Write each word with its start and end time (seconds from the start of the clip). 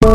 Tá. 0.00 0.08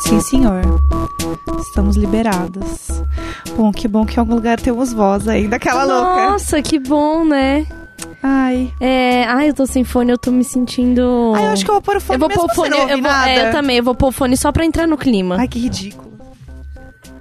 Sim, 0.00 0.20
senhor. 0.20 0.62
Estamos 1.60 1.96
liberadas. 1.96 3.04
Bom, 3.56 3.70
que 3.70 3.86
bom 3.86 4.04
que 4.04 4.16
em 4.16 4.18
algum 4.18 4.34
lugar 4.34 4.60
temos 4.60 4.92
voz 4.92 5.28
aí 5.28 5.46
daquela 5.46 5.84
louca. 5.84 6.30
Nossa, 6.30 6.60
que 6.60 6.80
bom, 6.80 7.24
né? 7.24 7.64
Ai. 8.20 8.74
É, 8.80 9.24
ai, 9.26 9.50
eu 9.50 9.54
tô 9.54 9.64
sem 9.64 9.84
fone, 9.84 10.10
eu 10.10 10.18
tô 10.18 10.32
me 10.32 10.42
sentindo. 10.42 11.32
Ai, 11.36 11.46
eu 11.46 11.50
acho 11.50 11.64
que 11.64 11.70
eu 11.70 11.74
vou 11.74 11.82
pôr 11.82 11.96
o 11.96 12.00
fone 12.00 12.16
eu 12.16 12.18
vou 12.18 12.28
pôr 12.28 12.44
o 12.44 12.54
fone, 12.54 12.76
eu, 12.76 13.00
vou, 13.00 13.12
é, 13.12 13.48
eu 13.48 13.52
também, 13.52 13.76
eu 13.76 13.84
vou 13.84 13.94
pôr 13.94 14.08
o 14.08 14.12
fone 14.12 14.36
só 14.36 14.50
pra 14.50 14.64
entrar 14.64 14.88
no 14.88 14.96
clima. 14.98 15.36
Ai, 15.38 15.46
que 15.46 15.60
ridículo. 15.60 16.10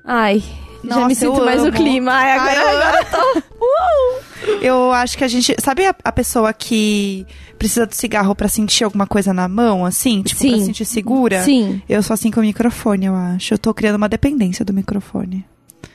Ai, 0.04 0.44
já 0.84 0.96
Nossa, 0.96 1.08
me 1.08 1.16
sinto 1.16 1.44
mais 1.46 1.62
amo. 1.62 1.72
clima. 1.72 2.12
Ai, 2.12 2.32
agora, 2.32 2.60
Ai, 2.60 2.74
eu 2.76 2.82
agora 2.82 3.06
tô. 3.06 3.40
Uh! 3.66 4.32
Eu 4.62 4.92
acho 4.92 5.18
que 5.18 5.24
a 5.24 5.28
gente. 5.28 5.56
Sabe 5.60 5.86
a, 5.86 5.96
a 6.04 6.12
pessoa 6.12 6.52
que 6.54 7.26
precisa 7.60 7.86
do 7.86 7.94
cigarro 7.94 8.34
pra 8.36 8.48
sentir 8.48 8.84
alguma 8.84 9.06
coisa 9.06 9.34
na 9.34 9.48
mão, 9.48 9.86
assim? 9.86 10.22
Tipo, 10.24 10.42
pra 10.42 10.50
Sim. 10.50 10.66
sentir 10.66 10.86
segura? 10.86 11.44
Sim, 11.44 11.82
Eu 11.88 12.02
sou 12.02 12.14
assim 12.14 12.32
com 12.32 12.40
o 12.40 12.44
microfone, 12.44 13.06
eu 13.06 13.16
acho. 13.16 13.54
Eu 13.54 13.58
tô 13.60 13.74
criando 13.74 13.96
uma 13.96 14.10
dependência 14.10 14.66
do 14.66 14.74
microfone. 14.74 15.46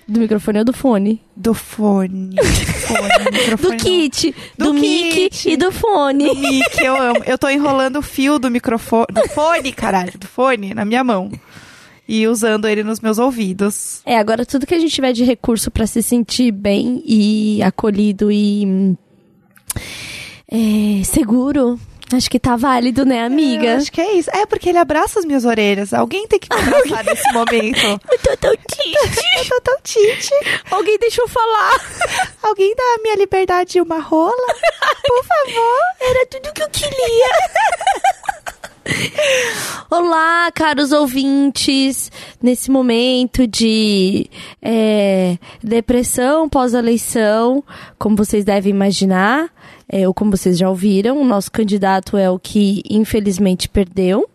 do 0.06 0.20
microfone 0.20 0.58
ou 0.60 0.64
do 0.64 0.72
fone? 0.72 1.20
Do 1.36 1.52
fone. 1.54 2.36
fone 2.78 3.56
Do 3.56 3.76
kit, 3.76 4.34
do, 4.56 4.66
Do 4.66 4.74
mic 4.74 5.44
e 5.48 5.56
do 5.56 5.72
fone. 5.72 6.26
Do 6.26 6.34
mic, 6.36 6.78
eu 6.80 6.96
amo. 6.96 7.22
Eu 7.26 7.36
tô 7.36 7.48
enrolando 7.48 7.96
o 7.98 8.02
fio 8.02 8.38
do 8.38 8.48
microfone. 8.48 9.06
Do 9.12 9.28
fone, 9.30 9.72
caralho. 9.72 10.12
Do 10.16 10.28
fone 10.28 10.72
na 10.72 10.84
minha 10.84 11.02
mão. 11.02 11.30
E 12.08 12.26
usando 12.28 12.66
ele 12.68 12.82
nos 12.84 13.00
meus 13.00 13.18
ouvidos. 13.18 14.00
É, 14.06 14.16
agora 14.18 14.46
tudo 14.46 14.66
que 14.66 14.74
a 14.74 14.78
gente 14.78 14.94
tiver 14.94 15.12
de 15.12 15.24
recurso 15.24 15.70
pra 15.70 15.86
se 15.86 16.02
sentir 16.02 16.52
bem 16.52 17.02
e 17.04 17.60
acolhido 17.62 18.30
e 18.30 18.96
é, 20.48 21.02
seguro, 21.04 21.78
acho 22.12 22.30
que 22.30 22.38
tá 22.38 22.54
válido, 22.54 23.04
né, 23.04 23.22
Eu 23.22 23.26
amiga? 23.26 23.76
acho 23.76 23.90
que 23.90 24.00
é 24.00 24.12
isso. 24.14 24.30
É 24.32 24.46
porque 24.46 24.68
ele 24.68 24.78
abraça 24.78 25.18
as 25.18 25.24
minhas 25.24 25.44
orelhas. 25.44 25.92
Alguém 25.92 26.28
tem 26.28 26.38
que 26.38 26.48
me 26.54 26.60
abraçar 26.60 27.04
nesse 27.04 27.32
momento. 27.32 28.00
Eu 28.08 28.18
tô 28.20 28.36
tão 28.36 28.54
triste. 28.56 29.24
Eu 29.38 29.44
tô 29.48 29.60
tão 29.62 29.76
tite. 29.82 30.30
Alguém 30.70 30.98
deixou 30.98 31.24
eu 31.24 31.28
falar. 31.28 31.72
Alguém 32.42 32.72
dá 32.76 32.82
a 32.82 33.02
minha 33.02 33.16
liberdade 33.16 33.80
uma 33.80 33.98
rola? 33.98 34.54
Por 35.06 35.24
favor. 35.24 35.80
Era 36.00 36.26
tudo 36.26 36.52
que 36.52 36.62
eu 36.62 36.68
queria. 36.70 37.30
Olá, 39.90 40.50
caros 40.52 40.92
ouvintes. 40.92 42.10
Nesse 42.42 42.70
momento 42.70 43.46
de 43.46 44.28
é, 44.62 45.38
depressão 45.62 46.48
pós-eleição, 46.48 47.62
como 47.98 48.16
vocês 48.16 48.44
devem 48.44 48.70
imaginar, 48.70 49.48
é, 49.88 50.06
ou 50.06 50.14
como 50.14 50.36
vocês 50.36 50.58
já 50.58 50.68
ouviram, 50.68 51.20
o 51.20 51.24
nosso 51.24 51.50
candidato 51.50 52.16
é 52.16 52.30
o 52.30 52.38
que 52.38 52.82
infelizmente 52.88 53.68
perdeu. 53.68 54.28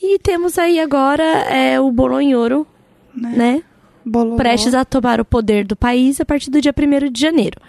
E 0.00 0.18
temos 0.18 0.58
aí 0.58 0.78
agora 0.80 1.22
é, 1.22 1.80
o 1.80 1.90
Bolonhoro, 1.90 2.66
né? 3.14 3.62
Bololô. 4.04 4.36
prestes 4.36 4.72
a 4.72 4.84
tomar 4.84 5.20
o 5.20 5.24
poder 5.24 5.66
do 5.66 5.74
país 5.74 6.20
a 6.20 6.24
partir 6.24 6.48
do 6.48 6.60
dia 6.60 6.72
1 6.72 7.10
de 7.10 7.20
janeiro. 7.20 7.60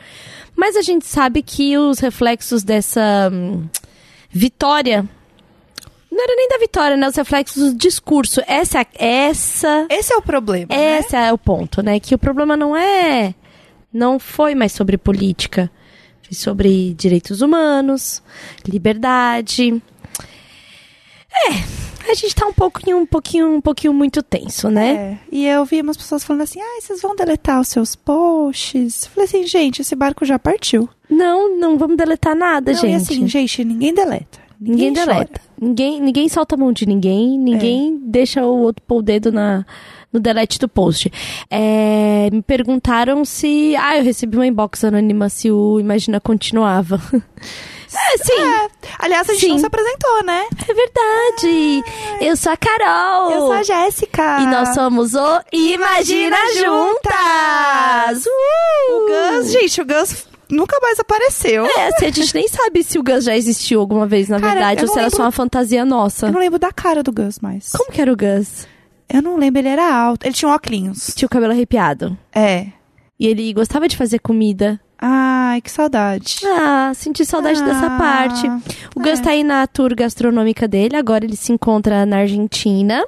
Mas 0.55 0.75
a 0.75 0.81
gente 0.81 1.05
sabe 1.05 1.41
que 1.41 1.77
os 1.77 1.99
reflexos 1.99 2.63
dessa 2.63 3.29
hum, 3.31 3.67
vitória. 4.29 5.07
Não 6.17 6.23
era 6.23 6.35
nem 6.35 6.49
da 6.49 6.57
vitória, 6.57 6.97
né? 6.97 7.07
Os 7.07 7.15
reflexos 7.15 7.73
do 7.73 7.77
discurso. 7.77 8.41
Essa, 8.47 8.83
essa, 8.95 9.85
Esse 9.87 10.11
é 10.11 10.17
o 10.17 10.21
problema, 10.23 10.65
né? 10.75 10.97
esse 10.97 11.15
é 11.15 11.31
o 11.31 11.37
ponto, 11.37 11.83
né? 11.83 11.99
Que 11.99 12.15
o 12.15 12.17
problema 12.17 12.57
não 12.57 12.75
é. 12.75 13.35
Não 13.93 14.17
foi 14.17 14.55
mais 14.55 14.71
sobre 14.71 14.97
política. 14.97 15.69
Foi 16.23 16.33
sobre 16.33 16.95
direitos 16.95 17.41
humanos, 17.41 18.23
liberdade. 18.67 19.79
É, 21.31 22.09
a 22.09 22.15
gente 22.15 22.33
tá 22.33 22.47
um 22.47 22.53
pouquinho, 22.53 22.97
um 22.97 23.05
pouquinho, 23.05 23.53
um 23.53 23.61
pouquinho 23.61 23.93
muito 23.93 24.23
tenso, 24.23 24.71
né? 24.71 24.89
É. 24.95 25.17
E 25.31 25.45
eu 25.45 25.63
vi 25.65 25.81
umas 25.81 25.97
pessoas 25.97 26.23
falando 26.23 26.41
assim, 26.41 26.59
ah, 26.59 26.81
vocês 26.81 26.99
vão 26.99 27.15
deletar 27.15 27.61
os 27.61 27.67
seus 27.67 27.95
posts. 27.95 29.03
Eu 29.03 29.11
falei 29.11 29.25
assim, 29.25 29.45
gente, 29.45 29.83
esse 29.83 29.95
barco 29.95 30.25
já 30.25 30.39
partiu. 30.39 30.89
Não, 31.07 31.55
não 31.55 31.77
vamos 31.77 31.95
deletar 31.95 32.35
nada, 32.35 32.71
Não, 32.71 32.81
gente. 32.81 32.91
E 32.91 32.95
assim, 32.95 33.27
gente, 33.27 33.63
ninguém 33.63 33.93
deleta. 33.93 34.39
ninguém, 34.59 34.91
chora. 34.95 35.05
deleta. 35.05 35.46
Ninguém, 35.59 35.99
ninguém 35.99 36.29
solta 36.29 36.55
a 36.55 36.57
mão 36.57 36.71
de 36.71 36.85
ninguém, 36.85 37.37
ninguém 37.37 37.99
deixa 38.03 38.43
o 38.43 38.57
outro 38.61 38.83
pôr 38.85 38.97
o 38.97 39.01
dedo 39.01 39.31
na, 39.31 39.65
no 40.13 40.19
delete 40.19 40.59
do 40.59 40.69
post. 40.69 41.11
É, 41.49 42.29
me 42.31 42.41
perguntaram 42.41 43.25
se. 43.25 43.75
Ah, 43.75 43.97
eu 43.97 44.03
recebi 44.03 44.37
uma 44.37 44.45
inbox 44.45 44.83
anônima 44.83 45.29
se 45.29 45.49
o 45.51 45.79
Imagina 45.79 46.19
continuava. 46.19 47.01
É, 47.89 48.17
sim, 48.17 48.33
É. 48.33 48.69
Aliás, 48.99 49.29
a 49.29 49.33
gente 49.33 49.45
Sim. 49.45 49.51
não 49.51 49.59
se 49.59 49.65
apresentou, 49.65 50.23
né? 50.25 50.45
é 50.67 50.73
verdade. 50.73 51.83
Eu 52.21 52.35
sou 52.35 52.51
a 52.51 52.57
Carol. 52.57 53.31
Eu 53.31 53.39
sou 53.39 53.53
a 53.53 53.63
Jéssica. 53.63 54.39
E 54.41 54.45
nós 54.45 54.73
somos 54.73 55.13
o 55.15 55.41
Imagina 55.53 56.35
Juntas! 56.53 58.25
Uh! 58.25 58.91
O 58.91 59.39
Gus, 59.39 59.51
gente, 59.51 59.81
o 59.81 59.85
Gus 59.85 60.27
nunca 60.49 60.77
mais 60.81 60.99
apareceu. 60.99 61.65
É, 61.65 61.87
assim, 61.87 62.05
a 62.05 62.11
gente 62.11 62.33
nem 62.35 62.47
sabe 62.47 62.83
se 62.83 62.97
o 62.99 63.03
Gus 63.03 63.23
já 63.25 63.35
existiu 63.35 63.79
alguma 63.79 64.05
vez, 64.07 64.29
na 64.29 64.39
Cara, 64.39 64.53
verdade, 64.53 64.81
ou 64.81 64.87
se 64.87 64.93
era 64.93 65.01
lembro- 65.03 65.17
só 65.17 65.23
uma 65.23 65.31
fantasia 65.31 65.83
nossa. 65.85 66.27
Eu 66.27 66.31
não 66.31 66.39
lembro 66.39 66.59
da 66.59 66.71
cara 66.71 67.01
do 67.03 67.11
Gus 67.11 67.39
mais. 67.39 67.71
Como 67.71 67.91
que 67.91 68.01
era 68.01 68.11
o 68.11 68.15
Gus? 68.17 68.67
Eu 69.09 69.21
não 69.21 69.37
lembro, 69.37 69.59
ele 69.61 69.69
era 69.69 69.93
alto. 69.93 70.25
Ele 70.25 70.33
tinha 70.33 70.49
um 70.49 70.53
óculos. 70.53 71.13
Tinha 71.15 71.25
o 71.27 71.29
cabelo 71.29 71.53
arrepiado. 71.53 72.17
É. 72.33 72.67
E 73.19 73.25
ele 73.25 73.53
gostava 73.53 73.87
de 73.87 73.95
fazer 73.97 74.19
comida. 74.19 74.79
Ai, 74.99 75.61
que 75.61 75.69
saudade. 75.71 76.39
Ah, 76.43 76.91
senti 76.95 77.23
saudade 77.25 77.63
dessa 77.63 77.85
Ah, 77.85 77.97
parte. 77.97 78.47
O 78.95 78.99
Gus 78.99 79.19
é. 79.19 79.23
tá 79.23 79.29
aí 79.29 79.43
na 79.43 79.65
tour 79.67 79.95
gastronômica 79.95 80.67
dele, 80.67 80.95
agora 80.95 81.23
ele 81.23 81.35
se 81.35 81.51
encontra 81.53 82.05
na 82.05 82.17
Argentina. 82.17 83.05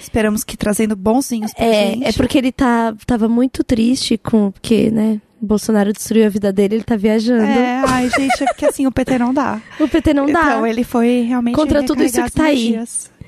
Esperamos 0.00 0.44
que 0.44 0.56
trazendo 0.56 0.94
bonzinhos 0.94 1.52
pra 1.52 1.64
É, 1.64 1.90
gente. 1.90 2.04
é 2.06 2.12
porque 2.12 2.38
ele 2.38 2.52
tá, 2.52 2.94
tava 3.04 3.28
muito 3.28 3.64
triste 3.64 4.16
com. 4.16 4.50
Porque, 4.52 4.90
né? 4.90 5.20
Bolsonaro 5.44 5.92
destruiu 5.92 6.26
a 6.26 6.28
vida 6.28 6.52
dele, 6.52 6.76
ele 6.76 6.84
tá 6.84 6.96
viajando. 6.96 7.42
É, 7.44 7.82
ai, 7.86 8.10
gente, 8.10 8.42
é 8.42 8.46
porque 8.46 8.66
assim, 8.66 8.86
o 8.86 8.92
PT 8.92 9.18
não 9.18 9.32
dá. 9.32 9.60
O 9.80 9.88
PT 9.88 10.14
não 10.14 10.26
dá. 10.26 10.40
Então, 10.40 10.66
ele 10.66 10.84
foi 10.84 11.22
realmente 11.28 11.54
Contra 11.54 11.82
tudo 11.84 12.02
isso 12.02 12.22
que 12.22 12.30
tá 12.32 12.44
aí. 12.44 12.78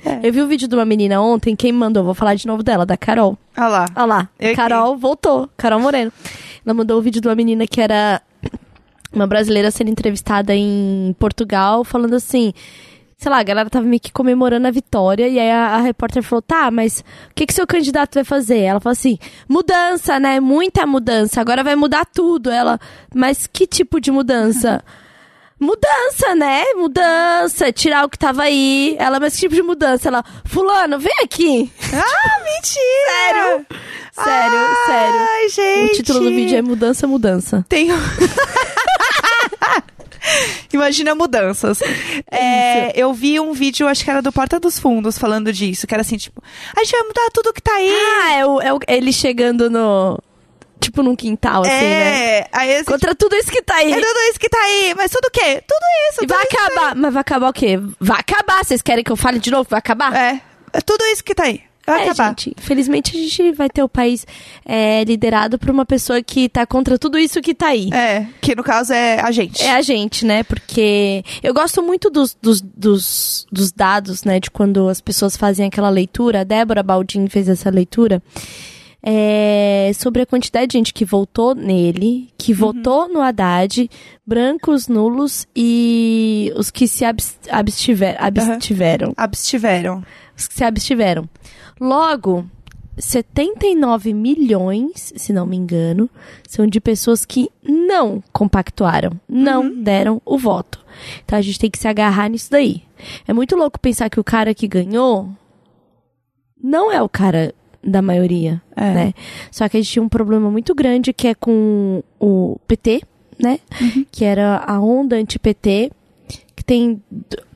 É. 0.04 0.21
Eu 0.22 0.32
vi 0.32 0.41
o 0.41 0.47
vídeo 0.47 0.69
de 0.69 0.75
uma 0.75 0.84
menina 0.84 1.21
ontem, 1.21 1.56
quem 1.56 1.72
mandou? 1.72 2.05
Vou 2.05 2.15
falar 2.15 2.34
de 2.34 2.47
novo 2.47 2.62
dela, 2.62 2.87
da 2.87 2.97
Carol. 2.97 3.37
Olha 3.56 3.69
lá. 3.69 3.87
Olha 3.97 4.06
lá, 4.06 4.28
Eu. 4.38 4.55
Carol 4.55 4.97
voltou, 4.97 5.49
Carol 5.56 5.81
Moreno. 5.81 6.12
Ela 6.65 6.75
mandou 6.75 6.99
o 6.99 7.03
vídeo 7.03 7.21
de 7.21 7.28
uma 7.28 7.34
menina 7.34 7.66
que 7.66 7.81
era 7.81 8.21
uma 9.12 9.26
brasileira 9.26 9.71
sendo 9.71 9.91
entrevistada 9.91 10.55
em 10.55 11.15
Portugal, 11.19 11.82
falando 11.84 12.15
assim. 12.15 12.53
Sei 13.26 13.32
lá, 13.32 13.41
a 13.41 13.42
galera 13.42 13.69
tava 13.69 13.84
meio 13.84 13.98
que 13.98 14.12
comemorando 14.12 14.69
a 14.69 14.70
vitória, 14.70 15.26
e 15.26 15.37
aí 15.37 15.50
a, 15.50 15.75
a 15.75 15.78
repórter 15.78 16.22
falou: 16.22 16.41
tá, 16.41 16.70
mas 16.70 17.00
o 17.28 17.34
que 17.34 17.44
que 17.44 17.53
seu 17.53 17.66
candidato 17.66 18.14
vai 18.14 18.22
fazer? 18.22 18.60
Ela 18.60 18.78
falou 18.78 18.92
assim: 18.92 19.19
mudança, 19.48 20.20
né? 20.20 20.38
Muita 20.38 20.87
mudança, 20.87 21.41
agora 21.41 21.64
vai 21.64 21.75
mudar 21.75 22.06
tudo. 22.06 22.53
Ela, 22.53 22.78
mas 23.12 23.48
que 23.48 23.66
tipo 23.66 24.00
de 24.00 24.12
mudança? 24.12 24.81
Mudança, 25.59 26.34
né? 26.37 26.64
Mudança, 26.75 27.72
tirar 27.72 28.04
o 28.04 28.10
que 28.10 28.19
tava 28.19 28.42
aí. 28.42 28.94
Ela, 28.98 29.19
mas 29.19 29.34
que 29.34 29.41
tipo 29.41 29.54
de 29.54 29.62
mudança? 29.62 30.06
Ela, 30.06 30.22
Fulano, 30.44 30.98
vem 31.00 31.16
aqui. 31.25 31.72
Ah, 31.94 32.44
mentira! 32.44 33.66
Sério? 33.66 33.66
Sério, 34.12 34.76
sério. 34.87 35.20
Ai, 35.31 35.48
gente. 35.48 35.93
O 35.93 35.97
título 35.97 36.20
do 36.20 36.28
vídeo 36.28 36.58
é 36.58 36.62
Mudança, 36.62 37.06
Mudança. 37.06 37.64
Tem... 37.69 37.88
Imagina 40.72 41.14
mudanças. 41.14 41.78
É, 42.31 42.92
eu 43.00 43.12
vi 43.12 43.38
um 43.41 43.53
vídeo, 43.53 43.88
acho 43.88 44.04
que 44.04 44.10
era 44.10 44.20
do 44.22 44.32
Porta 44.32 44.59
dos 44.60 44.78
Fundos, 44.78 45.19
falando 45.19 45.53
disso. 45.53 45.87
Que 45.87 45.94
era 45.94 46.00
assim, 46.03 46.16
tipo, 46.16 46.42
a 46.76 46.81
gente 46.84 46.92
vai 46.92 47.03
mudar 47.03 47.28
tudo 47.32 47.53
que 47.53 47.60
tá 47.62 47.72
aí. 47.75 47.91
Ah, 47.91 48.32
é, 48.34 48.47
o, 48.47 48.60
é 48.60 48.72
o- 48.72 48.81
ele 48.88 49.12
chegando 49.12 49.70
no. 49.70 50.19
Tipo 50.78 51.03
num 51.03 51.16
quintal, 51.16 51.62
assim, 51.62 51.70
né? 51.70 52.38
é, 52.41 52.48
aí 52.53 52.76
assim, 52.76 52.84
Contra 52.84 53.14
tudo 53.14 53.34
isso 53.34 53.50
que 53.50 53.62
tá 53.62 53.76
aí. 53.76 53.90
é 53.93 53.96
tudo 53.96 54.20
isso 54.31 54.38
que 54.38 54.49
tá 54.49 54.58
aí. 54.58 54.94
Mas 54.94 55.11
tudo 55.11 55.25
o 55.26 55.31
quê? 55.31 55.62
Tudo 55.67 55.81
isso. 56.11 56.23
E 56.23 56.26
tudo 56.26 56.37
vai 56.37 56.44
isso 56.46 56.56
acabar. 56.56 56.94
Mas 56.94 57.12
vai 57.14 57.20
acabar 57.22 57.49
o 57.49 57.52
quê? 57.52 57.79
Vai 57.99 58.20
acabar. 58.20 58.62
Vocês 58.62 58.82
querem 58.82 59.02
que 59.02 59.11
eu 59.11 59.17
fale 59.17 59.38
de 59.38 59.50
novo? 59.50 59.67
Vai 59.70 59.79
acabar? 59.79 60.14
É, 60.14 60.40
é 60.75 60.81
tudo 60.82 61.02
isso 61.06 61.25
que 61.25 61.34
tá 61.34 61.44
aí. 61.44 61.62
Vai 61.87 62.00
É, 62.06 62.11
acabar. 62.11 62.29
gente, 62.31 62.53
infelizmente 62.59 63.17
a 63.17 63.21
gente 63.21 63.53
vai 63.53 63.69
ter 63.71 63.83
o 63.83 63.88
país 63.88 64.27
é, 64.65 65.05
liderado 65.05 65.59
por 65.59 65.71
uma 65.71 65.87
pessoa 65.87 66.21
que 66.23 66.49
tá 66.49 66.67
contra 66.67 66.99
tudo 66.99 67.17
isso 67.19 67.41
que 67.41 67.55
tá 67.55 67.69
aí. 67.69 67.91
É, 67.93 68.27
que 68.41 68.55
no 68.56 68.65
caso 68.65 68.93
é 68.93 69.21
a 69.21 69.31
gente. 69.31 69.62
É 69.62 69.71
a 69.73 69.81
gente, 69.83 70.25
né? 70.27 70.43
Porque 70.43 71.23
eu 71.43 71.55
gosto 71.55 71.83
muito 71.83 72.11
dos, 72.11 72.37
dos, 72.43 72.61
dos, 72.61 73.47
dos 73.53 73.71
dados, 73.73 74.25
né? 74.25 74.41
De 74.41 74.50
quando 74.50 74.88
as 74.88 75.00
pessoas 75.00 75.37
fazem 75.37 75.67
aquela 75.67 75.88
leitura. 75.88 76.41
A 76.41 76.44
Débora 76.44 76.83
Baldin 76.83 77.29
fez 77.29 77.49
essa 77.49 77.71
leitura. 77.71 78.21
é, 79.09 79.93
sobre 79.94 80.23
a 80.23 80.27
quantidade 80.27 80.67
de 80.69 80.73
gente 80.79 80.93
que 80.93 81.05
votou 81.05 81.55
nele, 81.55 82.29
que 82.37 82.53
votou 82.53 83.09
no 83.09 83.21
Haddad, 83.23 83.89
brancos, 84.27 84.89
nulos 84.89 85.47
e 85.55 86.53
os 86.56 86.71
que 86.73 86.89
se 86.89 87.05
abs- 87.05 87.39
abstiver, 87.49 88.17
abstiveram. 88.19 89.12
Abstiveram. 89.17 90.03
Os 90.37 90.49
que 90.49 90.55
se 90.55 90.65
abstiveram. 90.65 91.29
Logo, 91.81 92.44
79 92.99 94.12
milhões, 94.14 95.12
se 95.17 95.32
não 95.32 95.44
me 95.46 95.56
engano, 95.56 96.08
são 96.49 96.67
de 96.67 96.81
pessoas 96.81 97.25
que 97.25 97.50
não 97.62 98.23
compactuaram, 98.32 99.11
não 99.28 99.64
Uhum. 99.64 99.82
deram 99.82 100.23
o 100.25 100.38
voto. 100.38 100.84
Então 101.25 101.38
a 101.38 101.43
gente 101.43 101.58
tem 101.58 101.70
que 101.70 101.78
se 101.78 101.87
agarrar 101.87 102.28
nisso 102.31 102.50
daí. 102.50 102.82
É 103.28 103.32
muito 103.32 103.55
louco 103.55 103.78
pensar 103.78 104.08
que 104.08 104.19
o 104.19 104.25
cara 104.25 104.55
que 104.55 104.67
ganhou 104.67 105.28
não 106.62 106.90
é 106.90 107.02
o 107.02 107.08
cara 107.08 107.55
da 107.84 108.00
maioria, 108.02 108.61
É. 108.75 108.94
né? 108.94 109.14
Só 109.50 109.69
que 109.69 109.76
a 109.76 109.81
gente 109.81 109.93
tinha 109.93 110.02
um 110.02 110.08
problema 110.08 110.50
muito 110.50 110.75
grande 110.75 111.12
que 111.12 111.29
é 111.29 111.34
com 111.34 112.02
o 112.19 112.58
PT, 112.67 113.02
né? 113.38 113.61
Que 114.11 114.25
era 114.25 114.64
a 114.67 114.81
onda 114.81 115.17
anti-PT, 115.17 115.93
que 116.56 116.64
tem, 116.64 117.00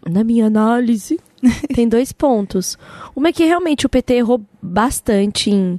na 0.08 0.22
minha 0.22 0.46
análise, 0.46 1.18
tem 1.74 1.88
dois 1.88 2.12
pontos. 2.12 2.78
Uma 3.14 3.28
é 3.28 3.32
que 3.32 3.44
realmente 3.44 3.86
o 3.86 3.88
PT 3.88 4.14
errou 4.14 4.40
bastante 4.62 5.50
em 5.50 5.78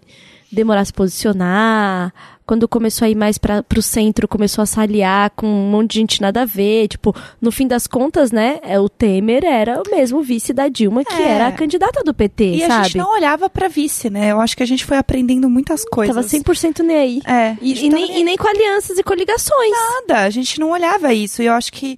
demorar 0.51 0.81
a 0.81 0.85
se 0.85 0.93
posicionar. 0.93 2.13
Quando 2.45 2.67
começou 2.67 3.05
a 3.05 3.09
ir 3.09 3.15
mais 3.15 3.37
para 3.37 3.63
pro 3.63 3.81
centro, 3.81 4.27
começou 4.27 4.61
a 4.61 4.65
se 4.65 4.77
aliar 4.77 5.29
com 5.29 5.47
um 5.47 5.69
monte 5.71 5.91
de 5.91 5.99
gente 5.99 6.21
nada 6.21 6.41
a 6.41 6.45
ver. 6.45 6.89
Tipo, 6.89 7.15
no 7.39 7.49
fim 7.49 7.65
das 7.65 7.87
contas, 7.87 8.29
né? 8.33 8.59
É, 8.61 8.77
o 8.77 8.89
Temer 8.89 9.45
era 9.45 9.79
o 9.79 9.89
mesmo 9.89 10.21
vice 10.21 10.51
da 10.51 10.67
Dilma, 10.67 11.05
que 11.05 11.13
É. 11.13 11.29
era 11.29 11.47
a 11.47 11.51
candidata 11.53 12.03
do 12.03 12.13
PT, 12.13 12.43
E 12.55 12.63
a 12.63 12.67
sabe? 12.67 12.83
gente 12.85 12.97
não 12.97 13.13
olhava 13.13 13.49
pra 13.49 13.69
vice, 13.69 14.09
né? 14.09 14.33
Eu 14.33 14.41
acho 14.41 14.57
que 14.57 14.63
a 14.63 14.65
gente 14.65 14.83
foi 14.83 14.97
aprendendo 14.97 15.49
muitas 15.49 15.85
coisas. 15.85 16.13
Tava 16.13 16.27
100% 16.27 16.79
nem 16.83 16.97
aí. 16.97 17.21
É. 17.25 17.51
a 17.51 17.57
E, 17.61 17.71
e 17.85 17.89
tava 17.89 18.01
nem, 18.01 18.19
e 18.19 18.23
nem 18.25 18.35
com 18.35 18.47
alianças 18.49 18.97
e 18.97 19.03
coligações. 19.03 19.71
nada. 20.07 20.23
A 20.25 20.29
gente 20.29 20.59
não 20.59 20.71
olhava 20.71 21.13
isso. 21.13 21.41
E 21.41 21.45
eu 21.45 21.53
acho 21.53 21.71
que 21.71 21.95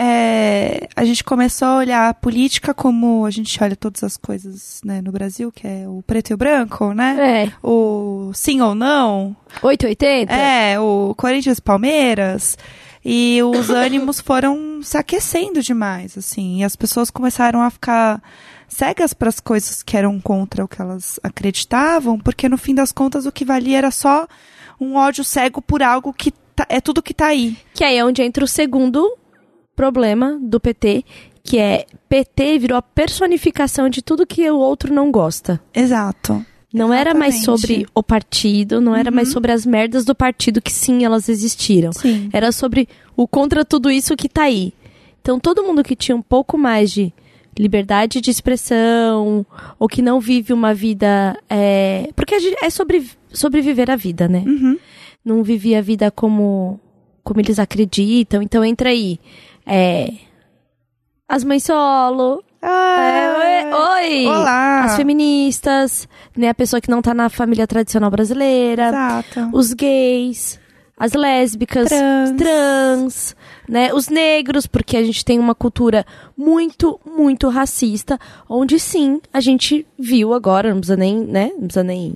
é, 0.00 0.86
a 0.94 1.04
gente 1.04 1.24
começou 1.24 1.66
a 1.66 1.76
olhar 1.78 2.08
a 2.08 2.14
política 2.14 2.72
como 2.72 3.26
a 3.26 3.30
gente 3.32 3.60
olha 3.60 3.74
todas 3.74 4.04
as 4.04 4.16
coisas 4.16 4.80
né, 4.84 5.02
no 5.02 5.10
Brasil, 5.10 5.50
que 5.50 5.66
é 5.66 5.88
o 5.88 6.04
preto 6.06 6.30
e 6.30 6.34
o 6.34 6.36
branco, 6.36 6.92
né? 6.94 7.46
É. 7.46 7.52
O 7.66 8.30
sim 8.32 8.60
ou 8.60 8.76
não. 8.76 9.34
880? 9.60 10.32
É, 10.32 10.78
o 10.78 11.16
Corinthians 11.16 11.58
Palmeiras. 11.58 12.56
E 13.04 13.42
os 13.42 13.70
ânimos 13.74 14.20
foram 14.20 14.80
se 14.84 14.96
aquecendo 14.96 15.60
demais, 15.60 16.16
assim. 16.16 16.60
E 16.60 16.64
as 16.64 16.76
pessoas 16.76 17.10
começaram 17.10 17.60
a 17.60 17.68
ficar 17.68 18.22
cegas 18.68 19.12
para 19.12 19.28
as 19.30 19.40
coisas 19.40 19.82
que 19.82 19.96
eram 19.96 20.20
contra 20.20 20.64
o 20.64 20.68
que 20.68 20.80
elas 20.80 21.18
acreditavam, 21.24 22.20
porque 22.20 22.48
no 22.48 22.56
fim 22.56 22.72
das 22.74 22.92
contas 22.92 23.26
o 23.26 23.32
que 23.32 23.44
valia 23.44 23.78
era 23.78 23.90
só 23.90 24.28
um 24.80 24.94
ódio 24.94 25.24
cego 25.24 25.60
por 25.60 25.82
algo 25.82 26.12
que 26.12 26.30
tá- 26.54 26.66
é 26.68 26.80
tudo 26.80 27.02
que 27.02 27.12
tá 27.12 27.26
aí. 27.26 27.56
Que 27.74 27.82
aí 27.82 27.96
é 27.96 28.04
onde 28.04 28.22
entra 28.22 28.44
o 28.44 28.48
segundo 28.48 29.10
problema 29.78 30.36
do 30.42 30.58
PT, 30.58 31.04
que 31.44 31.56
é 31.56 31.86
PT 32.08 32.58
virou 32.58 32.76
a 32.76 32.82
personificação 32.82 33.88
de 33.88 34.02
tudo 34.02 34.26
que 34.26 34.50
o 34.50 34.58
outro 34.58 34.92
não 34.92 35.12
gosta. 35.12 35.60
Exato. 35.72 36.44
Não 36.74 36.92
era 36.92 37.14
mais 37.14 37.36
Exatamente. 37.36 37.60
sobre 37.60 37.86
o 37.94 38.02
partido, 38.02 38.80
não 38.80 38.94
era 38.94 39.12
mais 39.12 39.28
sobre 39.30 39.52
as 39.52 39.64
merdas 39.64 40.04
do 40.04 40.16
partido, 40.16 40.60
que 40.60 40.72
sim, 40.72 41.04
elas 41.04 41.28
existiram. 41.28 41.92
Sim. 41.92 42.28
Era 42.32 42.50
sobre 42.50 42.88
o 43.16 43.26
contra 43.28 43.64
tudo 43.64 43.88
isso 43.88 44.16
que 44.16 44.28
tá 44.28 44.42
aí. 44.42 44.74
Então, 45.22 45.38
todo 45.38 45.62
mundo 45.62 45.84
que 45.84 45.94
tinha 45.94 46.16
um 46.16 46.22
pouco 46.22 46.58
mais 46.58 46.90
de 46.90 47.12
liberdade 47.56 48.20
de 48.20 48.30
expressão, 48.30 49.46
ou 49.78 49.88
que 49.88 50.02
não 50.02 50.18
vive 50.20 50.52
uma 50.52 50.74
vida. 50.74 51.38
É... 51.48 52.10
Porque 52.16 52.34
é 52.34 52.68
sobre, 52.68 53.08
sobre 53.32 53.60
viver 53.62 53.90
a 53.90 53.96
vida, 53.96 54.28
né? 54.28 54.42
Uhum. 54.44 54.76
Não 55.24 55.42
vive 55.42 55.74
a 55.76 55.80
vida 55.80 56.10
como, 56.10 56.80
como 57.22 57.40
eles 57.40 57.58
acreditam. 57.60 58.42
Então, 58.42 58.64
entra 58.64 58.90
aí. 58.90 59.20
É... 59.68 60.12
As 61.28 61.44
mães 61.44 61.62
solo. 61.62 62.42
Ah, 62.62 62.96
É, 63.00 63.68
oi, 63.68 64.24
oi! 64.24 64.26
Olá. 64.26 64.84
As 64.84 64.96
feministas, 64.96 66.08
né? 66.36 66.48
A 66.48 66.54
pessoa 66.54 66.80
que 66.80 66.90
não 66.90 67.02
tá 67.02 67.12
na 67.12 67.28
família 67.28 67.66
tradicional 67.66 68.10
brasileira 68.10 68.88
Exato. 68.88 69.50
os 69.52 69.74
gays, 69.74 70.58
as 70.98 71.12
lésbicas, 71.12 71.88
Trans. 71.88 72.30
trans, 72.36 73.36
né, 73.68 73.92
os 73.94 74.08
negros, 74.08 74.66
porque 74.66 74.96
a 74.96 75.02
gente 75.04 75.24
tem 75.24 75.38
uma 75.38 75.54
cultura 75.54 76.04
muito, 76.36 76.98
muito 77.06 77.48
racista, 77.48 78.18
onde 78.48 78.80
sim, 78.80 79.20
a 79.32 79.40
gente 79.40 79.86
viu 79.96 80.34
agora, 80.34 80.70
não 80.70 80.80
precisa 80.80 80.96
nem, 80.96 81.16
né, 81.18 81.50
não 81.52 81.66
precisa 81.66 81.84
nem 81.84 82.14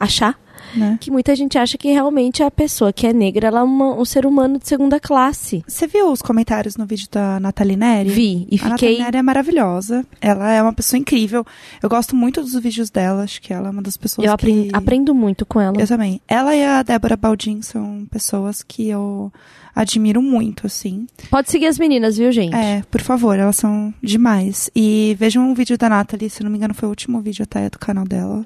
achar, 0.00 0.36
Né? 0.76 0.98
que 1.00 1.10
muita 1.10 1.34
gente 1.36 1.56
acha 1.58 1.76
que 1.78 1.88
realmente 1.90 2.42
a 2.42 2.50
pessoa 2.50 2.92
que 2.92 3.06
é 3.06 3.12
negra, 3.12 3.48
ela 3.48 3.60
é 3.60 3.62
uma- 3.62 3.94
um 3.94 4.04
ser 4.04 4.26
humano 4.26 4.58
de 4.58 4.66
segunda 4.68 4.98
classe. 4.98 5.62
Você 5.66 5.86
viu 5.86 6.10
os 6.10 6.20
comentários 6.22 6.76
no 6.76 6.84
vídeo 6.86 7.08
da 7.10 7.38
Nathalie 7.40 7.76
Neri? 7.76 8.10
Vi, 8.10 8.48
e 8.50 8.58
A 8.60 8.68
Nathalie 8.70 8.96
fiquei... 8.96 9.18
É 9.18 9.22
maravilhosa. 9.22 10.04
Ela 10.20 10.50
é 10.52 10.60
uma 10.62 10.72
pessoa 10.72 10.98
incrível. 10.98 11.44
Eu 11.82 11.88
gosto 11.88 12.16
muito 12.16 12.40
dos 12.40 12.54
vídeos 12.54 12.90
dela. 12.90 13.22
Acho 13.22 13.40
que 13.40 13.52
ela 13.52 13.68
é 13.68 13.70
uma 13.70 13.82
das 13.82 13.96
pessoas 13.96 14.26
Eu 14.26 14.36
que... 14.36 14.70
aprendo 14.72 15.14
muito 15.14 15.44
com 15.46 15.60
ela. 15.60 15.80
Eu 15.80 15.86
também. 15.86 16.20
Ela 16.26 16.54
e 16.56 16.64
a 16.64 16.82
Débora 16.82 17.16
Baldin 17.16 17.62
são 17.62 18.06
pessoas 18.10 18.62
que 18.62 18.88
eu 18.88 19.32
admiro 19.74 20.22
muito, 20.22 20.66
assim. 20.66 21.06
Pode 21.30 21.50
seguir 21.50 21.66
as 21.66 21.78
meninas, 21.78 22.16
viu, 22.16 22.30
gente? 22.32 22.54
É, 22.54 22.82
por 22.90 23.00
favor, 23.00 23.38
elas 23.38 23.56
são 23.56 23.92
demais. 24.02 24.70
E 24.74 25.16
vejam 25.18 25.42
um 25.48 25.54
vídeo 25.54 25.76
da 25.76 25.88
Nathalie, 25.88 26.30
se 26.30 26.42
não 26.44 26.50
me 26.50 26.56
engano 26.58 26.74
foi 26.74 26.86
o 26.86 26.90
último 26.90 27.20
vídeo 27.20 27.42
até 27.42 27.68
do 27.68 27.78
canal 27.78 28.04
dela. 28.04 28.44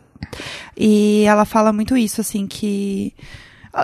E 0.77 1.25
ela 1.27 1.45
fala 1.45 1.73
muito 1.73 1.97
isso, 1.97 2.21
assim, 2.21 2.47
que... 2.47 3.13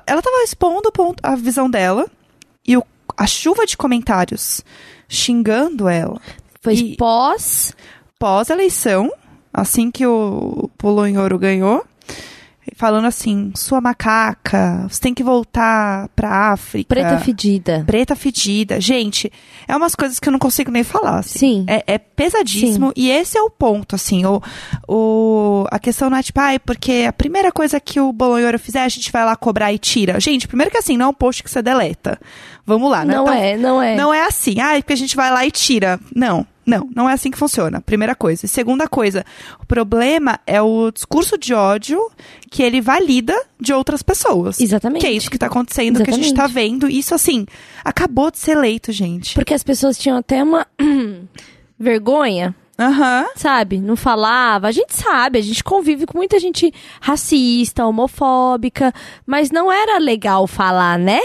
Ela 0.06 0.22
tava 0.22 0.42
expondo 0.42 0.90
a 1.22 1.36
visão 1.36 1.68
dela 1.70 2.06
e 2.66 2.76
o- 2.76 2.84
a 3.16 3.26
chuva 3.26 3.64
de 3.66 3.76
comentários 3.76 4.62
xingando 5.08 5.88
ela 5.88 6.20
Foi 6.60 6.74
E- 6.74 6.96
pós... 6.96 7.74
pós-eleição, 8.18 9.12
assim 9.52 9.90
que 9.90 10.06
o 10.06 10.68
Polonhoro 10.78 11.38
ganhou, 11.38 11.84
falando 12.76 13.06
assim, 13.06 13.52
sua 13.54 13.80
macaca, 13.80 14.86
você 14.88 15.00
tem 15.00 15.14
que 15.14 15.22
voltar 15.22 16.08
pra 16.16 16.52
África. 16.52 16.88
Preta 16.88 17.18
fedida. 17.18 17.84
Preta 17.86 18.16
fedida. 18.16 18.80
Gente, 18.80 19.30
é 19.68 19.76
umas 19.76 19.94
coisas 19.94 20.18
que 20.18 20.28
eu 20.28 20.32
não 20.32 20.38
consigo 20.38 20.70
nem 20.70 20.82
falar. 20.82 21.18
assim. 21.18 21.38
Sim. 21.38 21.66
É, 21.68 21.84
é 21.86 21.98
pesadíssimo. 21.98 22.92
E 22.96 23.10
esse 23.10 23.36
é 23.36 23.42
o 23.42 23.50
ponto, 23.50 23.94
assim. 23.94 24.24
O, 24.24 24.42
o, 24.88 25.66
a 25.70 25.78
questão 25.78 26.08
não 26.08 26.18
é 26.18 26.22
tipo, 26.22 26.40
ai, 26.40 26.58
porque 26.58 27.04
a 27.08 27.12
primeira 27.12 27.52
coisa 27.52 27.78
que 27.78 28.00
o 28.00 28.12
Bolonhoro 28.12 28.58
fizer, 28.58 28.82
a 28.82 28.88
gente 28.88 29.12
vai 29.12 29.24
lá 29.24 29.36
cobrar 29.36 29.72
e 29.72 29.78
tira. 29.78 30.18
Gente, 30.20 30.48
primeiro 30.48 30.70
que 30.70 30.78
assim, 30.78 30.96
não 30.96 31.06
é 31.06 31.08
um 31.08 31.14
post 31.14 31.42
que 31.42 31.50
você 31.50 31.62
deleta. 31.62 32.18
Vamos 32.66 32.90
lá, 32.90 33.04
né? 33.04 33.14
Não 33.14 33.24
Então, 33.24 33.34
é, 33.34 33.56
não 33.56 33.82
é. 33.82 33.96
não 33.96 34.14
é 34.14 34.24
assim, 34.26 34.60
ah, 34.60 34.76
é 34.76 34.80
porque 34.80 34.92
a 34.94 34.96
gente 34.96 35.16
vai 35.16 35.30
lá 35.30 35.44
e 35.44 35.50
tira. 35.50 36.00
Não, 36.14 36.46
não, 36.66 36.88
não 36.94 37.08
é 37.08 37.12
assim 37.12 37.30
que 37.30 37.38
funciona. 37.38 37.80
Primeira 37.80 38.14
coisa. 38.14 38.46
E 38.46 38.48
segunda 38.48 38.88
coisa, 38.88 39.24
o 39.60 39.66
problema 39.66 40.38
é 40.46 40.60
o 40.60 40.90
discurso 40.90 41.36
de 41.38 41.52
ódio 41.54 42.10
que 42.50 42.62
ele 42.62 42.80
valida 42.80 43.34
de 43.60 43.72
outras 43.72 44.02
pessoas. 44.02 44.60
Exatamente. 44.60 45.02
Que 45.02 45.06
é 45.06 45.12
isso 45.12 45.30
que 45.30 45.38
tá 45.38 45.46
acontecendo, 45.46 46.02
que 46.02 46.10
a 46.10 46.14
gente 46.14 46.34
tá 46.34 46.46
vendo. 46.46 46.88
Isso, 46.88 47.14
assim, 47.14 47.46
acabou 47.84 48.30
de 48.30 48.38
ser 48.38 48.52
eleito, 48.52 48.92
gente. 48.92 49.34
Porque 49.34 49.54
as 49.54 49.62
pessoas 49.62 49.98
tinham 49.98 50.18
até 50.18 50.42
uma 50.42 50.66
vergonha, 51.78 52.54
Aham. 52.78 53.26
sabe? 53.36 53.78
Não 53.78 53.96
falava. 53.96 54.68
A 54.68 54.72
gente 54.72 54.94
sabe, 54.94 55.38
a 55.38 55.42
gente 55.42 55.62
convive 55.62 56.06
com 56.06 56.18
muita 56.18 56.38
gente 56.38 56.72
racista, 57.00 57.86
homofóbica, 57.86 58.92
mas 59.26 59.50
não 59.50 59.70
era 59.70 59.98
legal 59.98 60.46
falar, 60.46 60.98
né? 60.98 61.20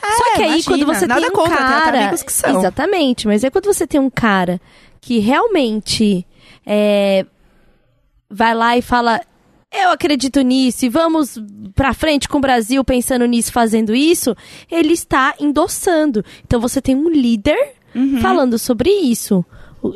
Só 0.00 0.36
que 0.36 0.42
aí 0.42 0.48
imagina, 0.48 0.64
quando 0.64 0.86
você 0.86 1.06
tem 1.08 1.16
um 1.16 1.30
contra, 1.32 1.56
tem 1.56 1.66
cara, 1.66 2.00
amigos 2.00 2.22
que 2.22 2.32
são. 2.32 2.58
exatamente, 2.58 3.26
mas 3.26 3.44
é 3.44 3.50
quando 3.50 3.66
você 3.66 3.86
tem 3.86 4.00
um 4.00 4.10
cara 4.10 4.60
que 5.00 5.18
realmente 5.18 6.26
é, 6.64 7.24
vai 8.30 8.54
lá 8.54 8.76
e 8.76 8.82
fala 8.82 9.20
eu 9.72 9.90
acredito 9.90 10.40
nisso 10.40 10.86
e 10.86 10.88
vamos 10.88 11.38
pra 11.74 11.92
frente 11.92 12.28
com 12.28 12.38
o 12.38 12.40
Brasil 12.40 12.82
pensando 12.84 13.26
nisso, 13.26 13.52
fazendo 13.52 13.94
isso, 13.94 14.34
ele 14.70 14.92
está 14.92 15.34
endossando. 15.38 16.24
Então 16.44 16.60
você 16.60 16.80
tem 16.80 16.94
um 16.94 17.08
líder 17.10 17.74
Uhum. 17.94 18.20
falando 18.20 18.58
sobre 18.58 18.90
isso. 18.90 19.44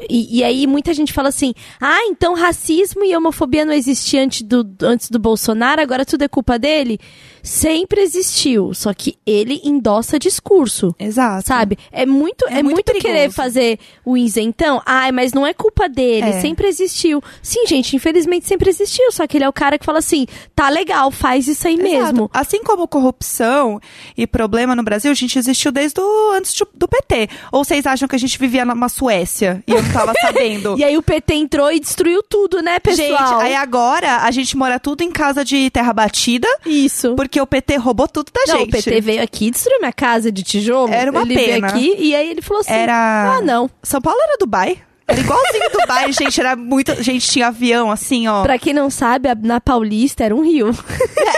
E, 0.08 0.38
e 0.38 0.44
aí 0.44 0.66
muita 0.66 0.94
gente 0.94 1.12
fala 1.12 1.28
assim: 1.28 1.52
ah, 1.80 2.04
então 2.06 2.34
racismo 2.34 3.04
e 3.04 3.14
homofobia 3.16 3.64
não 3.64 3.72
existia 3.72 4.22
antes 4.22 4.42
do, 4.42 4.66
antes 4.82 5.10
do 5.10 5.18
Bolsonaro, 5.18 5.80
agora 5.82 6.04
tudo 6.06 6.22
é 6.22 6.28
culpa 6.28 6.58
dele? 6.58 6.98
Sempre 7.42 8.00
existiu, 8.02 8.72
só 8.74 8.92
que 8.92 9.16
ele 9.26 9.60
endossa 9.64 10.18
discurso. 10.18 10.94
Exato. 10.98 11.46
Sabe? 11.46 11.78
É 11.90 12.04
muito, 12.06 12.46
É 12.48 12.58
é 12.58 12.62
muito 12.62 12.76
muito, 12.92 12.92
querer 13.00 13.30
fazer 13.30 13.78
o 14.04 14.16
isentão. 14.16 14.80
Ai, 14.84 15.12
mas 15.12 15.32
não 15.32 15.46
é 15.46 15.52
culpa 15.54 15.88
dele, 15.88 16.28
É. 16.30 16.40
sempre 16.40 16.66
existiu. 16.68 17.22
Sim, 17.42 17.66
gente, 17.66 17.94
infelizmente 17.96 18.46
sempre 18.46 18.68
existiu. 18.70 19.10
Só 19.12 19.26
que 19.26 19.36
ele 19.36 19.44
é 19.44 19.48
o 19.48 19.52
cara 19.52 19.78
que 19.78 19.84
fala 19.84 19.98
assim: 19.98 20.26
tá 20.54 20.68
legal, 20.68 21.10
faz 21.10 21.46
isso 21.48 21.66
aí 21.66 21.74
Exato. 21.74 21.90
mesmo. 21.90 22.30
Assim 22.32 22.62
como 22.62 22.86
corrupção 22.88 23.80
e 24.16 24.26
problema 24.26 24.74
no 24.74 24.82
Brasil, 24.82 25.10
a 25.10 25.14
gente 25.14 25.38
existiu 25.38 25.70
desde 25.72 26.00
o, 26.00 26.32
antes 26.32 26.54
do 26.74 26.88
PT. 26.88 27.28
Ou 27.52 27.64
vocês 27.64 27.86
acham 27.86 28.08
que 28.08 28.16
a 28.16 28.18
gente 28.18 28.38
vivia 28.38 28.64
numa 28.64 28.88
Suécia 28.88 29.62
e 29.66 29.72
eu 29.72 29.82
não 29.82 29.92
tava 29.92 30.12
sabendo? 30.20 30.78
E 30.78 30.84
aí 30.84 30.96
o 30.96 31.02
PT 31.02 31.34
entrou 31.34 31.70
e 31.70 31.78
destruiu 31.80 32.22
tudo, 32.22 32.62
né, 32.62 32.78
pessoal? 32.78 33.08
Gente, 33.08 33.42
aí 33.42 33.54
agora 33.54 34.18
a 34.18 34.30
gente 34.30 34.56
mora 34.56 34.78
tudo 34.80 35.02
em 35.02 35.10
casa 35.10 35.44
de 35.44 35.70
terra 35.70 35.92
batida, 35.92 36.48
Isso. 36.64 37.14
porque 37.14 37.29
o 37.38 37.46
PT 37.46 37.76
roubou 37.76 38.08
tudo 38.08 38.32
da 38.32 38.40
Não, 38.50 38.60
gente. 38.60 38.68
o 38.68 38.72
PT 38.72 39.00
veio 39.02 39.22
aqui 39.22 39.48
e 39.48 39.50
destruiu 39.50 39.78
minha 39.80 39.92
casa 39.92 40.32
de 40.32 40.42
tijolo. 40.42 40.90
Era 40.90 41.10
uma 41.10 41.20
ele 41.20 41.34
pena. 41.34 41.46
veio 41.46 41.64
aqui 41.66 41.96
e 41.98 42.14
aí 42.14 42.30
ele 42.30 42.40
falou 42.40 42.62
assim: 42.62 42.72
Era. 42.72 43.36
Ah, 43.36 43.42
não. 43.42 43.68
São 43.82 44.00
Paulo 44.00 44.18
era 44.22 44.38
Dubai. 44.38 44.78
Era 45.06 45.18
igualzinho 45.20 45.70
Dubai, 45.78 46.12
gente. 46.12 46.40
Era 46.40 46.54
muito. 46.56 47.02
Gente, 47.02 47.28
tinha 47.28 47.48
avião, 47.48 47.90
assim, 47.90 48.28
ó. 48.28 48.42
Pra 48.42 48.56
quem 48.58 48.72
não 48.72 48.88
sabe, 48.88 49.28
na 49.42 49.60
Paulista 49.60 50.22
era 50.24 50.34
um 50.34 50.40
rio. 50.40 50.70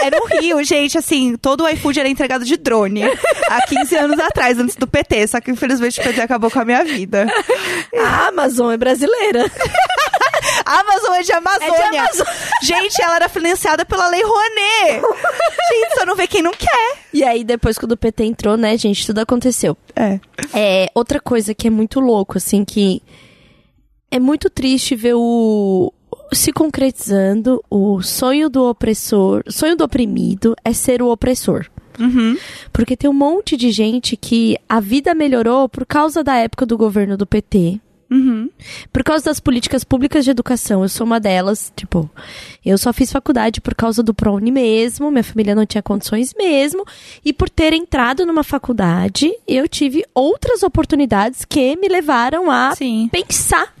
Era 0.01 0.21
um 0.21 0.27
rio, 0.27 0.63
gente, 0.63 0.95
assim, 0.97 1.35
todo 1.37 1.63
o 1.63 1.69
iFood 1.69 1.99
era 1.99 2.07
entregado 2.07 2.45
de 2.45 2.55
drone. 2.55 3.03
Há 3.49 3.61
15 3.67 3.95
anos 3.95 4.19
atrás, 4.19 4.59
antes 4.59 4.75
do 4.75 4.85
PT. 4.85 5.27
Só 5.27 5.41
que 5.41 5.49
infelizmente 5.49 5.99
o 5.99 6.03
PT 6.03 6.21
acabou 6.21 6.51
com 6.51 6.59
a 6.59 6.65
minha 6.65 6.83
vida. 6.83 7.25
A 7.99 8.27
Amazon 8.27 8.71
é 8.71 8.77
brasileira. 8.77 9.49
A 10.65 10.79
Amazon 10.79 11.13
é 11.15 11.21
de 11.21 11.31
Amazônia. 11.31 12.01
É 12.01 12.11
de. 12.11 12.23
Gente, 12.65 13.01
ela 13.01 13.15
era 13.15 13.29
financiada 13.29 13.85
pela 13.85 14.07
Lei 14.09 14.23
Rouanet. 14.23 15.01
Gente, 15.01 15.95
só 15.97 16.05
não 16.05 16.15
vê 16.15 16.27
quem 16.27 16.41
não 16.41 16.51
quer. 16.51 16.97
E 17.13 17.23
aí, 17.23 17.43
depois 17.43 17.77
que 17.77 17.85
o 17.85 17.87
do 17.87 17.97
PT 17.97 18.23
entrou, 18.23 18.57
né, 18.57 18.77
gente, 18.77 19.05
tudo 19.05 19.19
aconteceu. 19.19 19.77
É. 19.95 20.19
É, 20.53 20.89
outra 20.95 21.19
coisa 21.19 21.53
que 21.53 21.67
é 21.67 21.69
muito 21.69 21.99
louco, 21.99 22.37
assim, 22.37 22.65
que 22.65 23.01
é 24.09 24.19
muito 24.19 24.49
triste 24.49 24.95
ver 24.95 25.13
o 25.15 25.93
se 26.31 26.51
concretizando 26.51 27.63
o 27.69 28.01
sonho 28.01 28.49
do 28.49 28.63
opressor, 28.63 29.43
sonho 29.47 29.75
do 29.75 29.83
oprimido 29.83 30.55
é 30.63 30.73
ser 30.73 31.01
o 31.01 31.09
opressor. 31.09 31.67
Uhum. 31.99 32.37
Porque 32.71 32.97
tem 32.97 33.09
um 33.09 33.13
monte 33.13 33.55
de 33.55 33.71
gente 33.71 34.17
que 34.17 34.57
a 34.67 34.79
vida 34.79 35.13
melhorou 35.13 35.69
por 35.69 35.85
causa 35.85 36.23
da 36.23 36.35
época 36.35 36.65
do 36.65 36.77
governo 36.77 37.15
do 37.15 37.25
PT. 37.25 37.79
Uhum. 38.13 38.47
Por 38.91 39.03
causa 39.03 39.25
das 39.25 39.39
políticas 39.39 39.83
públicas 39.83 40.23
de 40.23 40.29
educação, 40.29 40.83
eu 40.83 40.89
sou 40.89 41.03
uma 41.03 41.19
delas. 41.19 41.73
Tipo, 41.75 42.07
eu 42.63 42.77
só 42.77 42.93
fiz 42.93 43.11
faculdade 43.11 43.59
por 43.59 43.73
causa 43.73 44.03
do 44.03 44.13
ProUni 44.13 44.51
mesmo, 44.51 45.09
minha 45.09 45.23
família 45.23 45.55
não 45.55 45.65
tinha 45.65 45.81
condições 45.81 46.31
mesmo. 46.37 46.85
E 47.25 47.33
por 47.33 47.49
ter 47.49 47.73
entrado 47.73 48.23
numa 48.23 48.43
faculdade, 48.43 49.33
eu 49.47 49.67
tive 49.67 50.05
outras 50.13 50.61
oportunidades 50.61 51.43
que 51.43 51.75
me 51.75 51.87
levaram 51.87 52.51
a 52.51 52.75
Sim. 52.75 53.09
pensar. 53.11 53.73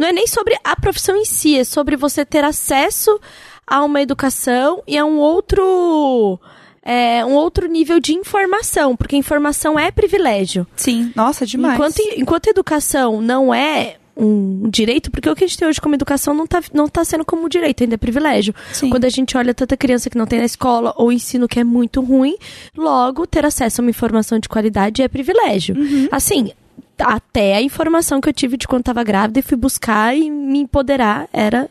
Não 0.00 0.08
é 0.08 0.12
nem 0.12 0.26
sobre 0.26 0.56
a 0.64 0.74
profissão 0.74 1.14
em 1.16 1.24
si, 1.24 1.56
é 1.56 1.64
sobre 1.64 1.96
você 1.96 2.24
ter 2.24 2.42
acesso 2.42 3.20
a 3.64 3.84
uma 3.84 4.02
educação 4.02 4.82
e 4.88 4.98
a 4.98 5.04
um 5.04 5.18
outro. 5.18 6.40
É, 6.86 7.24
um 7.24 7.32
outro 7.32 7.66
nível 7.66 7.98
de 7.98 8.14
informação, 8.14 8.94
porque 8.96 9.16
informação 9.16 9.76
é 9.76 9.90
privilégio. 9.90 10.64
Sim. 10.76 11.12
Nossa, 11.16 11.44
demais. 11.44 11.74
Enquanto, 11.74 12.00
enquanto 12.16 12.46
educação 12.46 13.20
não 13.20 13.52
é 13.52 13.96
um 14.16 14.70
direito, 14.70 15.10
porque 15.10 15.28
o 15.28 15.34
que 15.34 15.42
a 15.42 15.46
gente 15.48 15.58
tem 15.58 15.66
hoje 15.66 15.80
como 15.80 15.96
educação 15.96 16.32
não 16.32 16.46
tá, 16.46 16.62
não 16.72 16.88
tá 16.88 17.04
sendo 17.04 17.24
como 17.24 17.48
direito, 17.48 17.82
ainda 17.82 17.96
é 17.96 17.98
privilégio. 17.98 18.54
Sim. 18.72 18.88
Quando 18.88 19.04
a 19.04 19.08
gente 19.08 19.36
olha 19.36 19.52
tanta 19.52 19.76
criança 19.76 20.08
que 20.08 20.16
não 20.16 20.26
tem 20.26 20.38
na 20.38 20.44
escola 20.44 20.94
ou 20.96 21.10
ensino 21.10 21.48
que 21.48 21.58
é 21.58 21.64
muito 21.64 22.00
ruim, 22.00 22.36
logo 22.76 23.26
ter 23.26 23.44
acesso 23.44 23.80
a 23.80 23.82
uma 23.82 23.90
informação 23.90 24.38
de 24.38 24.48
qualidade 24.48 25.02
é 25.02 25.08
privilégio. 25.08 25.76
Assim, 26.12 26.52
até 26.98 27.56
a 27.56 27.62
informação 27.62 28.20
que 28.20 28.28
eu 28.28 28.32
tive 28.32 28.56
de 28.56 28.68
quando 28.68 28.82
estava 28.82 29.02
grávida 29.02 29.40
e 29.40 29.42
fui 29.42 29.56
buscar 29.56 30.16
e 30.16 30.30
me 30.30 30.60
empoderar 30.60 31.28
era 31.32 31.68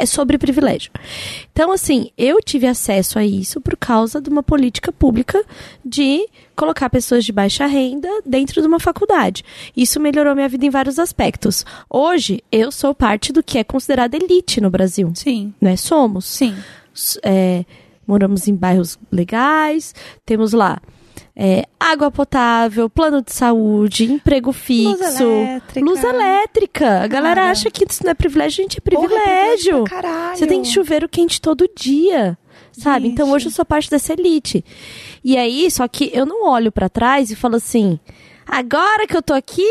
é 0.00 0.06
sobre 0.06 0.38
privilégio. 0.38 0.90
Então, 1.52 1.72
assim, 1.72 2.10
eu 2.16 2.40
tive 2.40 2.66
acesso 2.66 3.18
a 3.18 3.24
isso 3.24 3.60
por 3.60 3.76
causa 3.76 4.20
de 4.20 4.28
uma 4.28 4.42
política 4.42 4.92
pública 4.92 5.42
de 5.84 6.28
colocar 6.56 6.90
pessoas 6.90 7.24
de 7.24 7.32
baixa 7.32 7.66
renda 7.66 8.08
dentro 8.24 8.60
de 8.60 8.66
uma 8.66 8.80
faculdade. 8.80 9.44
Isso 9.76 10.00
melhorou 10.00 10.34
minha 10.34 10.48
vida 10.48 10.66
em 10.66 10.70
vários 10.70 10.98
aspectos. 10.98 11.64
Hoje, 11.88 12.42
eu 12.50 12.70
sou 12.70 12.94
parte 12.94 13.32
do 13.32 13.42
que 13.42 13.58
é 13.58 13.64
considerada 13.64 14.16
elite 14.16 14.60
no 14.60 14.70
Brasil. 14.70 15.12
Sim. 15.14 15.52
Né? 15.60 15.76
Somos. 15.76 16.24
Sim. 16.24 16.54
É, 17.22 17.64
moramos 18.06 18.48
em 18.48 18.54
bairros 18.54 18.98
legais, 19.10 19.94
temos 20.24 20.52
lá 20.52 20.80
é, 21.34 21.64
água 21.80 22.10
potável, 22.10 22.88
plano 22.90 23.22
de 23.22 23.32
saúde, 23.32 24.04
emprego 24.04 24.52
fixo, 24.52 25.22
elétrica. 25.22 25.84
luz 25.86 26.04
elétrica. 26.04 27.00
A 27.02 27.06
galera 27.06 27.50
acha 27.50 27.70
que 27.70 27.84
isso 27.88 28.04
não 28.04 28.10
é 28.10 28.14
privilégio, 28.14 28.62
gente, 28.62 28.78
é 28.78 28.80
Porra, 28.90 29.08
privilégio. 29.08 29.84
pra 29.84 30.02
caralho. 30.02 30.36
Você 30.38 30.46
tem 30.46 30.64
chuveiro 30.64 31.08
quente 31.08 31.40
todo 31.40 31.68
dia, 31.76 32.36
sabe? 32.72 33.04
Gente. 33.06 33.12
Então 33.14 33.30
hoje 33.30 33.46
eu 33.46 33.50
sou 33.52 33.64
parte 33.64 33.90
dessa 33.90 34.12
elite. 34.12 34.64
E 35.24 35.36
aí, 35.36 35.70
só 35.70 35.86
que 35.88 36.10
eu 36.12 36.26
não 36.26 36.46
olho 36.48 36.70
pra 36.70 36.88
trás 36.88 37.30
e 37.30 37.36
falo 37.36 37.56
assim: 37.56 37.98
agora 38.46 39.06
que 39.06 39.16
eu 39.16 39.22
tô 39.22 39.32
aqui, 39.32 39.68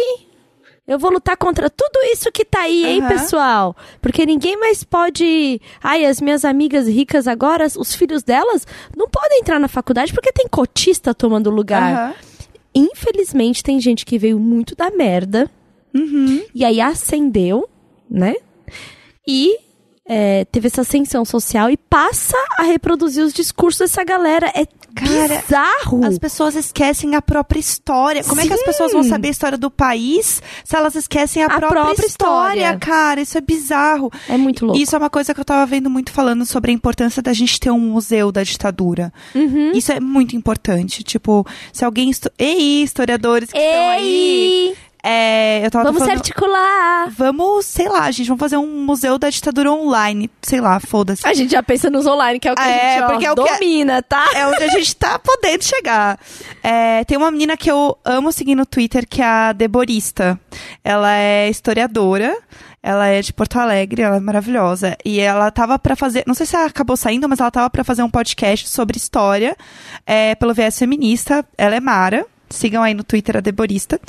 eu 0.91 0.99
vou 0.99 1.09
lutar 1.09 1.37
contra 1.37 1.69
tudo 1.69 1.99
isso 2.11 2.29
que 2.31 2.43
tá 2.43 2.63
aí, 2.63 2.85
hein, 2.85 2.99
Aham. 2.99 3.07
pessoal? 3.07 3.77
Porque 4.01 4.25
ninguém 4.25 4.57
mais 4.57 4.83
pode. 4.83 5.61
Ai, 5.81 6.05
as 6.05 6.19
minhas 6.19 6.43
amigas 6.43 6.85
ricas 6.85 7.29
agora, 7.29 7.65
os 7.77 7.95
filhos 7.95 8.23
delas, 8.23 8.67
não 8.95 9.07
podem 9.07 9.39
entrar 9.39 9.57
na 9.57 9.69
faculdade 9.69 10.13
porque 10.13 10.33
tem 10.33 10.47
cotista 10.49 11.13
tomando 11.13 11.49
lugar. 11.49 11.93
Aham. 11.93 12.13
Infelizmente, 12.75 13.63
tem 13.63 13.79
gente 13.79 14.05
que 14.05 14.17
veio 14.17 14.37
muito 14.37 14.75
da 14.75 14.91
merda. 14.91 15.49
Uhum. 15.93 16.43
E 16.53 16.65
aí 16.65 16.81
acendeu, 16.81 17.69
né? 18.09 18.35
E 19.25 19.57
é, 20.13 20.43
teve 20.51 20.67
essa 20.67 20.81
ascensão 20.81 21.23
social 21.23 21.69
e 21.69 21.77
passa 21.77 22.35
a 22.57 22.63
reproduzir 22.63 23.23
os 23.23 23.31
discursos 23.31 23.79
dessa 23.79 24.03
galera. 24.03 24.51
É 24.53 24.65
Cara, 24.93 25.41
bizarro. 25.41 26.05
As 26.05 26.19
pessoas 26.19 26.53
esquecem 26.53 27.15
a 27.15 27.21
própria 27.21 27.61
história. 27.61 28.21
Como 28.21 28.41
é 28.41 28.45
que 28.45 28.51
as 28.51 28.59
Sim. 28.59 28.65
pessoas 28.65 28.91
vão 28.91 29.03
saber 29.03 29.29
a 29.29 29.31
história 29.31 29.57
do 29.57 29.71
país 29.71 30.43
se 30.65 30.75
elas 30.75 30.95
esquecem 30.95 31.41
a, 31.41 31.45
A 31.45 31.49
própria, 31.51 31.83
própria 31.83 32.05
história, 32.05 32.59
história. 32.59 32.77
cara? 32.77 33.21
Isso 33.21 33.37
é 33.37 33.41
bizarro. 33.41 34.11
É 34.27 34.35
muito 34.35 34.65
louco. 34.65 34.81
Isso 34.81 34.93
é 34.93 34.99
uma 34.99 35.09
coisa 35.09 35.33
que 35.33 35.39
eu 35.39 35.45
tava 35.45 35.65
vendo 35.65 35.89
muito 35.89 36.11
falando 36.11 36.45
sobre 36.45 36.71
a 36.71 36.73
importância 36.73 37.21
da 37.21 37.31
gente 37.31 37.57
ter 37.57 37.71
um 37.71 37.79
museu 37.79 38.33
da 38.33 38.43
ditadura. 38.43 39.13
Uhum. 39.33 39.71
Isso 39.73 39.93
é 39.93 40.01
muito 40.01 40.35
importante. 40.35 41.03
Tipo, 41.03 41.47
se 41.71 41.85
alguém. 41.85 42.09
Estu... 42.09 42.29
Ei, 42.37 42.83
historiadores 42.83 43.49
que 43.49 43.57
estão 43.57 43.89
aí. 43.91 44.75
É, 45.03 45.65
eu 45.65 45.71
tava 45.71 45.85
vamos 45.85 45.99
se 46.01 46.05
falando. 46.05 46.17
articular. 46.19 47.09
Vamos, 47.17 47.65
sei 47.65 47.87
lá, 47.89 48.09
gente, 48.11 48.27
vamos 48.27 48.39
fazer 48.39 48.57
um 48.57 48.83
museu 48.85 49.17
da 49.17 49.29
ditadura 49.29 49.71
online. 49.71 50.29
Sei 50.41 50.61
lá, 50.61 50.79
foda-se. 50.79 51.25
A 51.27 51.33
gente 51.33 51.51
já 51.51 51.63
pensa 51.63 51.89
nos 51.89 52.05
online, 52.05 52.39
que 52.39 52.47
é 52.47 52.51
o 52.51 52.55
que 52.55 52.61
É, 52.61 52.65
a 52.65 52.93
gente 52.93 53.03
ó, 53.03 53.07
porque 53.07 53.25
é 53.25 53.31
o 53.31 53.35
que- 53.35 53.53
domina, 53.53 54.01
tá? 54.03 54.29
É 54.35 54.45
onde 54.47 54.63
a 54.63 54.67
gente 54.69 54.95
tá 54.95 55.17
podendo 55.17 55.63
chegar. 55.63 56.19
É, 56.63 57.03
tem 57.05 57.17
uma 57.17 57.31
menina 57.31 57.57
que 57.57 57.69
eu 57.71 57.97
amo 58.05 58.31
seguir 58.31 58.53
no 58.55 58.65
Twitter, 58.65 59.07
que 59.07 59.21
é 59.21 59.25
a 59.25 59.53
Deborista. 59.53 60.39
Ela 60.83 61.15
é 61.15 61.49
historiadora. 61.49 62.37
Ela 62.83 63.07
é 63.07 63.21
de 63.21 63.31
Porto 63.31 63.57
Alegre, 63.59 64.01
ela 64.01 64.17
é 64.17 64.19
maravilhosa. 64.19 64.97
E 65.05 65.19
ela 65.19 65.51
tava 65.51 65.77
pra 65.77 65.95
fazer. 65.95 66.23
Não 66.25 66.33
sei 66.33 66.47
se 66.47 66.55
ela 66.55 66.65
acabou 66.65 66.97
saindo, 66.97 67.29
mas 67.29 67.39
ela 67.39 67.51
tava 67.51 67.69
pra 67.69 67.83
fazer 67.83 68.01
um 68.01 68.09
podcast 68.09 68.67
sobre 68.69 68.97
história 68.97 69.55
é, 70.05 70.33
pelo 70.33 70.51
viés 70.53 70.77
feminista. 70.79 71.45
Ela 71.57 71.75
é 71.75 71.79
Mara. 71.79 72.25
Sigam 72.51 72.83
aí 72.83 72.93
no 72.93 73.03
Twitter 73.03 73.37
a 73.37 73.39
Deborista. 73.41 73.99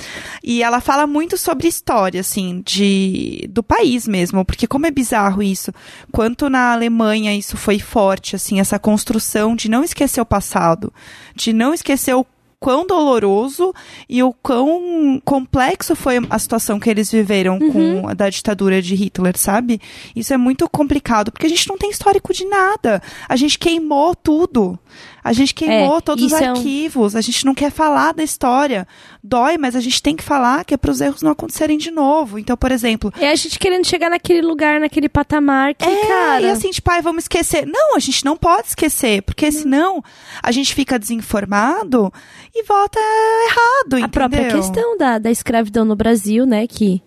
E 0.42 0.62
ela 0.62 0.80
fala 0.80 1.06
muito 1.06 1.38
sobre 1.38 1.68
história, 1.68 2.20
assim, 2.20 2.62
de 2.64 3.46
do 3.48 3.62
país 3.62 4.06
mesmo, 4.06 4.44
porque 4.44 4.66
como 4.66 4.86
é 4.86 4.90
bizarro 4.90 5.42
isso. 5.42 5.72
Quanto 6.10 6.50
na 6.50 6.72
Alemanha 6.72 7.34
isso 7.34 7.56
foi 7.56 7.78
forte, 7.78 8.36
assim, 8.36 8.60
essa 8.60 8.78
construção 8.78 9.54
de 9.56 9.68
não 9.68 9.84
esquecer 9.84 10.20
o 10.20 10.26
passado, 10.26 10.92
de 11.34 11.52
não 11.52 11.72
esquecer 11.72 12.14
o 12.14 12.26
quão 12.62 12.86
doloroso 12.86 13.74
e 14.08 14.22
o 14.22 14.32
quão 14.32 15.20
complexo 15.24 15.96
foi 15.96 16.18
a 16.30 16.38
situação 16.38 16.78
que 16.78 16.88
eles 16.88 17.10
viveram 17.10 17.58
com 17.58 18.06
a 18.06 18.14
da 18.14 18.30
ditadura 18.30 18.80
de 18.80 18.94
Hitler, 18.94 19.36
sabe? 19.36 19.80
Isso 20.14 20.32
é 20.32 20.36
muito 20.36 20.68
complicado, 20.70 21.32
porque 21.32 21.46
a 21.46 21.48
gente 21.48 21.68
não 21.68 21.76
tem 21.76 21.90
histórico 21.90 22.32
de 22.32 22.44
nada. 22.44 23.02
A 23.28 23.34
gente 23.34 23.58
queimou 23.58 24.14
tudo. 24.14 24.78
A 25.24 25.32
gente 25.32 25.54
queimou 25.54 25.98
É, 25.98 26.00
todos 26.00 26.24
os 26.24 26.32
isso 26.32 26.42
é 26.42 26.48
um- 26.48 26.56
arquivos. 26.56 27.14
A 27.14 27.20
gente 27.20 27.44
não 27.44 27.54
quer 27.54 27.70
falar 27.70 28.12
da 28.12 28.24
história. 28.24 28.88
Dói, 29.22 29.56
mas 29.56 29.76
a 29.76 29.80
gente 29.80 30.02
tem 30.02 30.16
que 30.16 30.22
falar 30.24 30.64
que 30.64 30.74
é 30.74 30.76
para 30.76 30.90
os 30.90 31.00
erros 31.00 31.22
não 31.22 31.30
acontecerem 31.30 31.78
de 31.78 31.90
novo. 31.92 32.40
Então, 32.40 32.56
por 32.56 32.72
exemplo, 32.72 33.12
É 33.20 33.30
a 33.30 33.34
gente 33.36 33.56
querendo 33.58 33.86
chegar 33.86 34.10
naquele 34.10 34.42
lugar, 34.42 34.80
naquele 34.80 35.08
patamar 35.08 35.74
que, 35.74 35.84
é, 35.84 36.06
cara... 36.06 36.40
e 36.42 36.50
assim, 36.50 36.70
tipo, 36.70 36.90
ai, 36.90 37.00
vamos 37.00 37.24
esquecer. 37.24 37.64
Não, 37.66 37.94
a 37.94 38.00
gente 38.00 38.24
não 38.24 38.36
pode 38.36 38.68
esquecer, 38.68 39.22
porque 39.22 39.46
Hum. 39.46 39.52
senão 39.52 40.04
a 40.42 40.50
gente 40.50 40.74
fica 40.74 40.98
desinformado 40.98 42.12
e 42.54 42.64
volta 42.64 42.98
errado, 42.98 43.86
entendeu? 43.98 44.04
a 44.06 44.08
própria 44.08 44.48
questão 44.50 44.96
da, 44.98 45.18
da 45.18 45.30
escravidão 45.30 45.84
no 45.84 45.94
Brasil, 45.94 46.44
né? 46.44 46.66
Que 46.66 47.00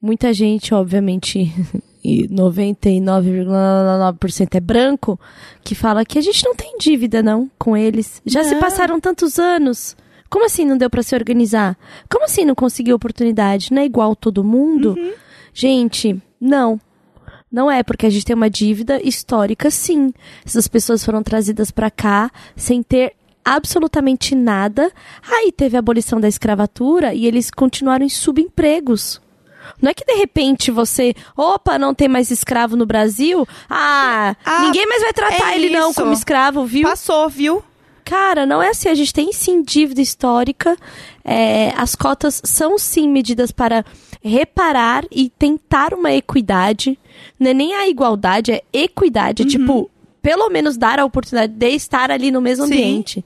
muita 0.00 0.32
gente, 0.32 0.72
obviamente, 0.74 1.52
e 2.04 2.28
99,9% 2.28 4.54
é 4.54 4.60
branco, 4.60 5.18
que 5.62 5.74
fala 5.74 6.04
que 6.04 6.18
a 6.18 6.22
gente 6.22 6.44
não 6.44 6.54
tem 6.54 6.76
dívida, 6.78 7.22
não, 7.22 7.50
com 7.58 7.74
eles. 7.76 8.20
Já 8.26 8.44
se 8.44 8.54
Não. 8.54 8.60
passaram 8.60 9.00
tantos 9.00 9.38
anos. 9.38 9.96
Como 10.28 10.44
assim 10.44 10.66
não 10.66 10.76
deu 10.76 10.90
pra 10.90 11.02
se 11.02 11.14
organizar? 11.14 11.78
Como 12.10 12.24
assim 12.24 12.44
não 12.44 12.54
conseguiu 12.54 12.96
oportunidade? 12.96 13.72
Não 13.72 13.80
é 13.80 13.86
igual 13.86 14.14
todo 14.14 14.44
mundo? 14.44 14.94
Uhum. 14.98 15.12
Gente, 15.52 16.20
não. 16.40 16.80
Não 17.50 17.70
é, 17.70 17.82
porque 17.84 18.04
a 18.04 18.10
gente 18.10 18.24
tem 18.24 18.34
uma 18.34 18.50
dívida 18.50 19.00
histórica, 19.00 19.70
sim. 19.70 20.12
Essas 20.44 20.66
pessoas 20.66 21.04
foram 21.04 21.22
trazidas 21.22 21.70
pra 21.70 21.90
cá 21.90 22.30
sem 22.56 22.82
ter 22.82 23.14
absolutamente 23.44 24.34
nada. 24.34 24.90
Aí 25.30 25.52
teve 25.52 25.76
a 25.76 25.78
abolição 25.78 26.20
da 26.20 26.28
escravatura 26.28 27.14
e 27.14 27.26
eles 27.26 27.50
continuaram 27.50 28.04
em 28.04 28.08
subempregos. 28.08 29.20
Não 29.80 29.90
é 29.90 29.94
que 29.94 30.04
de 30.04 30.14
repente 30.14 30.70
você, 30.70 31.14
opa, 31.36 31.78
não 31.78 31.94
tem 31.94 32.08
mais 32.08 32.30
escravo 32.30 32.76
no 32.76 32.86
Brasil? 32.86 33.46
Ah, 33.68 34.34
Ah, 34.44 34.62
ninguém 34.62 34.86
mais 34.86 35.02
vai 35.02 35.12
tratar 35.12 35.52
é 35.52 35.56
ele 35.56 35.70
não 35.70 35.90
isso. 35.90 36.00
como 36.00 36.12
escravo, 36.12 36.64
viu? 36.64 36.88
Passou, 36.88 37.28
viu? 37.28 37.62
Cara, 38.04 38.44
não 38.44 38.62
é 38.62 38.68
assim. 38.68 38.88
A 38.90 38.94
gente 38.94 39.14
tem 39.14 39.32
sim 39.32 39.62
dívida 39.62 40.00
histórica. 40.00 40.76
É, 41.24 41.72
as 41.76 41.94
cotas 41.94 42.40
são 42.44 42.78
sim 42.78 43.08
medidas 43.08 43.50
para 43.50 43.82
reparar 44.22 45.04
e 45.10 45.30
tentar 45.30 45.94
uma 45.94 46.12
equidade. 46.12 46.98
Não 47.40 47.50
é 47.50 47.54
nem 47.54 47.74
a 47.74 47.88
igualdade, 47.88 48.52
é 48.52 48.62
equidade. 48.72 49.42
É, 49.42 49.46
tipo, 49.46 49.90
pelo 50.20 50.50
menos 50.50 50.76
dar 50.76 50.98
a 50.98 51.04
oportunidade 51.04 51.54
de 51.54 51.68
estar 51.70 52.10
ali 52.10 52.30
no 52.30 52.40
mesmo 52.42 52.66
Sim. 52.66 52.74
ambiente. 52.74 53.24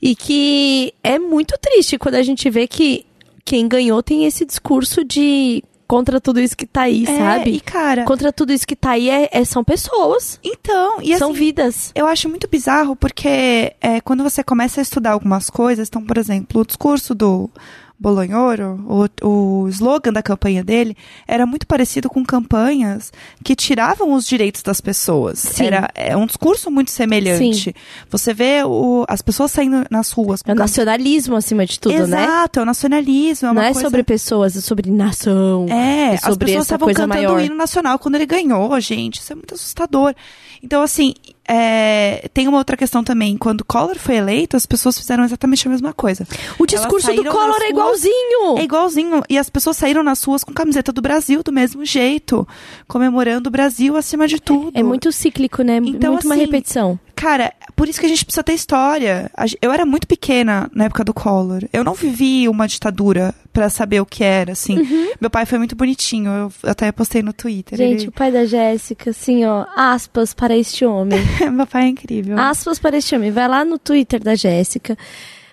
E 0.00 0.14
que 0.14 0.92
é 1.02 1.18
muito 1.18 1.54
triste 1.60 1.98
quando 1.98 2.14
a 2.16 2.22
gente 2.22 2.48
vê 2.50 2.66
que 2.66 3.04
quem 3.44 3.68
ganhou 3.68 4.02
tem 4.02 4.24
esse 4.24 4.44
discurso 4.44 5.04
de 5.04 5.62
contra 5.86 6.18
tudo 6.20 6.40
isso 6.40 6.56
que 6.56 6.66
tá 6.66 6.82
aí, 6.82 7.04
É, 7.04 7.18
sabe? 7.18 7.50
E, 7.50 7.60
cara, 7.60 8.04
Contra 8.04 8.32
tudo 8.32 8.52
isso 8.52 8.66
que 8.66 8.74
tá 8.74 8.92
aí 8.92 9.10
é, 9.10 9.28
é- 9.30 9.44
são 9.44 9.62
pessoas, 9.62 10.40
então, 10.42 11.00
e 11.02 11.16
são 11.18 11.30
assim, 11.30 11.38
vidas. 11.38 11.92
Eu 11.94 12.06
acho 12.06 12.28
muito 12.28 12.48
bizarro 12.48 12.96
porque 12.96 13.74
é, 13.80 14.00
quando 14.02 14.22
você 14.22 14.42
começa 14.42 14.80
a 14.80 14.82
estudar 14.82 15.12
algumas 15.12 15.50
coisas, 15.50 15.86
então, 15.88 16.02
por 16.02 16.16
exemplo, 16.16 16.62
o 16.62 16.66
discurso 16.66 17.14
do 17.14 17.50
Bolonhoro, 17.98 19.08
o, 19.22 19.26
o 19.64 19.68
slogan 19.68 20.12
da 20.12 20.22
campanha 20.22 20.64
dele, 20.64 20.96
era 21.26 21.46
muito 21.46 21.66
parecido 21.66 22.10
com 22.10 22.24
campanhas 22.24 23.12
que 23.42 23.54
tiravam 23.54 24.12
os 24.12 24.26
direitos 24.26 24.62
das 24.62 24.80
pessoas. 24.80 25.38
Sim. 25.38 25.66
Era 25.66 25.88
é 25.94 26.16
um 26.16 26.26
discurso 26.26 26.70
muito 26.70 26.90
semelhante. 26.90 27.74
Você 28.10 28.34
vê 28.34 28.62
o, 28.64 29.04
as 29.08 29.22
pessoas 29.22 29.52
saindo 29.52 29.86
nas 29.90 30.10
ruas 30.10 30.42
com 30.42 30.50
É 30.50 30.54
o 30.54 30.56
nacionalismo 30.56 31.36
acima 31.36 31.64
de 31.64 31.78
tudo, 31.78 32.06
né? 32.06 32.24
Exato, 32.24 32.58
é 32.58 32.62
o 32.62 32.66
nacionalismo. 32.66 33.48
É 33.48 33.52
Não 33.52 33.62
é 33.62 33.72
coisa... 33.72 33.80
sobre 33.80 34.02
pessoas, 34.02 34.56
é 34.56 34.60
sobre 34.60 34.90
nação. 34.90 35.66
É, 35.70 35.74
É 35.74 36.14
as 36.14 36.20
sobre 36.20 36.46
pessoas 36.46 36.66
essa 36.66 36.74
estavam 36.74 36.88
cantando 36.88 37.08
maior. 37.14 37.36
o 37.36 37.40
hino 37.40 37.54
nacional 37.54 37.98
quando 37.98 38.16
ele 38.16 38.26
ganhou, 38.26 38.78
gente. 38.80 39.20
Isso 39.20 39.32
é 39.32 39.36
muito 39.36 39.54
assustador. 39.54 40.14
Então, 40.62 40.82
assim, 40.82 41.14
é, 41.46 42.28
tem 42.32 42.48
uma 42.48 42.58
outra 42.58 42.76
questão 42.76 43.04
também. 43.04 43.36
Quando 43.36 43.64
Collor 43.64 43.98
foi 43.98 44.16
eleito, 44.16 44.56
as 44.56 44.66
pessoas 44.66 44.98
fizeram 44.98 45.24
exatamente 45.24 45.66
a 45.66 45.70
mesma 45.70 45.92
coisa. 45.92 46.26
O 46.58 46.66
discurso 46.66 47.12
do 47.12 47.24
Collor 47.24 47.60
é 47.62 47.70
igualzinho. 47.70 48.58
É 48.58 48.62
igualzinho. 48.62 49.22
E 49.28 49.38
as 49.38 49.50
pessoas 49.50 49.76
saíram 49.76 50.02
nas 50.02 50.22
ruas 50.24 50.42
com 50.42 50.52
camiseta 50.52 50.92
do 50.92 51.02
Brasil, 51.02 51.42
do 51.42 51.52
mesmo 51.52 51.84
jeito. 51.84 52.46
Comemorando 52.88 53.48
o 53.48 53.52
Brasil 53.52 53.96
acima 53.96 54.26
de 54.26 54.40
tudo. 54.40 54.72
É 54.74 54.82
muito 54.82 55.12
cíclico, 55.12 55.62
né? 55.62 55.76
Então, 55.76 56.12
muito 56.12 56.24
uma 56.24 56.34
assim, 56.34 56.44
repetição. 56.44 56.98
Cara, 57.16 57.52
por 57.76 57.88
isso 57.88 57.98
que 58.00 58.06
a 58.06 58.08
gente 58.08 58.24
precisa 58.24 58.42
ter 58.42 58.52
história. 58.54 59.30
Eu 59.62 59.72
era 59.72 59.86
muito 59.86 60.06
pequena 60.06 60.68
na 60.74 60.84
época 60.84 61.04
do 61.04 61.14
Collor. 61.14 61.62
Eu 61.72 61.82
não 61.84 61.94
vivi 61.94 62.48
uma 62.48 62.66
ditadura 62.68 63.34
pra 63.52 63.70
saber 63.70 64.00
o 64.00 64.06
que 64.06 64.22
era, 64.24 64.52
assim. 64.52 64.76
Meu 65.20 65.30
pai 65.30 65.46
foi 65.46 65.58
muito 65.58 65.74
bonitinho. 65.76 66.30
Eu 66.62 66.70
até 66.70 66.90
postei 66.92 67.22
no 67.22 67.32
Twitter. 67.32 67.78
Uhum. 67.78 67.86
Gente, 67.86 68.00
Ele- 68.02 68.08
o 68.08 68.12
pai 68.12 68.30
da 68.32 68.44
Jéssica, 68.44 69.10
assim, 69.10 69.44
ó, 69.44 69.64
aspas 69.76 70.34
para 70.34 70.56
este 70.56 70.84
homem. 70.84 71.18
Meu 71.52 71.66
pai 71.66 71.84
é 71.84 71.88
incrível. 71.88 72.38
aspas 72.38 72.78
para 72.78 72.96
este 72.96 73.14
homem. 73.14 73.30
Vai 73.30 73.48
lá 73.48 73.64
no 73.64 73.78
Twitter 73.78 74.22
da 74.22 74.34
Jéssica. 74.34 74.96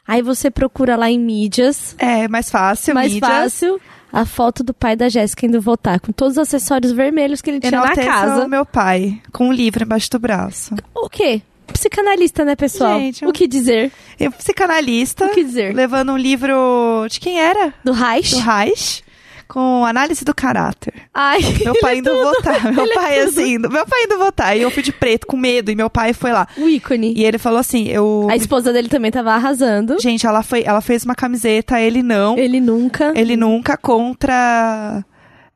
Aí 0.07 0.21
você 0.21 0.49
procura 0.51 0.95
lá 0.95 1.09
em 1.09 1.19
mídias. 1.19 1.95
É, 1.99 2.27
mais 2.27 2.49
fácil, 2.49 2.93
mais 2.95 3.13
mídias. 3.13 3.31
fácil. 3.31 3.79
A 4.11 4.25
foto 4.25 4.61
do 4.61 4.73
pai 4.73 4.93
da 4.93 5.07
Jéssica 5.07 5.45
indo 5.45 5.61
votar, 5.61 5.97
com 6.01 6.11
todos 6.11 6.33
os 6.33 6.39
acessórios 6.39 6.91
vermelhos 6.91 7.39
que 7.41 7.49
ele 7.49 7.61
tinha 7.61 7.71
na 7.71 7.95
casa. 7.95 8.43
o 8.45 8.49
meu 8.49 8.65
pai, 8.65 9.21
com 9.31 9.47
um 9.47 9.53
livro 9.53 9.83
embaixo 9.85 10.09
do 10.11 10.19
braço. 10.19 10.75
O 10.93 11.07
quê? 11.07 11.41
Psicanalista, 11.71 12.45
né, 12.45 12.55
pessoal? 12.55 12.99
Gente, 12.99 13.25
O 13.25 13.31
que 13.31 13.47
dizer? 13.47 13.91
Eu, 14.19 14.31
psicanalista, 14.31 15.25
O 15.25 15.29
que 15.29 15.43
dizer? 15.43 15.73
levando 15.75 16.11
um 16.13 16.17
livro 16.17 17.05
de 17.09 17.19
quem 17.19 17.39
era? 17.39 17.73
Do 17.83 17.91
Reich? 17.91 18.35
Do 18.35 18.41
Reich, 18.41 19.03
com 19.47 19.85
análise 19.85 20.23
do 20.23 20.33
caráter. 20.33 20.93
Ai, 21.13 21.39
Meu 21.63 21.73
pai 21.79 21.97
indo 21.97 22.13
votar. 22.13 22.63
Meu 22.73 22.83
Ele 22.83 22.91
é 22.91 22.95
pai, 22.95 23.19
tudo. 23.19 23.27
assim, 23.29 23.57
meu 23.57 23.85
pai 23.85 24.03
indo 24.05 24.17
votar. 24.17 24.57
E 24.57 24.61
eu 24.61 24.71
fui 24.71 24.81
de 24.83 24.91
preto, 24.93 25.27
com 25.27 25.35
medo, 25.35 25.69
e 25.71 25.75
meu 25.75 25.89
pai 25.89 26.13
foi 26.13 26.31
lá. 26.31 26.47
o 26.57 26.67
ícone. 26.69 27.13
E 27.17 27.23
ele 27.25 27.37
falou 27.37 27.59
assim, 27.59 27.87
eu... 27.87 28.27
A 28.29 28.35
esposa 28.35 28.71
dele 28.71 28.87
também 28.87 29.11
tava 29.11 29.33
arrasando. 29.33 29.99
Gente, 29.99 30.25
ela, 30.25 30.41
foi, 30.43 30.63
ela 30.65 30.79
fez 30.81 31.03
uma 31.03 31.15
camiseta, 31.15 31.79
ele 31.81 32.01
não. 32.01 32.37
Ele 32.37 32.59
nunca. 32.61 33.11
Ele 33.15 33.35
nunca 33.35 33.75
contra... 33.77 35.03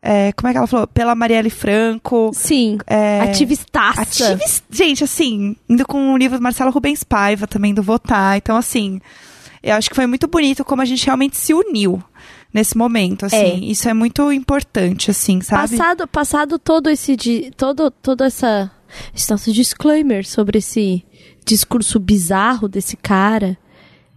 é, 0.07 0.31
como 0.33 0.47
é 0.47 0.51
que 0.51 0.57
ela 0.59 0.67
falou? 0.67 0.85
Pela 0.85 1.15
Marielle 1.15 1.49
Franco. 1.49 2.29
Sim. 2.31 2.77
É, 2.85 3.21
Ativistaça. 3.21 4.01
Ativis... 4.03 4.63
Gente, 4.69 5.03
assim, 5.03 5.55
indo 5.67 5.83
com 5.83 6.13
o 6.13 6.17
livro 6.17 6.37
do 6.37 6.43
Marcelo 6.43 6.69
Rubens 6.69 7.03
Paiva 7.03 7.47
também 7.47 7.73
do 7.73 7.81
Votar. 7.81 8.37
Então, 8.37 8.55
assim, 8.55 9.01
eu 9.63 9.73
acho 9.75 9.89
que 9.89 9.95
foi 9.95 10.05
muito 10.05 10.27
bonito 10.27 10.63
como 10.63 10.83
a 10.83 10.85
gente 10.85 11.03
realmente 11.03 11.37
se 11.37 11.55
uniu 11.55 12.03
nesse 12.53 12.77
momento, 12.77 13.25
assim. 13.25 13.35
É. 13.35 13.55
Isso 13.55 13.89
é 13.89 13.95
muito 13.95 14.31
importante, 14.31 15.09
assim, 15.09 15.41
sabe? 15.41 15.75
Passado, 15.75 16.07
passado 16.07 16.59
todo 16.59 16.87
esse 16.87 17.51
todo 17.57 17.89
todo 17.89 18.23
essa 18.23 18.71
esse 19.13 19.29
nosso 19.31 19.51
disclaimer 19.51 20.23
sobre 20.23 20.59
esse 20.59 21.03
discurso 21.43 21.99
bizarro 21.99 22.67
desse 22.67 22.95
cara 22.95 23.57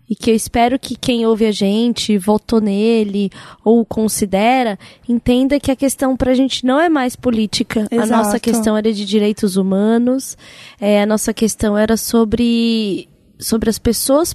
e 0.09 0.16
que 0.16 0.31
eu 0.31 0.35
espero 0.35 0.79
que 0.79 0.97
quem 0.97 1.27
ouve 1.27 1.44
a 1.44 1.53
gente, 1.53 2.16
votou 2.16 2.61
nele 2.61 3.31
ou 3.64 3.85
considera, 3.85 4.79
entenda 5.09 5.61
que 5.61 5.71
a 5.71 5.77
questão 5.77 6.16
pra 6.16 6.35
gente 6.35 6.64
não 6.64 6.81
é 6.81 6.88
mais 6.88 7.14
política. 7.14 7.87
A 7.90 7.94
Exato. 7.94 8.11
nossa 8.11 8.40
questão 8.40 8.77
era 8.77 8.92
de 8.92 9.05
direitos 9.05 9.57
humanos, 9.57 10.37
é, 10.81 11.03
a 11.03 11.07
nossa 11.07 11.35
questão 11.35 11.77
era 11.77 11.97
sobre 11.97 13.09
sobre 13.38 13.71
as 13.71 13.79
pessoas 13.79 14.35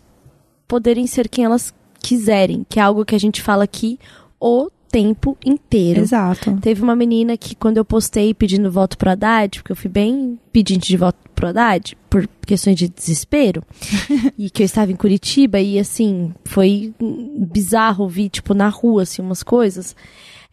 poderem 0.68 1.06
ser 1.08 1.28
quem 1.28 1.44
elas 1.44 1.74
quiserem, 2.02 2.66
que 2.70 2.80
é 2.80 2.84
algo 2.84 3.04
que 3.04 3.16
a 3.16 3.20
gente 3.20 3.42
fala 3.42 3.64
aqui 3.64 4.00
o 4.40 4.70
tempo 4.94 5.36
inteiro. 5.44 6.02
Exato. 6.02 6.56
Teve 6.62 6.84
uma 6.84 6.96
menina 6.96 7.36
que, 7.36 7.56
quando 7.56 7.78
eu 7.78 7.84
postei 7.84 8.32
pedindo 8.32 8.72
voto 8.72 8.96
pro 8.96 9.10
Haddad, 9.10 9.58
porque 9.58 9.72
eu 9.72 9.76
fui 9.76 9.90
bem 9.90 10.40
pedinte 10.52 10.88
de 10.88 10.96
voto 10.96 11.18
pro 11.34 11.48
Haddad, 11.48 11.98
por 12.08 12.30
questões 12.46 12.76
de 12.76 12.88
desespero, 12.88 13.64
e 14.38 14.52
que 14.52 14.62
eu 14.62 14.66
estava 14.66 14.92
em 14.92 14.96
Curitiba, 14.96 15.60
e 15.60 15.80
assim, 15.80 16.32
foi 16.46 16.94
bizarro 17.36 18.04
ouvir, 18.04 18.30
tipo, 18.30 18.54
na 18.54 18.70
rua, 18.70 19.02
assim, 19.02 19.20
umas 19.24 19.42
coisas. 19.42 19.96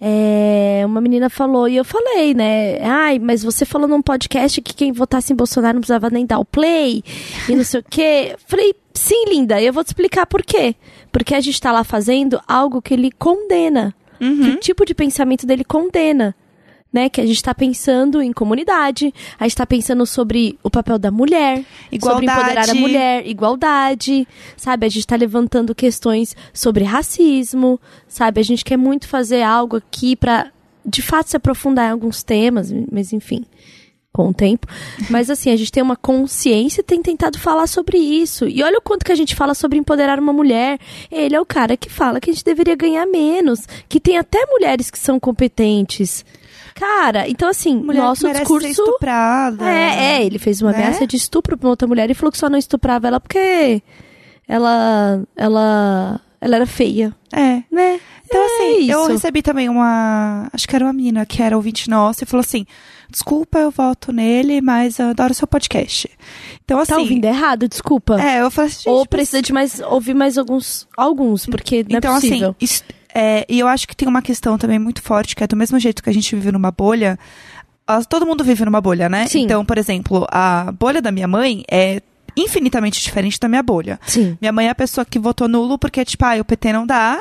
É, 0.01 0.83
uma 0.87 1.03
menina 1.03 1.29
falou, 1.29 1.69
e 1.69 1.77
eu 1.77 1.85
falei, 1.85 2.33
né? 2.33 2.81
Ai, 2.81 3.19
mas 3.19 3.43
você 3.43 3.67
falou 3.67 3.87
num 3.87 4.01
podcast 4.01 4.63
que 4.63 4.73
quem 4.73 4.91
votasse 4.91 5.35
em 5.35 5.37
Bolsonaro 5.37 5.75
não 5.75 5.83
precisava 5.83 6.09
nem 6.09 6.25
dar 6.25 6.39
o 6.39 6.47
play, 6.47 7.05
e 7.47 7.55
não 7.55 7.63
sei 7.63 7.81
o 7.81 7.85
quê. 7.91 8.37
Falei, 8.47 8.75
sim, 8.95 9.27
linda, 9.29 9.61
eu 9.61 9.71
vou 9.71 9.85
te 9.85 9.89
explicar 9.89 10.25
por 10.25 10.43
quê. 10.43 10.75
Porque 11.13 11.35
a 11.35 11.41
gente 11.41 11.61
tá 11.61 11.71
lá 11.71 11.85
fazendo 11.85 12.41
algo 12.49 12.81
que 12.81 12.95
ele 12.95 13.11
condena 13.11 13.95
que 14.21 14.51
o 14.51 14.57
tipo 14.61 14.85
de 14.85 14.95
pensamento 14.95 15.47
dele 15.47 15.65
condena. 15.65 16.35
Né, 16.93 17.09
que 17.09 17.21
a 17.21 17.25
gente 17.25 17.37
está 17.37 17.55
pensando 17.55 18.21
em 18.21 18.33
comunidade, 18.33 19.15
a 19.39 19.45
gente 19.45 19.53
está 19.53 19.65
pensando 19.65 20.05
sobre 20.05 20.59
o 20.61 20.69
papel 20.69 20.99
da 20.99 21.09
mulher, 21.09 21.59
sobre 21.59 21.95
Igualdade. 21.95 22.41
empoderar 22.41 22.69
a 22.69 22.75
mulher, 22.75 23.27
igualdade, 23.29 24.27
sabe? 24.57 24.87
A 24.87 24.89
gente 24.89 24.99
está 24.99 25.15
levantando 25.15 25.73
questões 25.73 26.35
sobre 26.53 26.83
racismo, 26.83 27.81
sabe? 28.09 28.41
A 28.41 28.43
gente 28.43 28.65
quer 28.65 28.77
muito 28.77 29.07
fazer 29.07 29.43
algo 29.43 29.77
aqui 29.77 30.17
para, 30.17 30.51
de 30.85 31.01
fato, 31.01 31.31
se 31.31 31.37
aprofundar 31.37 31.87
em 31.87 31.93
alguns 31.93 32.25
temas, 32.25 32.73
mas 32.91 33.13
enfim, 33.13 33.45
com 34.25 34.29
o 34.31 34.35
tempo. 34.35 34.67
Mas 35.09 35.31
assim, 35.31 35.51
a 35.51 35.57
gente 35.57 35.73
tem 35.73 35.83
uma 35.83 35.97
consciência 35.97 36.81
e 36.81 36.85
tem 36.85 37.01
tentado 37.03 37.39
falar 37.39 37.67
sobre 37.67 37.99
isso. 37.99 38.47
E 38.47 38.63
olha 38.63 38.79
o 38.79 38.83
quanto 38.83 39.05
que 39.05 39.13
a 39.13 39.15
gente 39.15 39.35
fala 39.35 39.55
sobre 39.55 39.79
empoderar 39.79 40.19
uma 40.19 40.33
mulher. 40.33 40.79
Ele 41.11 41.35
é 41.35 41.41
o 41.41 41.47
cara 41.47 41.77
que 41.77 41.89
fala 41.91 42.21
que 42.21 42.31
a 42.31 42.33
gente 42.33 42.45
deveria 42.45 42.75
ganhar 42.77 43.07
menos, 43.07 43.61
que 43.89 43.99
tem 44.01 44.19
até 44.19 44.45
mulheres 44.47 44.91
que 44.91 44.99
são 44.99 45.19
competentes. 45.19 46.25
Cara, 46.75 47.29
então 47.29 47.49
assim, 47.49 47.77
Mulher 47.77 48.01
nosso 48.03 48.27
discurso 48.33 48.67
ser 48.67 48.71
estuprada. 48.73 49.69
é, 49.69 50.19
é, 50.21 50.25
ele 50.25 50.39
fez 50.39 50.63
uma 50.63 50.73
Né? 50.73 50.79
ameaça 50.79 51.07
de 51.07 51.17
estupro 51.17 51.59
pra 51.59 51.67
uma 51.67 51.71
outra 51.73 51.87
mulher 51.89 52.11
e 52.11 52.15
falou 52.15 52.33
que 52.33 52.39
só 52.39 52.49
não 52.49 52.59
estuprava 52.59 53.09
ela 53.09 53.21
porque 53.21 53.83
ela 54.49 55.23
ela 55.37 56.21
ela 56.41 56.57
era 56.57 56.67
feia, 56.67 57.15
É. 57.33 57.63
né? 57.71 58.01
Então, 58.25 58.41
É 58.41 58.45
assim, 58.47 58.91
eu 58.91 59.01
isso. 59.03 59.13
recebi 59.13 59.43
também 59.43 59.69
uma. 59.69 60.49
Acho 60.53 60.67
que 60.69 60.75
era 60.77 60.85
uma 60.85 60.93
menina 60.93 61.27
que 61.27 61.43
era 61.43 61.57
ouvinte 61.57 61.91
nossa 61.91 62.23
e 62.25 62.27
falou 62.27 62.41
assim: 62.41 62.65
desculpa, 63.11 63.59
eu 63.59 63.71
voto 63.71 64.13
nele, 64.13 64.61
mas 64.61 64.99
eu 64.99 65.09
adoro 65.09 65.35
seu 65.35 65.47
podcast. 65.47 66.09
Então, 66.65 66.79
assim. 66.79 66.93
Tá 66.93 66.99
ouvindo 66.99 67.25
errado, 67.25 67.69
desculpa. 67.69 68.21
É, 68.21 68.41
eu 68.43 68.51
falei 68.51 68.71
assim, 68.71 68.89
Ou 68.89 68.99
mas- 69.01 69.07
precisa 69.09 69.43
de 69.43 69.53
mais 69.53 69.81
ouvir 69.81 70.15
mais 70.15 70.39
alguns 70.39 70.87
alguns, 70.97 71.47
porque 71.47 71.85
não 71.89 71.99
então, 71.99 72.13
é 72.13 72.15
possível. 72.15 72.49
assim, 72.51 72.57
isso- 72.61 72.85
é, 73.15 73.45
e 73.49 73.59
eu 73.59 73.67
acho 73.67 73.89
que 73.89 73.97
tem 73.97 74.07
uma 74.09 74.23
questão 74.23 74.57
também 74.57 74.79
muito 74.79 75.03
forte, 75.03 75.35
que 75.35 75.43
é 75.43 75.47
do 75.47 75.57
mesmo 75.57 75.79
jeito 75.81 76.03
que 76.03 76.09
a 76.11 76.15
gente 76.15 76.35
vive 76.37 76.53
numa 76.53 76.71
bolha, 76.71 77.19
todo 78.09 78.25
mundo 78.25 78.45
vive 78.45 78.65
numa 78.65 78.81
bolha, 78.81 79.09
né? 79.09 79.27
Sim. 79.27 79.43
Então, 79.43 79.65
por 79.65 79.77
exemplo, 79.79 80.27
a 80.31 80.71
bolha 80.73 81.03
da 81.03 81.11
minha 81.11 81.27
mãe 81.27 81.65
é 81.71 82.01
infinitamente 82.37 83.03
diferente 83.03 83.41
da 83.41 83.49
minha 83.49 83.63
bolha. 83.63 83.99
Sim. 84.07 84.39
Minha 84.41 84.53
mãe 84.53 84.69
é 84.69 84.71
a 84.71 84.75
pessoa 84.75 85.05
que 85.05 85.19
votou 85.19 85.49
nulo 85.49 85.77
porque, 85.77 86.05
tipo, 86.05 86.25
ah, 86.25 86.37
o 86.41 86.45
PT 86.45 86.73
não 86.73 86.87
dá, 86.87 87.21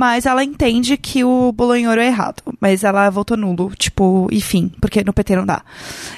mas 0.00 0.24
ela 0.24 0.42
entende 0.42 0.96
que 0.96 1.22
o 1.22 1.52
Bolonhoro 1.52 2.00
é 2.00 2.06
errado. 2.06 2.42
Mas 2.58 2.82
ela 2.84 3.10
votou 3.10 3.36
nulo, 3.36 3.70
tipo, 3.76 4.26
enfim, 4.32 4.72
porque 4.80 5.04
no 5.04 5.12
PT 5.12 5.36
não 5.36 5.44
dá. 5.44 5.60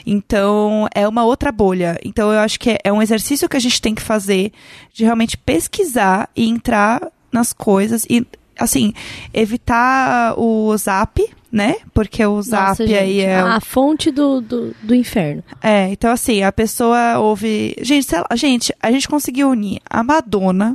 Então, 0.06 0.86
é 0.94 1.08
uma 1.08 1.24
outra 1.24 1.50
bolha. 1.50 1.98
Então, 2.04 2.32
eu 2.32 2.38
acho 2.38 2.60
que 2.60 2.70
é- 2.70 2.78
é 2.84 2.92
um 2.92 3.02
exercício 3.02 3.48
que 3.48 3.56
a 3.56 3.60
gente 3.60 3.82
tem 3.82 3.92
que 3.92 4.00
fazer 4.00 4.52
de 4.94 5.02
realmente 5.02 5.36
pesquisar 5.36 6.28
e 6.36 6.48
entrar 6.48 7.02
nas 7.32 7.52
coisas 7.52 8.06
e, 8.08 8.24
assim, 8.56 8.94
evitar 9.34 10.38
o 10.38 10.76
zap, 10.76 11.20
né? 11.52 11.76
Porque 11.92 12.24
o 12.24 12.40
zap 12.40 12.68
Nossa, 12.70 12.82
aí 12.82 13.20
é. 13.20 13.38
a 13.38 13.60
fonte 13.60 14.10
do, 14.10 14.40
do, 14.40 14.74
do 14.82 14.94
inferno. 14.94 15.44
É, 15.62 15.88
então 15.90 16.10
assim, 16.10 16.42
a 16.42 16.50
pessoa 16.50 17.18
ouve. 17.18 17.76
Gente, 17.82 18.06
sei 18.06 18.18
lá, 18.18 18.26
gente, 18.34 18.74
a 18.80 18.90
gente 18.90 19.06
conseguiu 19.06 19.50
unir 19.50 19.78
a 19.88 20.02
Madonna, 20.02 20.72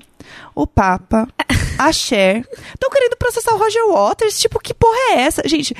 o 0.53 0.67
Papa, 0.67 1.27
a 1.79 1.91
Cher. 1.91 2.45
Estão 2.73 2.91
querendo 2.91 3.17
processar 3.17 3.55
o 3.55 3.57
Roger 3.57 3.87
Waters. 3.87 4.39
Tipo, 4.39 4.59
que 4.59 4.73
porra 4.73 5.15
é 5.15 5.21
essa? 5.21 5.41
Gente, 5.45 5.75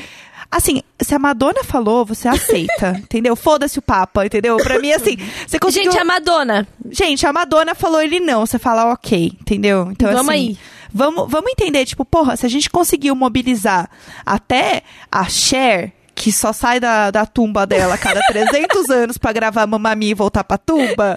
assim, 0.49 0.81
se 0.99 1.13
a 1.13 1.19
Madonna 1.19 1.63
falou, 1.63 2.03
você 2.03 2.27
aceita, 2.27 2.97
entendeu? 2.97 3.35
Foda-se 3.35 3.77
o 3.77 3.83
Papa, 3.83 4.25
entendeu? 4.25 4.57
Pra 4.57 4.79
mim, 4.79 4.91
assim, 4.93 5.15
você 5.45 5.59
conseguiu... 5.59 5.91
Gente, 5.91 6.01
a 6.01 6.05
Madonna. 6.05 6.67
Gente, 6.89 7.25
a 7.25 7.31
Madonna 7.31 7.75
falou 7.75 8.01
ele 8.01 8.19
não, 8.19 8.45
você 8.45 8.57
fala 8.57 8.91
ok, 8.91 9.31
entendeu? 9.39 9.89
Então, 9.91 10.11
Vamos 10.11 10.29
assim, 10.29 10.49
aí. 10.49 10.57
Vamos, 10.93 11.29
vamos 11.29 11.51
entender, 11.51 11.85
tipo, 11.85 12.05
porra, 12.05 12.35
se 12.35 12.45
a 12.45 12.49
gente 12.49 12.69
conseguiu 12.69 13.15
mobilizar 13.15 13.89
até 14.25 14.83
a 15.11 15.25
Cher, 15.25 15.93
que 16.17 16.31
só 16.31 16.51
sai 16.51 16.79
da, 16.79 17.11
da 17.11 17.25
tumba 17.27 17.67
dela 17.67 17.93
a 17.93 17.97
cada 17.97 18.19
300 18.21 18.89
anos 18.89 19.17
pra 19.17 19.31
gravar 19.31 19.67
Mamma 19.67 19.95
Mia 19.95 20.11
e 20.11 20.15
voltar 20.15 20.43
pra 20.43 20.57
tumba. 20.57 21.15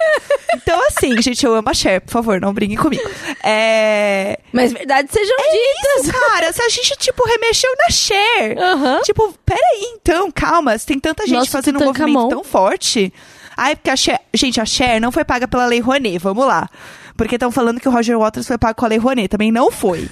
Então, 0.53 0.79
assim, 0.87 1.19
gente, 1.21 1.43
eu 1.43 1.55
amo 1.55 1.69
a 1.69 1.73
Cher, 1.73 2.01
por 2.01 2.11
favor, 2.11 2.39
não 2.39 2.53
briguem 2.53 2.77
comigo. 2.77 3.01
É... 3.43 4.37
Mas 4.53 4.71
verdades 4.71 5.11
sejam 5.11 5.35
ditas. 5.37 6.05
Isso, 6.05 6.13
cara, 6.13 6.53
se 6.53 6.61
a 6.61 6.69
gente, 6.69 6.95
tipo, 6.99 7.27
remexeu 7.27 7.71
na 7.79 7.89
Cher. 7.89 8.57
Aham. 8.59 9.01
Tipo, 9.01 9.33
peraí, 9.43 9.93
então, 9.95 10.31
calma, 10.31 10.77
se 10.77 10.85
tem 10.85 10.99
tanta 10.99 11.25
gente 11.25 11.39
Nossa, 11.39 11.51
fazendo 11.51 11.81
um 11.81 11.85
movimento 11.85 12.29
tão 12.29 12.43
forte. 12.43 13.11
Ai, 13.57 13.75
porque 13.75 13.89
a 13.89 13.95
Cher, 13.95 14.19
gente, 14.33 14.61
a 14.61 14.65
Cher 14.65 15.01
não 15.01 15.11
foi 15.11 15.25
paga 15.25 15.47
pela 15.47 15.65
Lei 15.65 15.79
Rouanet, 15.79 16.19
vamos 16.19 16.45
lá. 16.45 16.69
Porque 17.21 17.35
estão 17.35 17.51
falando 17.51 17.79
que 17.79 17.87
o 17.87 17.91
Roger 17.91 18.17
Waters 18.17 18.47
foi 18.47 18.57
pago 18.57 18.75
com 18.79 18.85
a 18.85 18.89
Lei 18.89 18.97
Rouanet, 18.97 19.27
também 19.29 19.51
não 19.51 19.71
foi. 19.71 20.09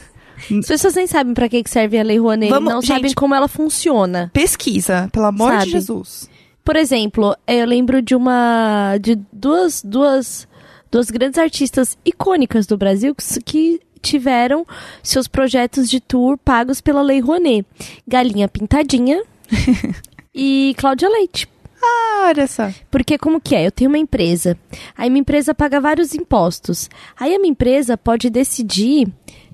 As 0.60 0.68
pessoas 0.68 0.94
nem 0.96 1.08
sabem 1.08 1.34
pra 1.34 1.50
que 1.50 1.64
serve 1.68 1.98
a 1.98 2.04
Lei 2.04 2.20
Rouanet, 2.20 2.50
Vamos- 2.52 2.72
não 2.72 2.82
gente. 2.82 2.94
sabem 2.94 3.14
como 3.14 3.34
ela 3.34 3.48
funciona. 3.48 4.30
Pesquisa, 4.34 5.10
pelo 5.12 5.26
amor 5.26 5.52
Sabe? 5.52 5.66
de 5.66 5.72
Jesus. 5.72 6.30
Por 6.64 6.76
exemplo, 6.76 7.36
eu 7.48 7.66
lembro 7.66 8.00
de 8.02 8.14
uma 8.16 8.96
de 9.02 9.16
duas 9.34 9.82
duas 9.84 10.48
duas 10.92 11.10
grandes 11.10 11.40
artistas 11.40 11.98
icônicas 12.06 12.68
do 12.68 12.78
Brasil 12.78 13.16
que 13.44 13.80
tiveram 14.02 14.66
seus 15.04 15.28
projetos 15.28 15.90
de 15.90 16.00
tour 16.00 16.38
pagos 16.38 16.80
pela 16.80 17.02
Lei 17.02 17.20
Rouanet. 17.20 17.66
Galinha 18.08 18.48
Pintadinha 18.48 19.22
e 20.34 20.76
Cláudia 20.78 21.10
Leite. 21.10 21.48
Ah, 21.82 22.26
olha 22.28 22.48
só. 22.48 22.70
Porque 22.92 23.18
como 23.18 23.40
que 23.40 23.56
é? 23.56 23.66
Eu 23.66 23.72
tenho 23.72 23.90
uma 23.90 23.98
empresa. 23.98 24.58
Aí 24.98 25.10
minha 25.10 25.22
empresa 25.22 25.54
paga 25.54 25.80
vários 25.80 26.14
impostos. 26.14 26.90
Aí 27.20 27.34
a 27.34 27.40
minha 27.40 27.52
empresa 27.52 27.98
pode 27.98 28.30
decidir 28.30 29.08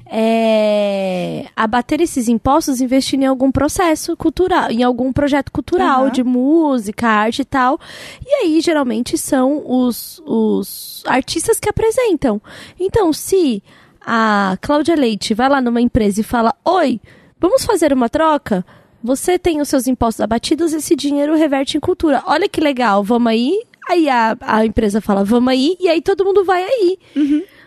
é, 0.08 1.46
abater 1.56 2.00
esses 2.00 2.28
impostos 2.28 2.80
investindo 2.80 3.24
em 3.24 3.28
algum 3.28 3.52
processo 3.52 4.16
cultural, 4.16 4.70
em 4.70 4.84
algum 4.84 5.12
projeto 5.12 5.52
cultural 5.52 6.04
Aham. 6.04 6.12
de 6.12 6.24
música, 6.24 7.08
arte 7.08 7.42
e 7.42 7.46
tal. 7.46 7.80
E 8.26 8.30
aí, 8.44 8.62
geralmente, 8.62 9.18
são 9.18 9.64
os, 9.66 10.22
os 10.26 11.04
artistas 11.08 11.60
que 11.60 11.70
apresentam. 11.70 12.42
Então, 12.80 13.12
se 13.12 13.64
a 14.06 14.58
Cláudia 14.62 14.96
Leite 14.96 15.34
vai 15.34 15.50
lá 15.50 15.60
numa 15.60 15.82
empresa 15.82 16.22
e 16.22 16.24
fala: 16.24 16.54
Oi, 16.64 17.02
vamos 17.40 17.66
fazer 17.66 17.92
uma 17.92 18.10
troca? 18.10 18.66
Você 19.06 19.38
tem 19.38 19.62
os 19.62 19.70
seus 19.70 19.86
impostos 19.86 20.22
abatidos, 20.22 20.74
esse 20.74 20.96
dinheiro 20.96 21.36
reverte 21.36 21.78
em 21.78 21.80
cultura. 21.80 22.24
Olha 22.26 22.50
que 22.50 22.60
legal, 22.60 23.04
vamos 23.04 23.28
aí. 23.28 23.62
Aí 23.90 24.10
a, 24.10 24.36
a 24.42 24.66
empresa 24.66 25.00
fala, 25.02 25.24
vamos 25.24 25.50
aí, 25.52 25.76
e 25.80 25.88
aí 25.88 26.02
todo 26.02 26.26
mundo 26.26 26.44
vai 26.44 26.64
aí. 26.64 26.98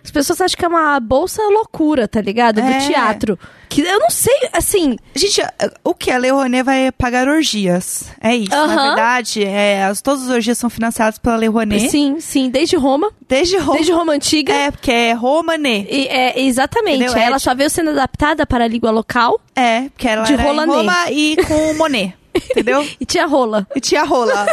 As 0.05 0.11
pessoas 0.11 0.41
acham 0.41 0.57
que 0.59 0.65
é 0.65 0.69
uma 0.69 0.99
bolsa 1.01 1.43
loucura, 1.51 2.09
tá 2.09 2.21
ligado? 2.21 2.63
Do 2.63 2.67
É. 2.67 2.79
teatro. 2.79 3.39
Que 3.69 3.83
eu 3.83 3.99
não 4.01 4.09
sei, 4.09 4.35
assim. 4.55 4.97
Gente, 5.15 5.43
o 5.85 5.93
que? 5.95 6.11
A 6.11 6.17
Lei 6.17 6.31
Rouanet 6.31 6.63
vai 6.63 6.91
pagar 6.93 7.29
orgias. 7.29 8.11
É 8.21 8.35
isso. 8.35 8.51
Na 8.51 8.67
verdade, 8.87 9.45
é, 9.45 9.85
as, 9.85 10.01
todas 10.01 10.23
as 10.25 10.31
orgias 10.31 10.57
são 10.57 10.71
financiadas 10.71 11.19
pela 11.19 11.37
Lei 11.37 11.49
Rouanet. 11.51 11.91
Sim, 11.91 12.21
sim, 12.21 12.49
desde 12.49 12.77
Roma. 12.77 13.11
Desde 13.29 13.59
Roma. 13.59 13.75
Desde 13.75 13.93
Roma 13.93 14.13
Antiga. 14.15 14.53
É, 14.55 14.71
porque 14.71 14.91
é 14.91 15.13
Romanet. 15.13 15.87
E, 15.91 16.07
é, 16.09 16.41
exatamente. 16.41 17.03
Entendeu? 17.05 17.23
Ela 17.23 17.37
É- 17.37 17.41
só 17.41 17.55
veio 17.55 17.69
sendo 17.69 17.91
adaptada 17.91 18.47
para 18.47 18.65
a 18.65 18.69
língua 18.69 18.91
local 18.91 19.39
É, 19.55 19.83
porque 19.91 20.09
ela 20.09 20.23
De 20.23 20.33
era. 20.33 20.43
Roma 20.43 20.65
e 21.11 21.37
com 21.47 21.75
Monet. 21.75 22.15
Entendeu? 22.51 22.87
e 23.01 23.05
tinha 23.05 23.27
rola. 23.27 23.67
E 23.75 23.81
tinha 23.81 24.05
rola. 24.05 24.47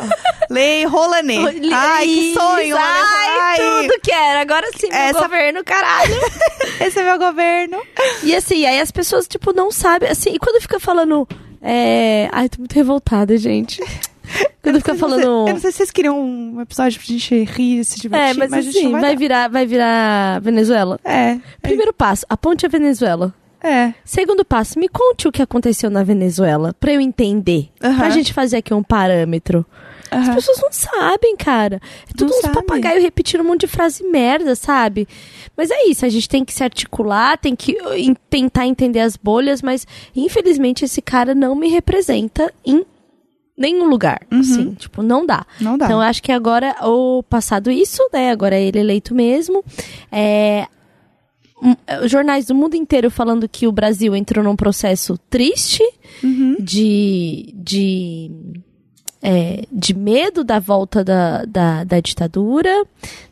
Lei 0.50 0.86
Rolanet. 0.86 1.62
Ai, 1.74 2.06
que 2.06 2.34
sonho, 2.34 2.78
Ai, 2.78 3.40
Ai, 3.42 3.58
tudo 3.88 4.00
que 4.02 4.12
era. 4.12 4.42
Agora 4.42 4.68
sim, 4.78 4.88
meu 4.90 4.98
Essa- 4.98 5.22
governo, 5.22 5.64
caralho. 5.64 6.16
Esse 6.80 7.00
é 7.00 7.04
meu 7.04 7.18
governo. 7.18 7.82
E 8.24 8.36
assim, 8.36 8.66
aí 8.66 8.80
as 8.80 8.92
pessoas, 8.92 9.28
tipo, 9.28 9.54
não 9.54 9.72
sabem. 9.72 10.10
Assim, 10.10 10.32
e 10.34 10.40
quando 10.40 10.62
fica 10.62 10.80
falando. 10.80 11.28
É... 11.62 12.30
Ai, 12.32 12.48
tô 12.50 12.60
muito 12.60 12.74
revoltada, 12.74 13.36
gente. 13.38 13.82
Quando 14.62 14.78
fica 14.80 14.96
falando. 14.96 15.22
Eu 15.48 15.54
não 15.54 15.60
sei 15.60 15.72
se 15.72 15.78
vocês 15.78 15.92
queriam 15.92 16.20
um 16.20 16.60
episódio 16.60 17.00
pra 17.00 17.08
gente 17.08 17.44
rir, 17.44 17.86
se 17.86 18.00
divertir, 18.00 18.30
É, 18.30 18.34
mas, 18.34 18.52
a 18.52 18.62
gente 18.62 18.76
assim, 18.78 18.92
vai, 18.92 19.02
vai, 19.02 19.16
virar, 19.16 19.48
vai 19.50 19.66
virar 19.68 20.42
Venezuela. 20.42 21.00
É, 21.06 21.38
Primeiro 21.62 21.94
passo, 21.94 22.26
aponte 22.28 22.66
a 22.66 22.70
Venezuela. 22.70 23.32
É. 23.66 23.94
Segundo 24.04 24.46
passo, 24.46 24.80
me 24.80 24.88
conte 24.88 25.28
o 25.28 25.32
que 25.32 25.42
aconteceu 25.42 25.90
na 25.90 26.04
Venezuela, 26.04 26.74
pra 26.80 26.94
eu 26.94 27.02
entender. 27.02 27.70
Aham. 27.84 27.98
Pra 27.98 28.10
gente 28.10 28.34
fazer 28.34 28.58
aqui 28.58 28.74
um 28.74 28.84
parâmetro. 28.84 29.66
As 30.12 30.28
Aham. 30.28 30.36
pessoas 30.36 30.62
não 30.62 30.72
sabem, 30.72 31.36
cara. 31.36 31.82
É 32.08 32.14
tudo 32.16 32.30
Não 32.30 32.38
uns 32.38 32.42
sabe. 32.42 32.54
papagaio 32.54 33.02
repetindo 33.02 33.42
um 33.42 33.46
monte 33.46 33.62
de 33.62 33.68
frase 33.68 34.04
merda, 34.04 34.56
sabe? 34.56 35.08
Mas 35.58 35.72
é 35.72 35.88
isso, 35.88 36.06
a 36.06 36.10
gente 36.10 36.30
tem 36.30 36.46
que 36.46 36.54
se 36.54 36.64
articular, 36.64 37.38
tem 37.38 37.56
que 37.56 37.74
uh, 37.74 38.16
tentar 38.30 38.68
entender 38.68 39.00
as 39.00 39.18
bolhas, 39.18 39.62
mas 39.62 39.86
infelizmente 40.16 40.86
esse 40.86 41.02
cara 41.02 41.34
não 41.34 41.56
me 41.56 41.70
representa 41.70 42.54
em 42.64 42.86
nenhum 43.58 43.86
lugar. 43.88 44.22
Assim, 44.30 44.74
tipo, 44.74 45.02
não 45.02 45.26
dá. 45.26 45.46
Não 45.60 45.78
dá. 45.78 45.86
Então 45.86 45.98
eu 46.02 46.08
acho 46.08 46.22
que 46.22 46.32
agora, 46.32 46.76
o 46.84 47.24
passado 47.24 47.72
isso, 47.72 48.02
né? 48.14 48.30
Agora 48.30 48.56
é 48.56 48.62
ele 48.62 48.80
eleito 48.80 49.16
mesmo. 49.16 49.64
É, 50.12 50.68
jornais 52.08 52.46
do 52.46 52.56
mundo 52.56 52.76
inteiro 52.76 53.10
falando 53.10 53.48
que 53.48 53.68
o 53.68 53.72
Brasil 53.72 54.16
entrou 54.16 54.44
num 54.44 54.56
processo 54.56 55.18
triste 55.30 55.84
Uhum. 56.24 56.58
de. 56.60 57.54
de 57.56 58.32
é, 59.22 59.64
de 59.72 59.96
medo 59.96 60.44
da 60.44 60.60
volta 60.60 61.04
da, 61.04 61.44
da, 61.46 61.84
da 61.84 62.00
ditadura, 62.00 62.86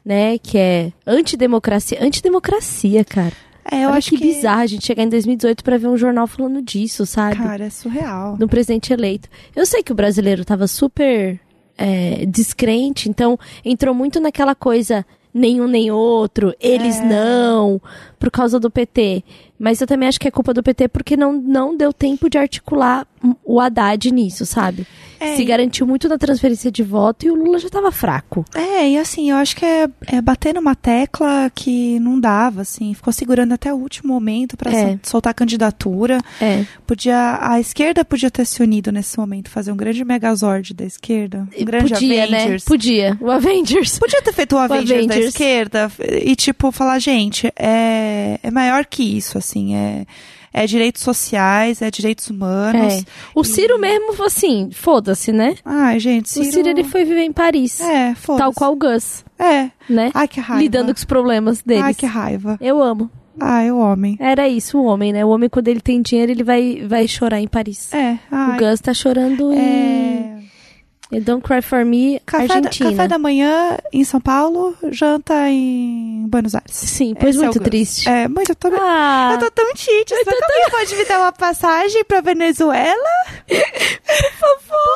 né? 0.04 0.40
Que 0.40 0.58
é 0.58 0.94
antidemocracia. 1.06 2.04
Antidemocracia, 2.04 3.06
cara. 3.06 3.34
É, 3.72 3.84
eu 3.84 3.90
Olha 3.90 3.98
acho 4.00 4.10
que, 4.10 4.18
que, 4.18 4.24
bizarro 4.24 4.62
a 4.62 4.66
gente 4.66 4.86
chegar 4.86 5.04
em 5.04 5.10
2018 5.10 5.64
pra 5.64 5.78
ver 5.78 5.88
um 5.88 5.96
jornal 5.96 6.26
falando 6.26 6.62
disso, 6.64 7.06
sabe? 7.06 7.38
Cara, 7.38 7.66
é 7.66 7.70
surreal. 7.70 8.36
no 8.40 8.48
presidente 8.48 8.92
eleito. 8.92 9.30
Eu 9.56 9.66
sei 9.68 9.84
que 9.84 9.92
o 9.92 9.96
brasileiro 9.96 10.44
tava 10.44 10.68
super 10.68 11.40
é, 11.78 12.26
descrente, 12.26 13.08
então 13.08 13.38
entrou 13.64 13.94
muito 13.94 14.20
naquela 14.20 14.56
coisa 14.56 15.06
nenhum 15.34 15.68
nem 15.68 15.92
outro, 15.92 16.54
eles 16.60 17.00
É. 17.00 17.06
não, 17.06 17.82
por 18.20 18.30
causa 18.30 18.60
do 18.60 18.70
PT. 18.70 19.24
Mas 19.60 19.80
eu 19.80 19.88
também 19.88 20.10
acho 20.10 20.20
que 20.20 20.28
é 20.28 20.32
culpa 20.32 20.54
do 20.54 20.62
PT 20.64 20.88
porque 20.90 21.16
não, 21.16 21.34
não 21.34 21.78
deu 21.78 21.94
tempo 21.94 22.30
de 22.30 22.38
articular 22.38 23.08
o 23.46 23.60
Haddad 23.62 24.12
nisso, 24.12 24.46
sabe? 24.46 24.86
É, 25.18 25.38
Se 25.38 25.46
garantiu 25.46 25.88
muito 25.88 26.10
na 26.10 26.18
transferência 26.18 26.70
de 26.70 26.84
voto 26.84 27.26
e 27.26 27.32
o 27.32 27.36
Lula 27.36 27.58
já 27.58 27.70
tava 27.70 27.90
fraco. 27.90 28.44
É, 28.54 28.90
e 28.90 28.98
assim, 28.98 29.30
eu 29.32 29.38
acho 29.38 29.56
que 29.56 29.64
é, 29.64 29.88
é 30.08 30.22
bater 30.22 30.54
numa 30.54 30.76
tecla 30.76 31.50
que 31.56 31.98
não 32.02 32.20
dava, 32.20 32.62
assim. 32.64 32.94
Ficou 32.94 33.14
segurando 33.14 33.54
até 33.54 33.74
o 33.74 33.78
último 33.78 34.12
momento 34.14 34.58
pra 34.58 34.70
É. 34.74 34.88
sol- 34.88 35.00
soltar 35.04 35.32
a 35.32 35.34
candidatura. 35.34 36.18
É. 36.42 36.66
Podia, 36.86 37.38
a 37.40 37.58
esquerda 37.58 38.04
podia 38.04 38.30
ter 38.30 38.46
se 38.46 38.62
unido 38.62 38.92
nesse 38.92 39.18
momento, 39.18 39.50
fazer 39.50 39.72
um 39.72 39.78
grande 39.78 40.04
megazord 40.04 40.74
da 40.74 40.84
esquerda. 40.84 41.48
Um 41.58 41.64
grande 41.64 41.94
Podia, 41.94 42.24
Avengers. 42.26 42.64
né? 42.64 42.68
Podia. 42.68 43.18
O 43.22 43.32
Avengers. 43.32 43.98
Podia 44.00 44.22
ter 44.22 44.34
feito 44.34 44.56
o 44.58 44.60
Avengers, 44.60 44.90
da 44.90 44.96
Avengers. 45.14 45.26
esquerda 45.28 45.92
e, 46.22 46.36
tipo, 46.36 46.70
falar, 46.74 47.00
gente, 47.00 47.48
é, 47.58 48.40
é 48.44 48.52
maior 48.52 48.86
que 48.86 49.04
isso, 49.18 49.38
assim, 49.44 49.76
é, 49.76 50.06
é 50.54 50.66
direitos 50.66 51.02
sociais, 51.04 51.82
é 51.82 51.92
direitos 51.92 52.30
humanos. 52.30 52.94
É. 52.94 53.04
O 53.36 53.44
Ciro 53.44 53.80
mesmo, 53.80 54.24
assim, 54.24 54.70
foda-se, 54.72 55.32
né? 55.32 55.56
Ai, 55.66 56.00
gente, 56.00 56.30
Ciro... 56.30 56.48
O 56.48 56.52
Ciro, 56.52 56.70
ele 56.70 56.84
foi 56.84 57.04
viver 57.06 57.24
em 57.24 57.32
Paris. 57.34 57.80
É, 57.82 58.16
foda 58.16 58.40
Tal 58.40 58.54
qual 58.54 58.74
o 58.74 58.76
Gus, 58.76 59.24
É. 59.38 59.70
né? 59.90 60.12
Ai, 60.14 60.28
que 60.28 60.40
raiva. 60.40 60.62
lidando 60.64 60.94
com 60.94 60.98
os 60.98 61.06
problemas 61.06 61.62
deles. 61.62 61.84
Ai, 61.84 61.94
que 61.94 62.06
raiva. 62.06 62.58
Eu 62.62 62.82
amo. 62.82 63.10
Ai, 63.40 63.72
o 63.72 63.80
homem. 63.80 64.16
Era 64.20 64.48
isso, 64.48 64.78
o 64.78 64.86
homem, 64.86 65.12
né? 65.12 65.26
O 65.26 65.30
homem, 65.30 65.50
quando 65.50 65.68
ele 65.68 65.82
tem 65.82 66.02
dinheiro, 66.04 66.32
ele 66.32 66.44
vai, 66.44 66.86
vai 66.88 67.08
chorar 67.08 67.40
em 67.40 67.48
Paris. 67.48 67.92
É, 67.94 68.18
ai. 68.32 68.56
O 68.56 68.60
Gus 68.60 68.80
tá 68.80 68.94
chorando 68.94 69.52
em 69.52 69.58
É... 69.60 70.40
Don't 71.22 71.44
Cry 71.44 71.62
For 71.62 71.84
Me, 71.86 72.20
Café 72.26 72.48
da, 72.48 72.54
Argentina. 72.56 72.90
café 72.92 73.08
da 73.08 73.18
manhã 73.18 73.78
em 73.92 74.04
São 74.04 74.20
Paulo, 74.22 74.76
janta 74.92 75.34
em 75.50 76.26
Buenos 76.28 76.56
Aires. 76.56 76.72
Sim, 76.76 77.14
pois 77.20 77.36
Esse 77.36 77.44
é 77.44 77.48
muito 77.48 77.60
Gus. 77.60 77.68
triste. 77.70 78.10
É, 78.10 78.28
muito, 78.28 78.50
eu 78.52 78.56
tô, 78.56 78.70
Ah, 78.80 79.32
eu 79.34 79.40
tô 79.40 79.52
tão 79.52 79.74
tite. 79.74 80.10
Você 80.16 80.24
também 80.26 80.70
pode 80.72 80.96
me 80.96 81.06
dar 81.06 81.20
uma 81.20 81.32
passagem 81.32 82.04
pra 82.06 82.22
Venezuela? 82.22 83.10
Por 83.48 84.62
favor. 84.62 84.96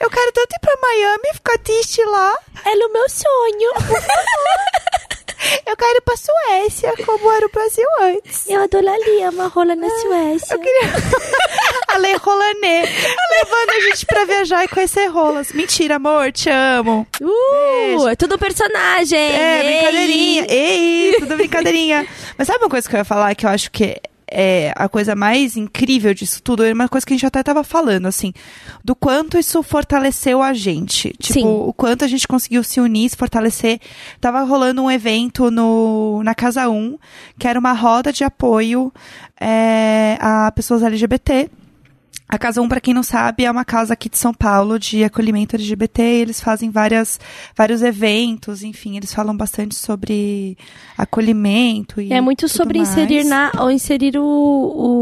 Eu 0.00 0.10
quero 0.10 0.32
tanto 0.32 0.54
ir 0.54 0.60
pra 0.60 0.76
Miami, 0.82 1.34
ficar 1.34 1.58
triste 1.58 2.02
lá. 2.04 2.32
era 2.64 2.86
o 2.86 2.92
meu 2.92 3.08
sonho. 3.08 3.70
Eu 5.66 5.76
quero 5.76 5.98
ir 5.98 6.00
pra 6.02 6.14
Suécia, 6.16 6.92
como 7.04 7.32
era 7.32 7.46
o 7.46 7.50
Brasil 7.50 7.86
antes. 8.02 8.48
Eu 8.48 8.62
adoraria 8.62 9.30
uma 9.30 9.46
rola 9.48 9.74
na 9.74 9.88
Suécia. 9.88 10.58
A 11.88 11.96
Lei 11.98 12.14
Rolanet, 12.20 12.88
levando 13.30 13.70
a 13.70 13.80
gente 13.80 14.06
pra 14.06 14.24
viajar 14.24 14.64
e 14.64 14.68
conhecer 14.68 15.06
rolas. 15.06 15.52
Mentira, 15.52 15.96
amor, 15.96 16.32
te 16.32 16.50
amo. 16.50 17.06
Uh, 17.20 18.08
é 18.08 18.16
tudo 18.16 18.38
personagem. 18.38 19.18
É, 19.18 19.60
Ei. 19.60 19.64
brincadeirinha. 19.74 20.46
Ei, 20.48 21.16
tudo 21.18 21.36
brincadeirinha. 21.36 22.06
Mas 22.38 22.46
sabe 22.46 22.60
uma 22.64 22.70
coisa 22.70 22.88
que 22.88 22.94
eu 22.94 22.98
ia 22.98 23.04
falar 23.04 23.34
que 23.34 23.46
eu 23.46 23.50
acho 23.50 23.70
que 23.70 24.00
é 24.34 24.72
a 24.74 24.88
coisa 24.88 25.14
mais 25.14 25.56
incrível 25.56 26.12
disso 26.12 26.42
tudo? 26.42 26.64
É 26.64 26.72
uma 26.72 26.88
coisa 26.88 27.06
que 27.06 27.12
a 27.12 27.16
gente 27.16 27.26
até 27.26 27.42
tava 27.42 27.62
falando, 27.62 28.06
assim, 28.06 28.32
do 28.84 28.94
quanto 28.94 29.38
isso 29.38 29.62
fortaleceu 29.62 30.42
a 30.42 30.52
gente. 30.52 31.14
Tipo, 31.20 31.40
Sim. 31.40 31.46
o 31.46 31.72
quanto 31.72 32.04
a 32.04 32.08
gente 32.08 32.26
conseguiu 32.26 32.64
se 32.64 32.80
unir, 32.80 33.08
se 33.08 33.16
fortalecer. 33.16 33.80
Tava 34.20 34.42
rolando 34.42 34.82
um 34.82 34.90
evento 34.90 35.50
no, 35.50 36.22
na 36.24 36.34
Casa 36.34 36.68
1, 36.68 36.98
que 37.38 37.46
era 37.46 37.58
uma 37.58 37.72
roda 37.72 38.12
de 38.12 38.24
apoio 38.24 38.92
é, 39.40 40.18
a 40.20 40.50
pessoas 40.52 40.82
LGBT. 40.82 41.48
A 42.34 42.38
Casa 42.38 42.60
1, 42.60 42.68
para 42.68 42.80
quem 42.80 42.92
não 42.92 43.04
sabe, 43.04 43.44
é 43.44 43.50
uma 43.50 43.64
casa 43.64 43.92
aqui 43.94 44.08
de 44.08 44.18
São 44.18 44.34
Paulo 44.34 44.76
de 44.76 45.04
acolhimento 45.04 45.54
LGBT. 45.54 46.02
E 46.02 46.20
eles 46.22 46.40
fazem 46.40 46.68
várias, 46.68 47.20
vários 47.56 47.80
eventos, 47.80 48.64
enfim, 48.64 48.96
eles 48.96 49.14
falam 49.14 49.36
bastante 49.36 49.76
sobre 49.76 50.58
acolhimento 50.98 52.00
e 52.00 52.12
É 52.12 52.20
muito 52.20 52.48
sobre 52.48 52.78
mais. 52.78 52.90
inserir 52.90 53.22
na 53.22 53.52
ou 53.60 53.70
inserir 53.70 54.18
o, 54.18 54.24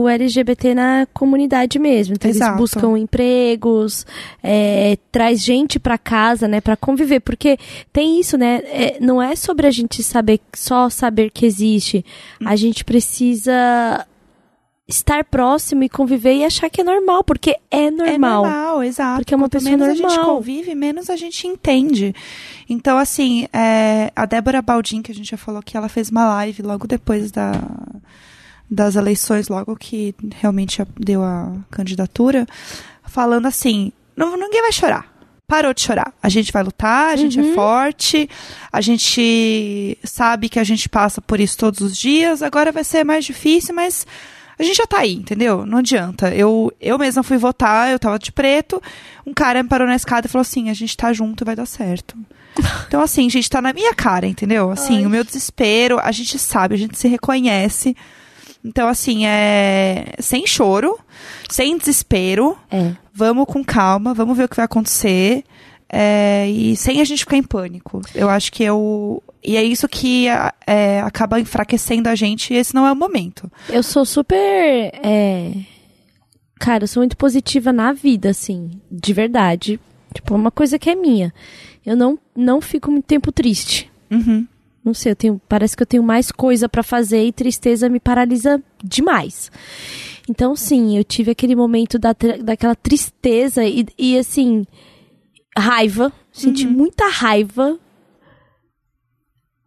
o 0.02 0.08
LGBT 0.10 0.74
na 0.74 1.06
comunidade 1.14 1.78
mesmo. 1.78 2.14
Então 2.14 2.30
Exato. 2.30 2.50
eles 2.50 2.60
buscam 2.60 2.98
empregos, 2.98 4.04
é, 4.42 4.98
traz 5.10 5.40
gente 5.40 5.78
pra 5.78 5.96
casa, 5.96 6.46
né, 6.46 6.60
Pra 6.60 6.76
conviver, 6.76 7.20
porque 7.20 7.56
tem 7.92 8.20
isso, 8.20 8.36
né? 8.36 8.60
é, 8.66 8.98
não 9.00 9.22
é 9.22 9.34
sobre 9.36 9.66
a 9.66 9.70
gente 9.70 10.02
saber 10.02 10.38
só 10.54 10.90
saber 10.90 11.30
que 11.30 11.46
existe. 11.46 12.04
Hum. 12.40 12.44
A 12.46 12.56
gente 12.56 12.84
precisa 12.84 14.06
estar 14.94 15.24
próximo 15.24 15.82
e 15.84 15.88
conviver 15.88 16.34
e 16.34 16.44
achar 16.44 16.68
que 16.70 16.80
é 16.80 16.84
normal, 16.84 17.22
porque 17.24 17.56
é 17.70 17.84
É 17.86 17.90
normal. 17.90 18.42
normal, 18.44 18.82
exato. 18.84 19.16
Porque 19.20 19.34
é 19.34 19.36
uma 19.36 19.44
Quanto 19.44 19.52
pessoa 19.52 19.70
menos 19.70 19.88
a 19.88 19.94
gente 19.94 20.06
normal. 20.06 20.36
convive, 20.36 20.74
menos 20.74 21.10
a 21.10 21.16
gente 21.16 21.46
entende. 21.46 22.14
Então, 22.68 22.96
assim, 22.98 23.46
é, 23.52 24.10
a 24.14 24.24
Débora 24.26 24.62
Baldin, 24.62 25.02
que 25.02 25.12
a 25.12 25.14
gente 25.14 25.30
já 25.30 25.36
falou 25.36 25.62
que 25.62 25.76
ela 25.76 25.88
fez 25.88 26.10
uma 26.10 26.26
live 26.34 26.62
logo 26.62 26.86
depois 26.86 27.30
da, 27.30 27.52
das 28.70 28.96
eleições, 28.96 29.48
logo 29.48 29.76
que 29.76 30.14
realmente 30.40 30.82
deu 30.98 31.22
a 31.22 31.52
candidatura, 31.70 32.46
falando 33.04 33.46
assim: 33.46 33.92
ninguém 34.16 34.62
vai 34.62 34.72
chorar. 34.72 35.10
Parou 35.46 35.74
de 35.74 35.82
chorar. 35.82 36.14
A 36.22 36.30
gente 36.30 36.50
vai 36.50 36.62
lutar, 36.62 37.10
a 37.12 37.16
gente 37.16 37.38
Uhum. 37.38 37.50
é 37.50 37.54
forte, 37.54 38.28
a 38.72 38.80
gente 38.80 39.98
sabe 40.02 40.48
que 40.48 40.58
a 40.58 40.64
gente 40.64 40.88
passa 40.88 41.20
por 41.20 41.40
isso 41.40 41.58
todos 41.58 41.80
os 41.80 41.96
dias, 41.96 42.42
agora 42.42 42.72
vai 42.72 42.84
ser 42.84 43.04
mais 43.04 43.22
difícil, 43.24 43.74
mas 43.74 44.06
a 44.62 44.66
gente 44.66 44.76
já 44.76 44.86
tá 44.86 44.98
aí, 45.00 45.14
entendeu? 45.14 45.66
Não 45.66 45.78
adianta. 45.78 46.34
Eu, 46.34 46.72
eu 46.80 46.98
mesma 46.98 47.22
fui 47.22 47.36
votar, 47.36 47.90
eu 47.90 47.98
tava 47.98 48.18
de 48.18 48.32
preto, 48.32 48.80
um 49.26 49.34
cara 49.34 49.62
me 49.62 49.68
parou 49.68 49.86
na 49.86 49.94
escada 49.96 50.26
e 50.26 50.30
falou 50.30 50.42
assim: 50.42 50.70
a 50.70 50.74
gente 50.74 50.96
tá 50.96 51.12
junto 51.12 51.44
e 51.44 51.46
vai 51.46 51.56
dar 51.56 51.66
certo. 51.66 52.16
Então, 52.86 53.00
assim, 53.00 53.30
gente, 53.30 53.48
tá 53.48 53.62
na 53.62 53.72
minha 53.72 53.94
cara, 53.94 54.26
entendeu? 54.26 54.70
Assim, 54.70 54.98
Ai. 54.98 55.06
o 55.06 55.10
meu 55.10 55.24
desespero, 55.24 55.98
a 55.98 56.12
gente 56.12 56.38
sabe, 56.38 56.74
a 56.74 56.78
gente 56.78 56.98
se 56.98 57.08
reconhece. 57.08 57.96
Então, 58.62 58.86
assim, 58.86 59.24
é. 59.24 60.12
Sem 60.18 60.46
choro, 60.46 60.98
sem 61.48 61.78
desespero. 61.78 62.56
É. 62.70 62.92
Vamos 63.14 63.46
com 63.46 63.64
calma, 63.64 64.12
vamos 64.12 64.36
ver 64.36 64.44
o 64.44 64.48
que 64.48 64.56
vai 64.56 64.66
acontecer. 64.66 65.42
é, 65.88 66.46
e 66.48 66.76
sem 66.76 67.00
a 67.00 67.04
gente 67.04 67.20
ficar 67.20 67.36
em 67.38 67.42
pânico. 67.42 68.02
Eu 68.14 68.28
acho 68.28 68.52
que 68.52 68.62
eu. 68.62 69.22
E 69.44 69.56
é 69.56 69.62
isso 69.62 69.88
que 69.88 70.26
é, 70.66 71.00
acaba 71.00 71.40
enfraquecendo 71.40 72.08
a 72.08 72.14
gente, 72.14 72.54
e 72.54 72.56
esse 72.56 72.74
não 72.74 72.86
é 72.86 72.92
o 72.92 72.96
momento. 72.96 73.50
Eu 73.68 73.82
sou 73.82 74.04
super. 74.04 74.36
é, 74.36 75.52
Cara, 76.62 76.84
eu 76.84 76.88
sou 76.88 77.00
muito 77.00 77.16
positiva 77.16 77.72
na 77.72 77.92
vida, 77.92 78.30
assim. 78.30 78.70
De 78.88 79.12
verdade. 79.12 79.80
Tipo, 80.14 80.34
é 80.34 80.36
uma 80.36 80.50
coisa 80.52 80.78
que 80.78 80.88
é 80.88 80.94
minha. 80.94 81.34
Eu 81.84 81.96
não, 81.96 82.16
não 82.36 82.60
fico 82.60 82.88
muito 82.88 83.04
tempo 83.04 83.32
triste. 83.32 83.90
Uhum. 84.08 84.46
Não 84.84 84.94
sei, 84.94 85.10
eu 85.10 85.16
tenho, 85.16 85.40
parece 85.48 85.76
que 85.76 85.82
eu 85.82 85.86
tenho 85.86 86.02
mais 86.04 86.30
coisa 86.30 86.68
pra 86.68 86.84
fazer 86.84 87.24
e 87.24 87.32
tristeza 87.32 87.88
me 87.88 87.98
paralisa 87.98 88.62
demais. 88.82 89.50
Então, 90.28 90.54
sim, 90.54 90.96
eu 90.96 91.02
tive 91.02 91.32
aquele 91.32 91.56
momento 91.56 91.98
da, 91.98 92.14
daquela 92.44 92.76
tristeza 92.76 93.64
e, 93.64 93.84
e, 93.98 94.16
assim, 94.16 94.64
raiva. 95.58 96.12
Senti 96.30 96.64
muita 96.66 97.08
raiva 97.08 97.76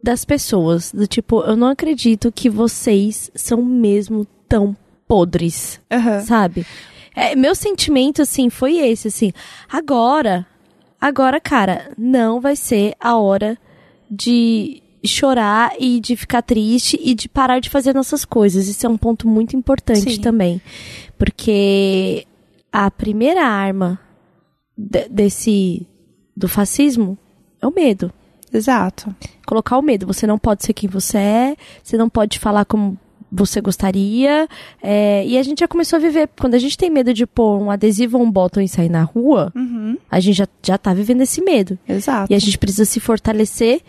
das 0.06 0.24
pessoas. 0.24 0.92
Do 0.92 1.08
tipo, 1.08 1.42
eu 1.42 1.56
não 1.58 1.68
acredito 1.68 2.32
que 2.32 2.50
vocês 2.50 3.30
são 3.36 3.62
mesmo 3.64 4.26
tão 4.48 4.76
podres 5.08 5.82
Aham. 5.92 6.22
sabe? 6.22 6.66
É, 7.16 7.36
meu 7.36 7.56
sentimento, 7.56 8.22
assim, 8.22 8.50
foi 8.50 8.78
esse, 8.78 9.08
assim. 9.08 9.32
Agora, 9.70 10.46
agora, 11.02 11.40
cara, 11.40 11.92
não 11.98 12.40
vai 12.40 12.56
ser 12.56 12.94
a 13.00 13.18
hora 13.18 13.58
de 14.10 14.82
chorar 15.06 15.74
e 15.80 16.00
de 16.00 16.16
ficar 16.16 16.42
triste 16.42 17.00
e 17.02 17.14
de 17.16 17.28
parar 17.30 17.60
de 17.60 17.70
fazer 17.70 17.94
nossas 17.94 18.26
coisas. 18.26 18.68
Isso 18.68 18.86
é 18.86 18.90
um 18.90 18.98
ponto 18.98 19.28
muito 19.28 19.56
importante 19.56 20.16
Sim. 20.16 20.22
também. 20.22 20.62
Porque 21.18 22.26
a 22.72 22.90
primeira 22.92 23.46
arma 23.46 24.00
de- 24.78 25.08
desse, 25.10 25.88
do 26.36 26.48
fascismo 26.48 27.18
é 27.62 27.68
o 27.68 27.72
medo 27.74 28.12
Exato. 28.54 29.14
colocar 29.46 29.78
o 29.78 29.82
medo. 29.82 30.06
Você 30.08 30.26
não 30.26 30.38
pode 30.40 30.66
ser 30.66 30.74
quem 30.74 30.90
você 30.90 31.18
é, 31.18 31.56
você 31.84 31.98
não 31.98 32.10
pode 32.10 32.40
falar 32.40 32.66
como 32.66 32.98
você 33.32 33.60
gostaria. 33.60 34.48
é, 34.82 35.26
e 35.26 35.38
a 35.38 35.44
gente 35.44 35.60
já 35.60 35.68
começou 35.68 35.98
a 35.98 36.00
viver. 36.00 36.30
Quando 36.40 36.54
a 36.56 36.60
gente 36.60 36.78
tem 36.78 36.90
medo 36.90 37.14
de 37.14 37.26
pôr 37.26 37.60
um 37.62 37.70
adesivo 37.70 38.18
ou 38.18 38.24
um 38.24 38.32
botão 38.32 38.64
e 38.64 38.68
sair 38.68 38.88
na 38.90 39.04
rua, 39.04 39.52
Uhum. 39.56 39.98
a 40.10 40.20
gente 40.20 40.36
já, 40.38 40.48
já 40.64 40.78
tá 40.78 40.94
vivendo 40.94 41.22
esse 41.22 41.42
medo. 41.42 41.78
Exato. 41.88 42.32
E 42.32 42.36
a 42.36 42.40
gente 42.40 42.58
precisa 42.58 42.86
se 42.86 43.00
fortalecer 43.00 43.82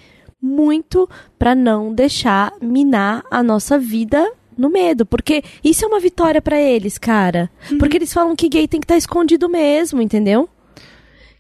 muito 0.43 1.09
pra 1.39 1.55
não 1.55 1.93
deixar 1.95 2.53
minar 2.61 3.23
a 3.31 3.43
nossa 3.43 3.79
vida 3.79 4.31
no 4.57 4.71
medo, 4.71 5.05
porque 5.05 5.43
isso 5.63 5.85
é 5.85 5.89
uma 5.89 6.01
vitória 6.01 6.41
pra 6.41 6.59
eles, 6.59 6.97
cara. 6.99 7.51
Uhum. 7.71 7.79
Porque 7.79 7.97
eles 7.99 8.13
falam 8.13 8.35
que 8.35 8.49
gay 8.49 8.67
tem 8.67 8.81
que 8.81 8.85
estar 8.85 8.97
escondido 8.97 9.49
mesmo, 9.49 10.01
entendeu? 10.01 10.49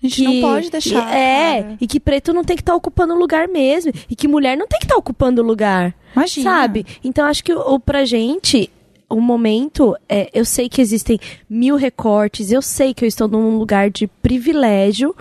A 0.06 0.08
gente 0.08 0.24
não 0.24 0.40
pode 0.50 0.70
deixar. 0.70 1.08
e- 1.12 1.16
é, 1.16 1.62
cara. 1.62 1.76
e 1.80 1.86
que 1.86 2.00
preto 2.00 2.32
não 2.32 2.44
tem 2.44 2.56
que 2.56 2.62
estar 2.62 2.74
ocupando 2.74 3.14
lugar 3.14 3.48
mesmo. 3.48 3.92
E 4.08 4.14
que 4.16 4.26
mulher 4.28 4.56
não 4.56 4.66
tem 4.66 4.78
que 4.78 4.84
estar 4.86 4.96
ocupando 4.96 5.42
lugar. 5.42 5.94
Imagina. 6.14 6.50
Sabe? 6.50 6.86
Então 7.04 7.24
acho 7.26 7.42
que 7.44 7.52
o, 7.52 7.74
o 7.74 7.80
pra 7.80 8.04
gente, 8.04 8.70
o 9.08 9.20
momento, 9.20 9.96
é, 10.08 10.30
eu 10.32 10.44
sei 10.44 10.68
que 10.68 10.80
existem 10.80 11.18
mil 11.48 11.76
recortes, 11.76 12.50
eu 12.50 12.62
sei 12.62 12.92
que 12.94 13.04
eu 13.04 13.08
estou 13.08 13.28
num 13.28 13.56
lugar 13.58 13.90
de 13.90 14.06
privilégio, 14.06 15.14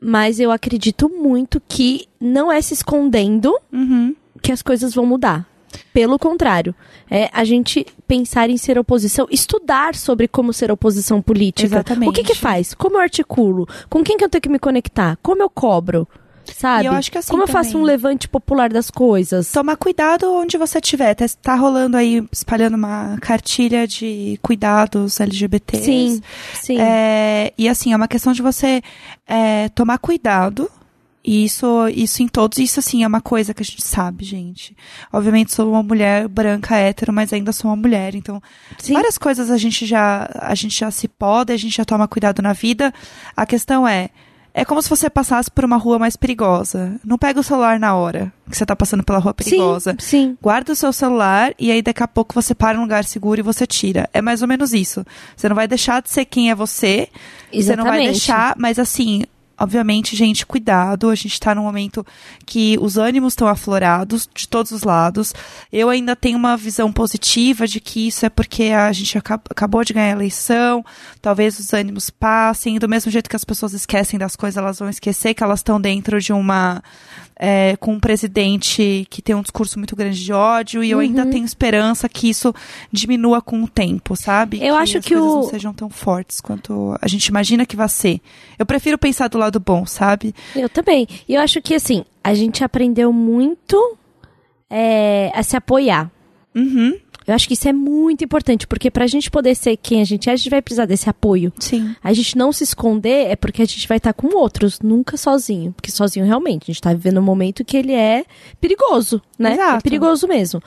mas 0.00 0.38
eu 0.40 0.50
acredito 0.50 1.08
muito 1.08 1.60
que 1.66 2.06
não 2.20 2.50
é 2.52 2.60
se 2.60 2.74
escondendo 2.74 3.56
Uhum. 3.72 4.14
que 4.42 4.52
as 4.52 4.62
coisas 4.62 4.94
vão 4.94 5.06
mudar. 5.06 5.46
Pelo 5.92 6.18
contrário, 6.18 6.74
é 7.10 7.28
a 7.32 7.44
gente 7.44 7.86
pensar 8.06 8.50
em 8.50 8.56
ser 8.56 8.78
oposição, 8.78 9.26
estudar 9.30 9.94
sobre 9.94 10.28
como 10.28 10.52
ser 10.52 10.70
oposição 10.70 11.22
política. 11.22 11.66
Exatamente. 11.66 12.08
O 12.10 12.12
que 12.12 12.22
que 12.24 12.34
faz? 12.34 12.74
Como 12.74 12.96
eu 12.96 13.00
articulo? 13.00 13.66
Com 13.88 14.02
quem 14.04 14.16
que 14.16 14.24
eu 14.24 14.28
tenho 14.28 14.42
que 14.42 14.48
me 14.48 14.58
conectar? 14.58 15.18
Como 15.22 15.42
eu 15.42 15.50
cobro? 15.50 16.06
Sabe? 16.54 16.84
E 16.84 16.86
eu 16.86 16.92
acho 16.92 17.10
que 17.10 17.18
assim 17.18 17.28
como 17.30 17.42
eu 17.42 17.48
faço 17.48 17.70
também- 17.70 17.82
um 17.82 17.84
levante 17.84 18.28
popular 18.28 18.72
das 18.72 18.88
coisas? 18.88 19.50
Tomar 19.50 19.76
cuidado 19.76 20.32
onde 20.32 20.56
você 20.56 20.78
estiver. 20.78 21.12
Tá, 21.12 21.24
tá 21.42 21.54
rolando 21.56 21.96
aí, 21.96 22.24
espalhando 22.30 22.74
uma 22.74 23.18
cartilha 23.20 23.84
de 23.84 24.38
cuidados 24.40 25.18
LGBTs. 25.18 25.82
Sim, 25.84 26.22
sim. 26.54 26.80
É, 26.80 27.52
e 27.58 27.68
assim, 27.68 27.92
é 27.92 27.96
uma 27.96 28.06
questão 28.06 28.32
de 28.32 28.42
você 28.42 28.80
é, 29.26 29.68
tomar 29.70 29.98
cuidado. 29.98 30.70
E 31.26 31.44
isso, 31.44 31.88
isso 31.88 32.22
em 32.22 32.28
todos, 32.28 32.56
isso 32.58 32.78
assim, 32.78 33.02
é 33.02 33.06
uma 33.06 33.20
coisa 33.20 33.52
que 33.52 33.60
a 33.60 33.64
gente 33.64 33.84
sabe, 33.84 34.24
gente. 34.24 34.76
Obviamente 35.12 35.52
sou 35.52 35.72
uma 35.72 35.82
mulher 35.82 36.28
branca, 36.28 36.76
hétero, 36.76 37.12
mas 37.12 37.32
ainda 37.32 37.50
sou 37.50 37.68
uma 37.68 37.76
mulher. 37.76 38.14
Então, 38.14 38.40
Sim. 38.78 38.92
várias 38.92 39.18
coisas 39.18 39.50
a 39.50 39.56
gente 39.56 39.84
já, 39.84 40.30
a 40.34 40.54
gente 40.54 40.78
já 40.78 40.88
se 40.88 41.08
pode, 41.08 41.52
a 41.52 41.56
gente 41.56 41.76
já 41.76 41.84
toma 41.84 42.06
cuidado 42.06 42.40
na 42.40 42.52
vida. 42.52 42.94
A 43.36 43.44
questão 43.44 43.88
é, 43.88 44.10
é 44.54 44.64
como 44.64 44.80
se 44.80 44.88
você 44.88 45.10
passasse 45.10 45.50
por 45.50 45.64
uma 45.64 45.76
rua 45.76 45.98
mais 45.98 46.14
perigosa. 46.14 46.94
Não 47.04 47.18
pega 47.18 47.40
o 47.40 47.42
celular 47.42 47.80
na 47.80 47.96
hora 47.96 48.32
que 48.48 48.56
você 48.56 48.64
tá 48.64 48.76
passando 48.76 49.02
pela 49.02 49.18
rua 49.18 49.34
perigosa. 49.34 49.96
Sim, 49.98 50.28
sim. 50.28 50.38
Guarda 50.40 50.74
o 50.74 50.76
seu 50.76 50.92
celular 50.92 51.52
e 51.58 51.72
aí 51.72 51.82
daqui 51.82 52.04
a 52.04 52.08
pouco 52.08 52.34
você 52.34 52.54
para 52.54 52.76
em 52.76 52.78
um 52.78 52.82
lugar 52.82 53.04
seguro 53.04 53.40
e 53.40 53.42
você 53.42 53.66
tira. 53.66 54.08
É 54.14 54.22
mais 54.22 54.42
ou 54.42 54.48
menos 54.48 54.72
isso. 54.72 55.04
Você 55.36 55.48
não 55.48 55.56
vai 55.56 55.66
deixar 55.66 56.00
de 56.00 56.08
ser 56.08 56.24
quem 56.24 56.52
é 56.52 56.54
você. 56.54 57.08
Você 57.52 57.74
não 57.74 57.82
vai 57.82 57.94
Exatamente. 57.94 58.10
deixar, 58.12 58.54
mas 58.56 58.78
assim, 58.78 59.24
obviamente, 59.58 60.14
gente, 60.16 60.44
cuidado. 60.46 61.08
A 61.10 61.14
gente 61.14 61.38
tá 61.40 61.54
num 61.54 61.62
momento 61.62 62.04
que 62.44 62.76
os 62.80 62.96
ânimos 62.96 63.32
estão 63.32 63.48
aflorados 63.48 64.28
de 64.34 64.48
todos 64.48 64.72
os 64.72 64.82
lados. 64.82 65.32
Eu 65.72 65.88
ainda 65.90 66.14
tenho 66.16 66.38
uma 66.38 66.56
visão 66.56 66.92
positiva 66.92 67.66
de 67.66 67.80
que 67.80 68.06
isso 68.08 68.24
é 68.26 68.28
porque 68.28 68.64
a 68.64 68.92
gente 68.92 69.16
aca- 69.18 69.40
acabou 69.50 69.84
de 69.84 69.92
ganhar 69.92 70.08
a 70.08 70.16
eleição. 70.16 70.84
Talvez 71.22 71.58
os 71.58 71.72
ânimos 71.72 72.10
passem. 72.10 72.78
Do 72.78 72.88
mesmo 72.88 73.10
jeito 73.10 73.30
que 73.30 73.36
as 73.36 73.44
pessoas 73.44 73.72
esquecem 73.72 74.18
das 74.18 74.36
coisas, 74.36 74.56
elas 74.56 74.78
vão 74.78 74.88
esquecer 74.88 75.34
que 75.34 75.42
elas 75.42 75.60
estão 75.60 75.80
dentro 75.80 76.20
de 76.20 76.32
uma. 76.32 76.82
é, 77.38 77.76
com 77.76 77.92
um 77.92 78.00
presidente 78.00 79.06
que 79.10 79.20
tem 79.20 79.34
um 79.34 79.42
discurso 79.42 79.78
muito 79.78 79.94
grande 79.94 80.24
de 80.24 80.32
ódio. 80.32 80.82
E 80.82 80.90
eu 80.90 81.00
ainda 81.00 81.22
Uhum. 81.22 81.30
tenho 81.30 81.44
esperança 81.44 82.08
que 82.08 82.30
isso 82.30 82.54
diminua 82.90 83.42
com 83.42 83.62
o 83.62 83.68
tempo, 83.68 84.16
sabe? 84.16 84.58
Eu 84.64 84.74
acho 84.74 84.96
as 84.96 85.04
que 85.04 85.14
coisas 85.14 85.30
o- 85.30 85.36
não 85.42 85.50
sejam 85.50 85.74
tão 85.74 85.90
fortes 85.90 86.40
quanto 86.40 86.96
a 86.98 87.06
gente 87.06 87.26
imagina 87.26 87.66
que 87.66 87.76
vai 87.76 87.90
ser. 87.90 88.22
Eu 88.58 88.64
prefiro 88.64 88.96
pensar 88.96 89.28
do 89.28 89.36
lado 89.36 89.45
bom, 89.52 89.86
sabe? 89.86 90.34
Eu 90.54 90.68
também. 90.68 91.06
E 91.28 91.34
eu 91.34 91.40
acho 91.40 91.60
que, 91.62 91.74
assim, 91.74 92.04
a 92.22 92.34
gente 92.34 92.64
aprendeu 92.64 93.12
muito 93.12 93.96
é, 94.70 95.30
a 95.34 95.42
se 95.42 95.56
apoiar. 95.56 96.10
Uhum. 96.54 96.98
Eu 97.26 97.34
acho 97.34 97.48
que 97.48 97.54
isso 97.54 97.68
é 97.68 97.72
muito 97.72 98.22
importante, 98.24 98.68
porque 98.68 98.88
pra 98.88 99.06
gente 99.08 99.30
poder 99.30 99.56
ser 99.56 99.76
quem 99.76 100.00
a 100.00 100.04
gente 100.04 100.30
é, 100.30 100.32
a 100.32 100.36
gente 100.36 100.48
vai 100.48 100.62
precisar 100.62 100.86
desse 100.86 101.10
apoio. 101.10 101.52
Sim. 101.58 101.94
A 102.02 102.12
gente 102.12 102.38
não 102.38 102.52
se 102.52 102.62
esconder 102.62 103.26
é 103.26 103.34
porque 103.34 103.62
a 103.62 103.64
gente 103.64 103.88
vai 103.88 103.96
estar 103.96 104.12
com 104.12 104.28
outros, 104.36 104.78
nunca 104.80 105.16
sozinho. 105.16 105.72
Porque 105.72 105.90
sozinho 105.90 106.24
realmente, 106.24 106.64
a 106.64 106.72
gente 106.72 106.80
tá 106.80 106.92
vivendo 106.92 107.18
um 107.18 107.24
momento 107.24 107.64
que 107.64 107.76
ele 107.76 107.92
é 107.92 108.24
perigoso, 108.60 109.20
né? 109.36 109.54
Exato. 109.54 109.78
É 109.78 109.80
perigoso 109.80 110.28
mesmo. 110.28 110.62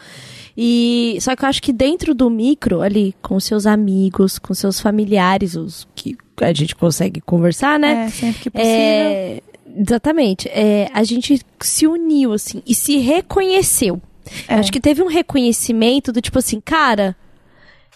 E 0.62 1.18
só 1.22 1.38
que 1.38 1.46
eu 1.46 1.48
acho 1.50 1.62
que 1.62 1.72
dentro 1.72 2.14
do 2.14 2.30
micro, 2.30 2.82
ali, 2.82 3.16
com 3.22 3.40
seus 3.40 3.66
amigos, 3.66 4.38
com 4.38 4.54
seus 4.54 4.78
familiares, 4.82 5.56
os 5.56 5.88
que 5.96 6.18
a 6.42 6.52
gente 6.52 6.76
consegue 6.76 7.22
conversar, 7.22 7.80
né? 7.80 8.08
É, 8.08 8.10
sempre 8.10 8.42
que 8.42 8.50
possível. 8.50 8.74
É, 8.76 9.42
exatamente. 9.78 10.50
É, 10.50 10.90
a 10.94 11.02
gente 11.06 11.40
se 11.62 11.88
uniu, 11.88 12.34
assim, 12.34 12.62
e 12.68 12.76
se 12.76 12.98
reconheceu. 12.98 14.02
É. 14.50 14.56
Acho 14.56 14.70
que 14.70 14.82
teve 14.82 15.02
um 15.02 15.08
reconhecimento 15.08 16.12
do 16.12 16.22
tipo 16.22 16.38
assim, 16.40 16.60
cara, 16.60 17.16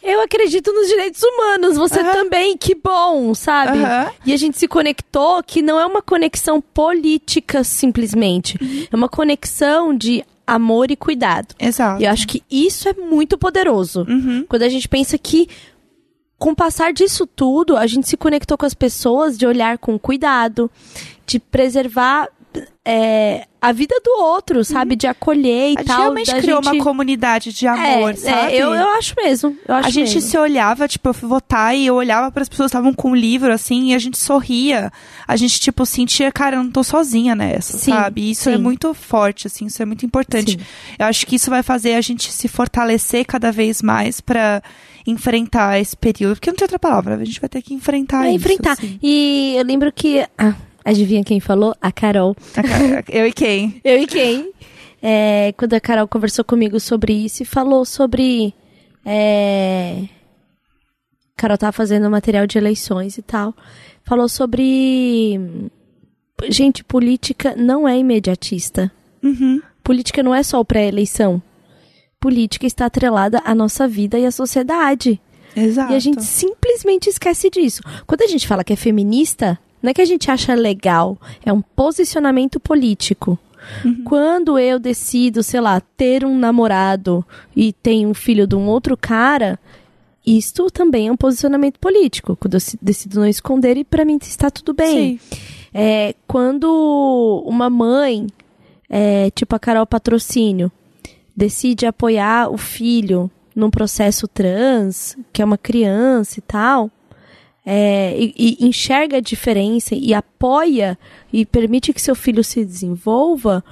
eu 0.02 0.22
acredito 0.22 0.72
nos 0.72 0.88
direitos 0.88 1.22
humanos, 1.22 1.76
você 1.78 2.02
também, 2.02 2.56
que 2.58 2.76
bom, 2.76 3.34
sabe? 3.34 3.78
E 4.26 4.32
a 4.34 4.38
gente 4.38 4.58
se 4.58 4.70
conectou 4.70 5.44
que 5.44 5.62
não 5.62 5.78
é 5.80 5.86
uma 5.86 6.02
conexão 6.02 6.62
política 6.62 7.62
simplesmente, 7.64 8.58
Uhum. 8.62 8.88
é 8.92 8.96
uma 8.96 9.10
conexão 9.10 9.94
de 9.96 10.24
amor 10.46 10.92
e 10.92 10.96
cuidado. 10.96 11.56
Exato. 11.60 12.02
E 12.02 12.06
eu 12.06 12.12
acho 12.12 12.28
que 12.28 12.44
isso 12.50 12.88
é 12.88 12.94
muito 12.94 13.38
poderoso. 13.38 14.06
Uhum. 14.08 14.46
Quando 14.48 14.64
a 14.64 14.70
gente 14.70 14.88
pensa 14.88 15.18
que, 15.18 15.48
com 16.38 16.52
o 16.52 16.56
passar 16.56 16.94
disso 16.94 17.26
tudo, 17.26 17.78
a 17.78 17.88
gente 17.88 18.08
se 18.08 18.18
conectou 18.18 18.58
com 18.58 18.66
as 18.66 18.74
pessoas 18.74 19.38
de 19.38 19.46
olhar 19.46 19.78
com 19.78 19.98
cuidado, 19.98 20.70
de 21.26 21.40
preservar 21.40 22.30
é, 22.86 23.48
a 23.62 23.72
vida 23.72 23.96
do 24.04 24.12
outro, 24.22 24.64
sabe? 24.66 24.96
De 24.96 25.08
acolher 25.08 25.72
e 25.72 25.76
A 25.76 25.80
gente 25.80 25.86
tal. 25.88 26.00
realmente 26.02 26.32
da 26.32 26.42
criou 26.42 26.62
gente... 26.62 26.74
uma 26.76 26.84
comunidade 26.84 27.54
de 27.54 27.66
amor, 27.66 28.12
é, 28.12 28.16
sabe? 28.16 28.54
É, 28.54 28.56
eu, 28.58 28.74
eu 28.74 28.88
acho 28.98 29.16
mesmo. 29.16 29.58
Eu 29.68 29.76
acho 29.76 29.88
a 29.88 29.92
gente 29.92 30.14
mesmo. 30.16 30.30
se 30.30 30.38
olhava, 30.38 30.88
tipo, 30.88 31.08
eu 31.10 31.14
fui 31.14 31.30
votar 31.30 31.76
e 31.76 31.86
eu 31.86 31.96
olhava 31.96 32.30
para 32.32 32.42
as 32.44 32.50
pessoas 32.50 32.72
que 32.72 32.78
estavam 32.78 32.94
com 32.94 33.12
o 33.12 33.16
livro, 33.16 33.54
assim, 33.54 33.92
e 33.92 33.96
a 33.96 34.00
gente 34.00 34.18
sorria. 34.18 34.92
A 35.28 35.36
gente, 35.36 35.60
tipo, 35.60 35.86
sentia, 35.86 36.32
cara, 36.32 36.58
eu 36.58 36.64
não 36.64 36.72
tô 36.72 36.84
sozinha 36.84 37.34
nessa, 37.36 37.78
Sim, 37.78 37.92
sabe? 37.92 38.22
E 38.22 38.32
isso 38.32 38.50
é 38.50 38.56
sim. 38.58 38.62
muito 38.62 38.94
forte, 38.94 39.48
assim, 39.48 39.66
isso 39.66 39.82
é 39.82 39.86
muito 39.86 40.06
importante. 40.06 40.52
Sim. 40.52 40.66
Eu 41.00 41.06
acho 41.06 41.26
que 41.26 41.38
isso 41.38 41.50
vai 41.50 41.64
fazer 41.64 41.94
a 41.94 42.02
gente 42.02 42.32
se 42.32 42.48
fortalecer 42.48 43.26
cada 43.26 43.52
vez 43.52 43.82
mais 43.82 44.20
para 44.20 44.62
enfrentar 45.08 45.80
esse 45.80 45.96
período. 45.96 46.36
Porque 46.36 46.50
não 46.50 46.56
tem 46.58 46.66
outra 46.66 46.80
palavra, 46.80 47.16
a 47.16 47.26
gente 47.26 47.40
vai 47.40 47.50
ter 47.50 47.62
que 47.62 47.74
enfrentar 47.74 48.26
É, 48.26 48.30
isso. 48.30 48.36
enfrentar. 48.38 48.72
assim. 48.74 49.00
E 49.02 49.54
eu 49.58 49.64
lembro 49.64 49.92
que. 49.92 50.26
Ah, 50.38 50.54
adivinha 50.84 51.24
quem 51.24 51.40
falou? 51.40 51.76
A 51.82 51.92
Carol. 51.92 52.36
Eu 53.10 53.28
e 53.28 53.34
quem? 53.34 53.82
Eu 53.84 54.00
e 54.00 54.08
quem? 54.08 54.52
É, 55.02 55.54
quando 55.58 55.74
a 55.74 55.82
Carol 55.82 56.08
conversou 56.08 56.46
comigo 56.46 56.80
sobre 56.80 57.14
isso 57.14 57.44
e 57.44 57.46
falou 57.46 57.84
sobre. 57.84 58.54
É... 59.06 60.04
Carol 61.36 61.58
tava 61.58 61.74
fazendo 61.74 62.10
material 62.10 62.48
de 62.48 62.58
eleições 62.58 63.18
e 63.18 63.22
tal. 63.22 63.54
Falou 64.04 64.30
sobre. 64.30 65.40
Gente, 66.50 66.84
política 66.84 67.56
não 67.56 67.88
é 67.88 67.98
imediatista. 67.98 68.92
Uhum. 69.22 69.62
Política 69.84 70.24
não 70.24 70.34
é 70.34 70.42
só 70.42 70.60
o 70.60 70.66
pré-eleição. 70.66 71.42
Política 72.20 72.66
está 72.66 72.86
atrelada 72.86 73.42
à 73.44 73.54
nossa 73.54 73.88
vida 73.88 74.18
e 74.18 74.26
à 74.26 74.32
sociedade. 74.32 75.20
Exato. 75.56 75.92
E 75.92 75.96
a 75.96 76.00
gente 76.00 76.24
simplesmente 76.24 77.10
esquece 77.10 77.50
disso. 77.50 77.82
Quando 78.08 78.22
a 78.22 78.28
gente 78.28 78.48
fala 78.48 78.64
que 78.64 78.74
é 78.74 78.78
feminista, 78.78 79.60
não 79.84 79.92
é 79.92 79.94
que 79.94 80.02
a 80.02 80.06
gente 80.06 80.32
acha 80.32 80.56
legal, 80.56 81.18
é 81.46 81.52
um 81.52 81.62
posicionamento 81.62 82.58
político. 82.60 83.38
Quando 84.04 84.58
eu 84.58 84.80
decido, 84.80 85.44
sei 85.44 85.62
lá, 85.62 85.82
ter 85.96 86.26
um 86.26 86.38
namorado 86.38 87.26
e 87.56 87.72
tenho 87.72 88.10
um 88.10 88.14
filho 88.14 88.48
de 88.48 88.56
um 88.56 88.68
outro 88.68 88.98
cara, 88.98 89.60
isto 90.26 90.70
também 90.72 91.08
é 91.08 91.12
um 91.12 91.18
posicionamento 91.18 91.80
político. 91.80 92.36
Quando 92.36 92.56
eu 92.56 92.60
decido 92.82 93.20
não 93.20 93.28
esconder 93.28 93.78
e 93.78 93.84
pra 93.84 94.06
mim 94.06 94.18
está 94.22 94.50
tudo 94.50 94.74
bem. 94.74 95.18
Sim. 95.18 95.38
É, 95.74 96.16
quando 96.28 97.44
uma 97.46 97.70
mãe, 97.70 98.28
é, 98.90 99.30
tipo 99.32 99.56
a 99.56 99.60
Carol 99.60 99.86
Patrocínio, 99.86 100.72
decide 101.36 101.86
apoiar 101.86 102.50
o 102.50 102.58
filho 102.58 103.30
num 103.56 103.70
processo 103.70 104.28
trans, 104.28 105.18
que 105.32 105.42
é 105.42 105.46
uma 105.46 105.58
criança 105.58 106.40
e 106.40 106.42
tal, 106.42 106.90
é, 107.66 108.16
e, 108.18 108.58
e 108.60 108.66
enxerga 108.66 109.18
a 109.18 109.22
diferença 109.22 109.96
e 109.96 110.14
apoia 110.14 110.98
e 111.32 111.46
permite 111.46 111.94
que 111.94 112.02
seu 112.02 112.16
filho 112.16 112.44
se 112.44 112.64
desenvolva, 112.64 113.64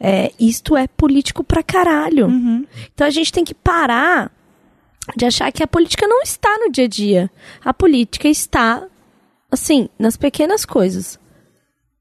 é, 0.00 0.32
isto 0.38 0.76
é 0.76 0.86
político 0.86 1.44
pra 1.44 1.62
caralho. 1.62 2.26
Uhum. 2.26 2.66
Então 2.92 3.06
a 3.06 3.10
gente 3.10 3.32
tem 3.32 3.44
que 3.44 3.54
parar 3.54 4.30
de 5.16 5.24
achar 5.24 5.52
que 5.52 5.62
a 5.62 5.68
política 5.68 6.06
não 6.06 6.22
está 6.22 6.58
no 6.58 6.70
dia 6.70 6.84
a 6.84 6.88
dia. 6.88 7.30
A 7.64 7.72
política 7.72 8.28
está, 8.28 8.84
assim, 9.50 9.88
nas 9.98 10.16
pequenas 10.16 10.64
coisas. 10.64 11.18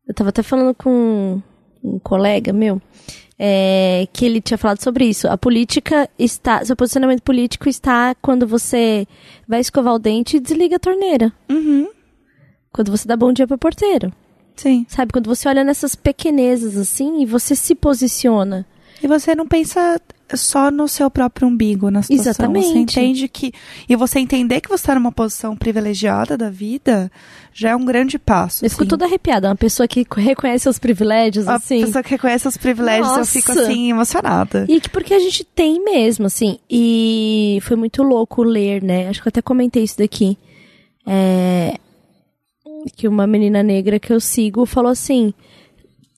Eu 0.08 0.14
tava 0.14 0.30
até 0.30 0.42
falando 0.42 0.74
com 0.74 1.42
um 1.84 2.00
colega 2.00 2.52
meu, 2.52 2.82
é, 3.38 4.08
que 4.14 4.26
ele 4.26 4.42
tinha 4.42 4.58
falado 4.58 4.82
sobre 4.82 5.06
isso. 5.06 5.28
A 5.28 5.38
política 5.38 6.10
está, 6.18 6.64
seu 6.64 6.76
posicionamento 6.76 7.22
político 7.22 7.68
está 7.70 8.16
quando 8.22 8.48
você 8.48 9.08
vai 9.48 9.60
escovar 9.60 9.94
o 9.94 10.00
dente 10.00 10.38
e 10.38 10.40
desliga 10.40 10.78
a 10.78 10.80
torneira. 10.80 11.32
Uhum. 11.50 11.90
Quando 12.72 12.92
você 12.92 13.08
dá 13.08 13.16
bom 13.16 13.32
dia 13.32 13.48
pro 13.48 13.58
porteiro. 13.58 14.12
Sim. 14.56 14.86
Sabe? 14.88 15.12
Quando 15.12 15.28
você 15.28 15.48
olha 15.50 15.64
nessas 15.64 15.96
pequenezas 15.96 16.78
assim 16.78 17.22
e 17.22 17.26
você 17.26 17.56
se 17.56 17.76
posiciona. 17.76 18.66
E 19.04 19.08
você 19.08 19.36
não 19.36 19.48
pensa 19.48 20.00
só 20.34 20.72
no 20.72 20.88
seu 20.88 21.10
próprio 21.12 21.48
umbigo 21.48 21.92
na 21.92 22.02
situação. 22.02 22.32
Exatamente. 22.32 22.68
Você 22.68 22.78
entende 22.80 23.28
que. 23.28 23.52
E 23.88 23.96
você 23.96 24.20
entender 24.20 24.62
que 24.62 24.68
você 24.70 24.82
está 24.82 24.96
numa 24.96 25.12
posição 25.12 25.56
privilegiada 25.56 26.38
da 26.38 26.50
vida 26.50 27.12
já 27.54 27.70
é 27.70 27.76
um 27.76 27.86
grande 27.86 28.18
passo. 28.18 28.66
Eu 28.66 28.70
fico 28.70 28.84
assim. 28.84 28.90
toda 28.90 29.06
arrepiada. 29.06 29.48
Uma 29.48 29.56
pessoa 29.56 29.88
que 29.88 30.06
reconhece 30.18 30.64
seus 30.64 30.80
privilégios, 30.80 31.48
A 31.48 31.56
assim. 31.56 31.82
pessoa 31.86 32.04
que 32.04 32.10
reconhece 32.10 32.48
os 32.48 32.58
privilégios, 32.58 33.16
eu 33.18 33.26
fico 33.26 33.54
Nossa. 33.54 33.68
assim, 33.68 33.90
emocionada. 33.92 34.66
E 34.68 34.82
que 34.82 34.90
porque 34.90 35.14
a 35.14 35.20
gente 35.20 35.44
tem 35.44 35.84
mesmo, 35.84 36.26
assim. 36.26 36.58
E 36.70 37.60
foi 37.62 37.78
muito 37.78 38.02
louco 38.04 38.44
ler, 38.44 38.82
né? 38.84 39.08
Acho 39.08 39.22
que 39.22 39.28
eu 39.28 39.32
até 39.32 39.42
comentei 39.42 39.84
isso 39.84 39.98
daqui. 39.98 40.38
É, 41.06 41.76
Que 42.96 43.08
uma 43.08 43.26
menina 43.28 43.64
negra 43.64 44.00
que 44.00 44.12
eu 44.12 44.20
sigo 44.20 44.66
falou 44.66 44.92
assim: 44.92 45.34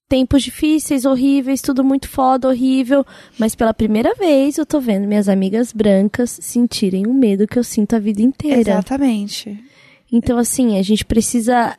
tempos 0.08 0.44
difíceis, 0.44 1.06
horríveis, 1.06 1.62
tudo 1.62 1.84
muito 1.84 2.08
foda, 2.08 2.48
horrível. 2.48 3.06
Mas 3.38 3.56
pela 3.56 3.74
primeira 3.74 4.14
vez 4.16 4.58
eu 4.58 4.66
tô 4.66 4.80
vendo 4.80 5.08
minhas 5.08 5.30
amigas 5.30 5.72
brancas 5.72 6.38
sentirem 6.42 7.06
o 7.08 7.14
medo 7.14 7.48
que 7.48 7.60
eu 7.60 7.64
sinto 7.64 7.96
a 7.96 8.00
vida 8.00 8.22
inteira. 8.22 8.72
Exatamente. 8.72 9.64
Então, 10.12 10.38
assim, 10.38 10.78
a 10.78 10.82
gente 10.82 11.04
precisa 11.04 11.78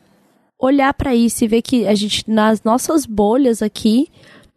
olhar 0.59 0.93
pra 0.93 1.15
isso 1.15 1.45
e 1.45 1.49
ver 1.49 1.63
que 1.63 1.87
a 1.87 1.95
gente, 1.95 2.29
nas 2.29 2.63
nossas 2.63 3.07
bolhas 3.07 3.63
aqui, 3.63 4.09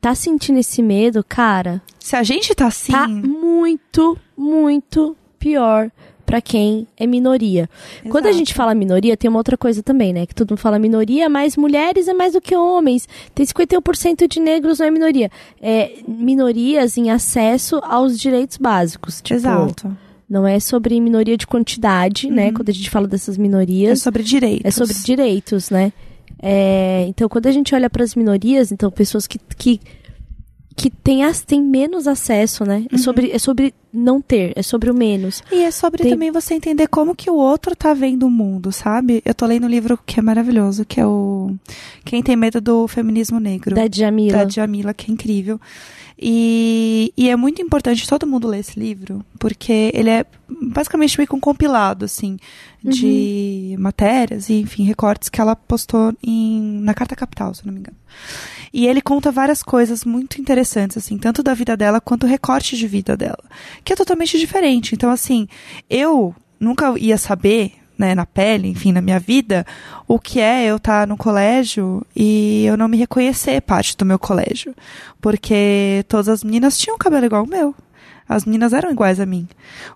tá 0.01 0.13
sentindo 0.13 0.59
esse 0.59 0.81
medo, 0.81 1.23
cara. 1.23 1.81
Se 1.99 2.15
a 2.15 2.23
gente 2.23 2.53
tá 2.53 2.67
assim. 2.67 2.91
Tá 2.91 3.07
muito, 3.07 4.17
muito 4.35 5.15
pior 5.39 5.89
pra 6.31 6.39
quem 6.39 6.87
é 6.95 7.05
minoria. 7.05 7.69
Quando 8.09 8.27
a 8.27 8.29
Exato. 8.29 8.37
gente 8.37 8.53
fala 8.53 8.73
minoria, 8.73 9.17
tem 9.17 9.27
uma 9.29 9.37
outra 9.37 9.57
coisa 9.57 9.83
também, 9.83 10.13
né? 10.13 10.25
Que 10.25 10.33
todo 10.33 10.51
mundo 10.51 10.59
fala 10.59 10.79
minoria, 10.79 11.27
mas 11.27 11.57
mulheres 11.57 12.07
é 12.07 12.13
mais 12.13 12.31
do 12.31 12.39
que 12.39 12.55
homens. 12.55 13.05
Tem 13.35 13.45
51% 13.45 14.29
de 14.29 14.39
negros, 14.39 14.79
não 14.79 14.85
é 14.85 14.91
minoria. 14.91 15.29
É 15.61 15.91
minorias 16.07 16.97
em 16.97 17.11
acesso 17.11 17.81
aos 17.83 18.17
direitos 18.17 18.55
básicos. 18.55 19.19
Tipo, 19.21 19.33
Exato. 19.35 19.97
Não 20.29 20.47
é 20.47 20.57
sobre 20.61 20.97
minoria 21.01 21.35
de 21.35 21.45
quantidade, 21.45 22.31
né? 22.31 22.47
Uhum. 22.47 22.53
Quando 22.53 22.69
a 22.69 22.73
gente 22.73 22.89
fala 22.89 23.09
dessas 23.09 23.37
É 23.37 23.41
minorias. 23.41 24.01
sobre 24.01 24.23
direitos. 24.23 24.63
É 24.63 24.71
sobre 24.71 24.95
direitos, 25.03 25.69
né? 25.69 25.91
É, 26.41 27.07
então, 27.09 27.27
quando 27.27 27.47
a 27.47 27.51
gente 27.51 27.75
olha 27.75 27.89
para 27.89 28.05
as 28.05 28.15
minorias, 28.15 28.71
então 28.71 28.89
pessoas 28.89 29.27
que, 29.27 29.37
que, 29.57 29.81
que 30.75 30.89
têm, 30.89 31.23
as, 31.23 31.41
têm 31.41 31.61
menos 31.61 32.07
acesso, 32.07 32.63
né? 32.63 32.79
Uhum. 32.79 32.87
É, 32.91 32.97
sobre, 32.97 33.31
é 33.31 33.39
sobre 33.39 33.73
não 33.93 34.21
ter, 34.21 34.53
é 34.55 34.63
sobre 34.63 34.89
o 34.89 34.93
menos. 34.93 35.43
E 35.51 35.63
é 35.63 35.71
sobre 35.71 36.03
Tem- 36.03 36.11
também 36.11 36.31
você 36.31 36.53
entender 36.53 36.87
como 36.87 37.15
que 37.15 37.29
o 37.29 37.35
outro 37.35 37.75
tá 37.75 37.93
vendo 37.93 38.25
o 38.25 38.31
mundo, 38.31 38.71
sabe? 38.71 39.21
Eu 39.25 39.33
tô 39.35 39.45
lendo 39.45 39.65
um 39.65 39.69
livro 39.69 39.99
que 40.05 40.19
é 40.19 40.23
maravilhoso, 40.23 40.85
que 40.85 40.99
é 40.99 41.05
o 41.05 41.53
Quem 42.05 42.23
Tem 42.23 42.35
Medo 42.35 42.61
do 42.61 42.87
Feminismo 42.87 43.39
Negro. 43.39 43.75
Da 43.75 43.87
Djamila. 43.87 44.37
da 44.37 44.43
Djamila, 44.45 44.93
que 44.93 45.11
é 45.11 45.13
incrível. 45.13 45.59
E, 46.23 47.11
e 47.17 47.29
é 47.29 47.35
muito 47.35 47.61
importante 47.63 48.07
todo 48.07 48.27
mundo 48.27 48.47
ler 48.47 48.59
esse 48.59 48.79
livro, 48.79 49.25
porque 49.39 49.89
ele 49.91 50.09
é 50.11 50.23
basicamente 50.47 51.17
meio 51.17 51.27
que 51.27 51.35
um 51.35 51.39
compilado, 51.39 52.05
assim, 52.05 52.37
de 52.83 53.75
matérias 53.79 54.47
e, 54.47 54.61
enfim, 54.61 54.83
recortes 54.83 55.29
que 55.29 55.41
ela 55.41 55.55
postou 55.55 56.13
em, 56.21 56.79
na 56.81 56.93
Carta 56.93 57.15
Capital, 57.15 57.55
se 57.55 57.61
eu 57.61 57.65
não 57.67 57.73
me 57.73 57.79
engano. 57.79 57.97
E 58.73 58.87
ele 58.87 59.01
conta 59.01 59.31
várias 59.31 59.61
coisas 59.61 60.05
muito 60.05 60.39
interessantes, 60.39 60.97
assim, 60.97 61.17
tanto 61.17 61.43
da 61.43 61.53
vida 61.53 61.75
dela 61.75 61.99
quanto 61.99 62.25
recorte 62.25 62.77
de 62.77 62.87
vida 62.87 63.17
dela, 63.17 63.43
que 63.83 63.91
é 63.91 63.95
totalmente 63.95 64.39
diferente. 64.39 64.95
Então, 64.95 65.11
assim, 65.11 65.47
eu 65.89 66.33
nunca 66.59 66.97
ia 66.97 67.17
saber, 67.17 67.73
né, 67.97 68.15
na 68.15 68.25
pele, 68.25 68.69
enfim, 68.69 68.93
na 68.93 69.01
minha 69.01 69.19
vida, 69.19 69.65
o 70.07 70.17
que 70.17 70.39
é 70.39 70.65
eu 70.65 70.77
estar 70.77 71.05
no 71.05 71.17
colégio 71.17 72.05
e 72.15 72.65
eu 72.65 72.77
não 72.77 72.87
me 72.87 72.97
reconhecer 72.97 73.61
parte 73.61 73.97
do 73.97 74.05
meu 74.05 74.17
colégio. 74.17 74.73
Porque 75.19 76.05
todas 76.07 76.29
as 76.29 76.43
meninas 76.43 76.77
tinham 76.77 76.97
cabelo 76.97 77.25
igual 77.25 77.43
o 77.43 77.49
meu. 77.49 77.75
As 78.27 78.45
meninas 78.45 78.71
eram 78.71 78.91
iguais 78.91 79.19
a 79.19 79.25
mim. 79.25 79.47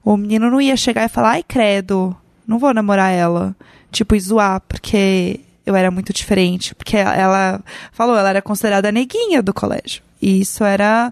O 0.04 0.18
menino 0.18 0.52
não 0.52 0.60
ia 0.60 0.76
chegar 0.76 1.06
e 1.06 1.10
falar, 1.10 1.32
ai, 1.32 1.44
credo, 1.44 2.16
não 2.46 2.60
vou 2.60 2.74
namorar 2.74 3.14
ela. 3.14 3.56
Tipo, 3.90 4.16
e 4.16 4.20
zoar, 4.20 4.60
porque 4.68 5.40
eu 5.66 5.76
era 5.76 5.90
muito 5.92 6.14
diferente. 6.14 6.74
Porque 6.76 6.98
ela 6.98 7.62
falou, 7.92 8.16
ela 8.18 8.30
era 8.30 8.42
considerada 8.42 8.90
a 8.90 8.92
neguinha 8.92 9.42
do 9.42 9.54
colégio. 9.54 10.02
E 10.22 10.42
isso 10.42 10.64
era 10.64 11.12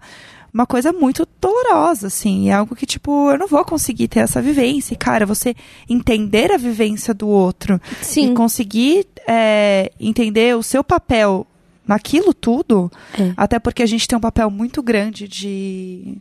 uma 0.53 0.65
coisa 0.67 0.93
muito 0.93 1.27
dolorosa, 1.41 2.07
assim. 2.07 2.49
É 2.49 2.53
algo 2.53 2.75
que, 2.75 2.85
tipo, 2.85 3.31
eu 3.31 3.37
não 3.37 3.47
vou 3.47 3.65
conseguir 3.65 4.07
ter 4.07 4.19
essa 4.19 4.41
vivência. 4.41 4.93
E, 4.93 4.97
cara, 4.97 5.25
você 5.25 5.55
entender 5.89 6.51
a 6.51 6.57
vivência 6.57 7.13
do 7.13 7.27
outro 7.27 7.81
Sim. 8.01 8.31
e 8.31 8.33
conseguir 8.35 9.07
é, 9.27 9.91
entender 9.99 10.55
o 10.55 10.61
seu 10.63 10.83
papel 10.83 11.47
naquilo 11.87 12.33
tudo, 12.33 12.89
É. 13.19 13.33
até 13.35 13.59
porque 13.59 13.83
a 13.83 13.85
gente 13.85 14.07
tem 14.07 14.17
um 14.17 14.21
papel 14.21 14.49
muito 14.49 14.81
grande 14.81 15.27
de 15.27 16.17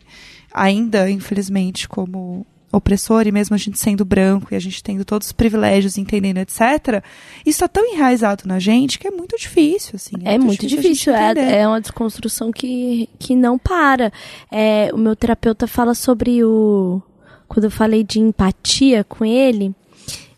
ainda, 0.53 1.09
infelizmente, 1.11 1.89
como 1.89 2.45
opressor, 2.73 3.27
e 3.27 3.33
mesmo 3.33 3.55
a 3.55 3.59
gente 3.59 3.79
sendo 3.79 4.05
branco 4.05 4.49
e 4.51 4.57
a 4.57 4.59
gente 4.59 4.83
tendo 4.83 5.05
todos 5.05 5.29
os 5.29 5.33
privilégios, 5.33 5.99
entendendo, 5.99 6.39
etc., 6.39 7.05
isso 7.45 7.61
tá 7.61 7.69
tão 7.69 7.85
enraizado 7.95 8.45
na 8.47 8.59
gente 8.59 8.99
que 8.99 9.07
é 9.07 9.11
muito 9.11 9.37
difícil, 9.37 9.93
assim. 9.97 10.17
É 10.25 10.39
muito 10.39 10.65
a 10.65 10.69
gente 10.69 10.81
difícil, 10.81 11.15
é, 11.15 11.61
é 11.61 11.69
uma 11.69 11.81
desconstrução 11.81 12.51
que, 12.51 13.09
que 13.19 13.37
não 13.37 13.59
para. 13.59 14.11
É, 14.51 14.91
o 14.93 14.97
meu 14.97 15.15
terapeuta 15.15 15.67
fala 15.67 15.95
sobre 15.95 16.43
o. 16.43 17.01
Quando 17.47 17.65
eu 17.65 17.71
falei 17.71 18.03
de 18.03 18.19
empatia 18.19 19.05
com 19.05 19.27
ele, 19.27 19.75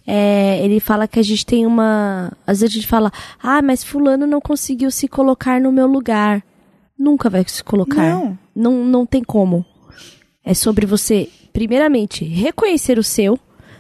é, 0.05 0.59
ele 0.64 0.80
fala 0.80 1.07
que 1.07 1.20
a 1.20 1.22
gente 1.22 1.47
tem 1.47 1.64
uma. 1.64 2.32
Às 2.47 2.61
vezes 2.61 2.74
a 2.74 2.78
gente 2.80 2.89
fala, 2.89 3.12
ah, 3.41 3.62
mas 3.62 3.85
Fulano 3.85 4.26
não 4.26 4.41
conseguiu 4.41 4.91
se 4.91 5.07
colocar 5.07 5.61
no 5.61 5.70
meu 5.70 5.87
lugar. 5.87 6.43
Nunca 6.99 7.30
vai 7.30 7.45
se 7.47 7.62
colocar. 7.62 8.11
Não. 8.11 8.39
Não, 8.55 8.85
não 8.85 9.07
tem 9.07 9.22
como. 9.22 9.64
É 10.45 10.53
sobre 10.55 10.84
você, 10.86 11.28
primeiramente, 11.53 12.24
reconhecer 12.24 12.99
o 12.99 13.03
seu 13.03 13.38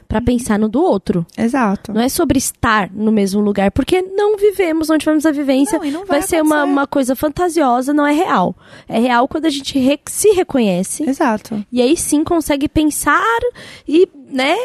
pra 0.08 0.20
pensar 0.20 0.58
no 0.58 0.68
do 0.68 0.80
outro. 0.82 1.26
Exato. 1.36 1.92
Não 1.92 2.00
é 2.00 2.08
sobre 2.08 2.38
estar 2.38 2.90
no 2.92 3.10
mesmo 3.10 3.40
lugar, 3.40 3.70
porque 3.72 4.00
não 4.02 4.36
vivemos, 4.36 4.88
não 4.88 4.96
tivemos 4.98 5.26
a 5.26 5.32
vivência. 5.32 5.78
Não, 5.78 5.90
não 5.90 6.06
vai 6.06 6.22
ser 6.22 6.40
uma, 6.42 6.62
uma 6.64 6.86
coisa 6.86 7.16
fantasiosa, 7.16 7.92
não 7.92 8.06
é 8.06 8.12
real. 8.12 8.54
É 8.88 8.98
real 8.98 9.26
quando 9.26 9.46
a 9.46 9.50
gente 9.50 9.78
re- 9.78 9.98
se 10.06 10.28
reconhece 10.30 11.08
Exato. 11.08 11.64
e 11.72 11.82
aí 11.82 11.96
sim 11.96 12.22
consegue 12.22 12.68
pensar 12.68 13.22
e, 13.88 14.08
né? 14.30 14.56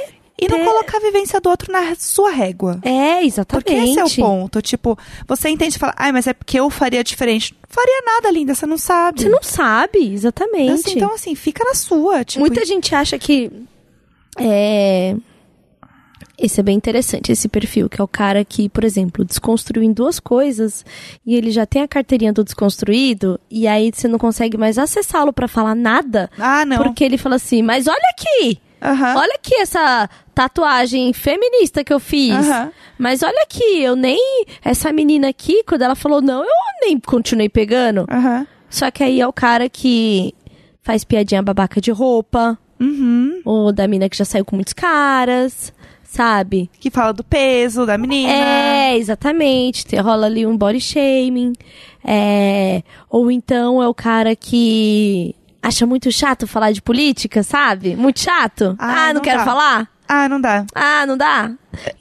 E 0.42 0.48
não 0.48 0.58
ter- 0.58 0.66
colocar 0.66 0.98
a 0.98 1.02
vivência 1.02 1.40
do 1.42 1.50
outro 1.50 1.72
na 1.72 1.96
sua 1.96 2.32
régua. 2.32 2.80
É, 2.84 3.24
exatamente. 3.24 3.66
Porque 3.66 3.78
esse 3.78 4.00
é 4.00 4.04
o 4.04 4.16
ponto. 4.26 4.62
Tipo, 4.62 4.98
você 5.28 5.50
entende 5.50 5.76
e 5.76 5.80
fala, 5.80 5.94
ai, 5.98 6.12
mas 6.12 6.28
é 6.28 6.34
porque 6.34 6.60
eu 6.60 6.70
faria 6.70 7.04
diferente. 7.04 7.54
Não 7.62 7.68
faria 7.70 8.02
nada, 8.06 8.32
linda, 8.32 8.54
você 8.56 8.66
não 8.66 8.78
sabe. 8.78 9.22
Você 9.22 9.30
não 9.30 9.44
sabe, 9.44 10.14
exatamente. 10.14 10.72
Assim, 10.72 10.92
então, 10.98 11.14
assim, 11.14 11.36
fica 11.36 11.64
na 11.64 11.74
sua. 11.76 12.24
Tipo, 12.24 12.42
Muita 12.42 12.66
gente 12.66 12.94
acha 12.96 13.18
que. 13.20 13.52
É. 14.38 15.16
Esse 16.42 16.62
é 16.62 16.64
bem 16.64 16.78
interessante, 16.78 17.34
esse 17.34 17.50
perfil, 17.50 17.90
que 17.90 18.00
é 18.00 18.04
o 18.04 18.08
cara 18.08 18.46
que, 18.46 18.70
por 18.70 18.86
exemplo, 18.86 19.26
desconstruiu 19.26 19.84
em 19.84 19.92
duas 19.92 20.22
coisas 20.22 20.86
e 21.26 21.36
ele 21.36 21.52
já 21.52 21.66
tem 21.66 21.82
a 21.82 21.88
carteirinha 21.88 22.32
do 22.32 22.46
desconstruído 22.46 23.38
e 23.52 23.68
aí 23.68 23.92
você 23.94 24.08
não 24.08 24.18
consegue 24.18 24.58
mais 24.58 24.78
acessá-lo 24.78 25.34
pra 25.34 25.50
falar 25.50 25.76
nada, 25.76 26.32
Ah, 26.40 26.64
não. 26.64 26.78
porque 26.78 27.04
ele 27.04 27.18
fala 27.18 27.36
assim: 27.36 27.62
"Mas 27.62 27.88
olha 27.88 28.00
aqui, 28.18 28.58
Aham. 28.82 29.18
olha 29.18 29.34
aqui 29.36 29.54
essa 29.56 30.10
tatuagem 30.44 31.12
feminista 31.12 31.84
que 31.84 31.92
eu 31.94 32.00
fiz. 32.00 32.34
Aham. 32.34 32.72
Mas 32.98 33.22
olha 33.24 33.42
aqui, 33.44 33.82
eu 33.84 33.94
nem 33.96 34.46
essa 34.64 34.94
menina 34.94 35.28
aqui, 35.28 35.64
quando 35.66 35.82
ela 35.82 35.96
falou 35.96 36.22
não, 36.22 36.42
eu 36.44 36.50
nem 36.82 36.98
continuei 36.98 37.50
pegando. 37.50 38.06
Aham. 38.10 38.48
Só 38.70 38.90
que 38.90 39.04
aí 39.04 39.20
é 39.20 39.28
o 39.28 39.34
cara 39.34 39.68
que 39.68 40.34
faz 40.82 41.04
piadinha 41.04 41.42
babaca 41.44 41.82
de 41.82 41.92
roupa, 41.92 42.58
Uhum. 42.80 43.42
ou 43.44 43.74
da 43.74 43.86
mina 43.86 44.08
que 44.08 44.16
já 44.16 44.24
saiu 44.24 44.46
com 44.46 44.56
muitos 44.56 44.72
caras, 44.72 45.74
sabe? 46.04 46.70
Que 46.80 46.90
fala 46.90 47.12
do 47.12 47.24
peso 47.24 47.86
da 47.86 47.98
menina. 47.98 48.32
É, 48.32 48.98
exatamente. 48.98 49.86
Te- 49.86 49.98
Rola 49.98 50.28
ali 50.28 50.46
um 50.46 50.56
body 50.56 50.80
shaming. 50.80 51.52
É, 52.02 52.82
ou 53.10 53.30
então 53.30 53.84
é 53.84 53.88
o 53.90 53.94
cara 53.94 54.36
que 54.38 55.36
acha 55.62 55.86
muito 55.86 56.10
chato 56.14 56.48
falar 56.48 56.72
de 56.72 56.82
política, 56.82 57.44
sabe? 57.44 57.96
Muito 57.98 58.22
chato. 58.22 58.76
Ah, 58.80 58.88
Ah, 58.88 59.08
não, 59.08 59.16
não 59.16 59.22
quero 59.22 59.40
dá. 59.40 59.46
falar? 59.46 59.90
Ah, 60.12 60.28
não 60.28 60.42
dá. 60.42 60.66
Ah, 60.74 61.06
não 61.06 61.16
dá? 61.16 61.52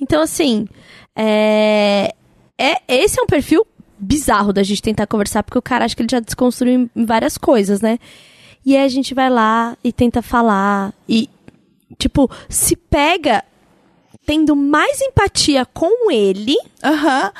Então, 0.01 0.23
assim, 0.23 0.67
é, 1.15 2.15
é, 2.57 2.81
esse 2.89 3.21
é 3.21 3.23
um 3.23 3.27
perfil 3.27 3.67
bizarro 3.99 4.51
da 4.51 4.63
gente 4.63 4.81
tentar 4.81 5.07
conversar, 5.07 5.43
porque 5.43 5.59
o 5.59 5.63
cara 5.63 5.85
acha 5.85 5.95
que 5.95 6.01
ele 6.01 6.09
já 6.11 6.19
desconstruiu 6.19 6.89
em 6.97 7.05
várias 7.05 7.37
coisas, 7.37 7.83
né? 7.83 7.99
E 8.65 8.75
aí 8.75 8.85
a 8.85 8.89
gente 8.89 9.13
vai 9.13 9.29
lá 9.29 9.77
e 9.85 9.93
tenta 9.93 10.23
falar 10.23 10.95
e, 11.07 11.29
tipo, 11.99 12.31
se 12.49 12.75
pega 12.77 13.45
tendo 14.29 14.55
mais 14.55 15.01
empatia 15.01 15.65
com 15.65 16.11
ele, 16.11 16.55
Aham. 16.85 17.33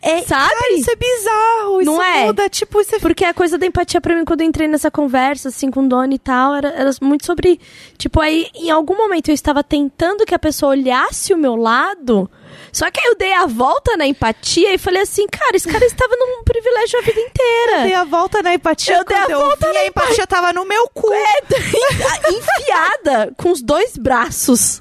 É, 0.00 0.22
Sabe? 0.22 0.54
Cara, 0.54 0.72
isso 0.74 0.88
é 0.88 0.94
bizarro. 0.94 1.80
Isso 1.80 1.90
Não 1.90 2.00
é? 2.00 2.26
muda, 2.26 2.48
tipo, 2.48 2.80
isso 2.80 2.94
é... 2.94 3.00
porque 3.00 3.24
a 3.24 3.34
coisa 3.34 3.58
da 3.58 3.66
empatia 3.66 4.00
pra 4.00 4.14
mim, 4.14 4.24
quando 4.24 4.42
eu 4.42 4.46
entrei 4.46 4.68
nessa 4.68 4.88
conversa, 4.88 5.48
assim, 5.48 5.68
com 5.72 5.84
o 5.84 5.88
Doni 5.88 6.14
e 6.14 6.18
tal, 6.20 6.54
era, 6.54 6.68
era 6.68 6.90
muito 7.02 7.26
sobre. 7.26 7.58
Tipo, 7.98 8.20
aí 8.20 8.46
em 8.54 8.70
algum 8.70 8.96
momento 8.96 9.28
eu 9.28 9.34
estava 9.34 9.64
tentando 9.64 10.24
que 10.24 10.36
a 10.36 10.38
pessoa 10.38 10.70
olhasse 10.70 11.34
o 11.34 11.36
meu 11.36 11.56
lado. 11.56 12.30
Só 12.76 12.90
que 12.90 13.00
aí 13.00 13.06
eu 13.06 13.16
dei 13.16 13.32
a 13.32 13.46
volta 13.46 13.96
na 13.96 14.06
empatia 14.06 14.74
e 14.74 14.76
falei 14.76 15.00
assim, 15.00 15.26
cara, 15.28 15.56
esse 15.56 15.66
cara 15.66 15.82
estava 15.86 16.14
num 16.14 16.44
privilégio 16.44 16.98
a 16.98 17.02
vida 17.02 17.18
inteira. 17.18 17.82
Dei 17.84 17.94
a 17.94 18.04
volta 18.04 18.42
na 18.42 18.52
empatia 18.52 18.96
Eu 18.96 19.04
dei 19.06 19.16
a 19.16 19.26
eu 19.30 19.40
volta 19.40 19.66
vi, 19.66 19.72
na 19.72 19.80
a 19.80 19.86
empatia 19.86 20.26
tava 20.26 20.52
no 20.52 20.66
meu 20.66 20.86
cu. 20.92 21.10
É, 21.10 21.40
enfiada 22.30 23.32
com 23.34 23.50
os 23.50 23.62
dois 23.62 23.96
braços. 23.96 24.78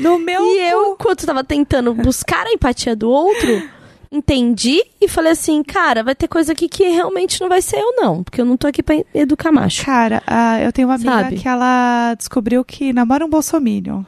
No 0.00 0.18
meu 0.18 0.44
E 0.44 0.58
eu, 0.72 0.82
cu. 0.86 0.92
enquanto 0.94 1.24
tava 1.24 1.44
tentando 1.44 1.94
buscar 1.94 2.48
a 2.48 2.50
empatia 2.52 2.96
do 2.96 3.08
outro, 3.08 3.62
entendi 4.10 4.82
e 5.00 5.06
falei 5.06 5.30
assim, 5.30 5.62
cara, 5.62 6.02
vai 6.02 6.16
ter 6.16 6.26
coisa 6.26 6.50
aqui 6.50 6.68
que 6.68 6.82
realmente 6.82 7.40
não 7.40 7.48
vai 7.48 7.62
ser 7.62 7.78
eu, 7.78 7.92
não. 7.94 8.24
Porque 8.24 8.40
eu 8.40 8.44
não 8.44 8.56
tô 8.56 8.66
aqui 8.66 8.82
pra 8.82 8.96
educar 9.14 9.52
macho. 9.52 9.84
Cara, 9.84 10.20
ah, 10.26 10.60
eu 10.60 10.72
tenho 10.72 10.88
uma 10.88 10.96
amiga 10.96 11.10
Sabe? 11.12 11.36
que 11.38 11.46
ela 11.46 12.12
descobriu 12.14 12.64
que 12.64 12.92
namora 12.92 13.24
um 13.24 13.30
bolsominion. 13.30 14.02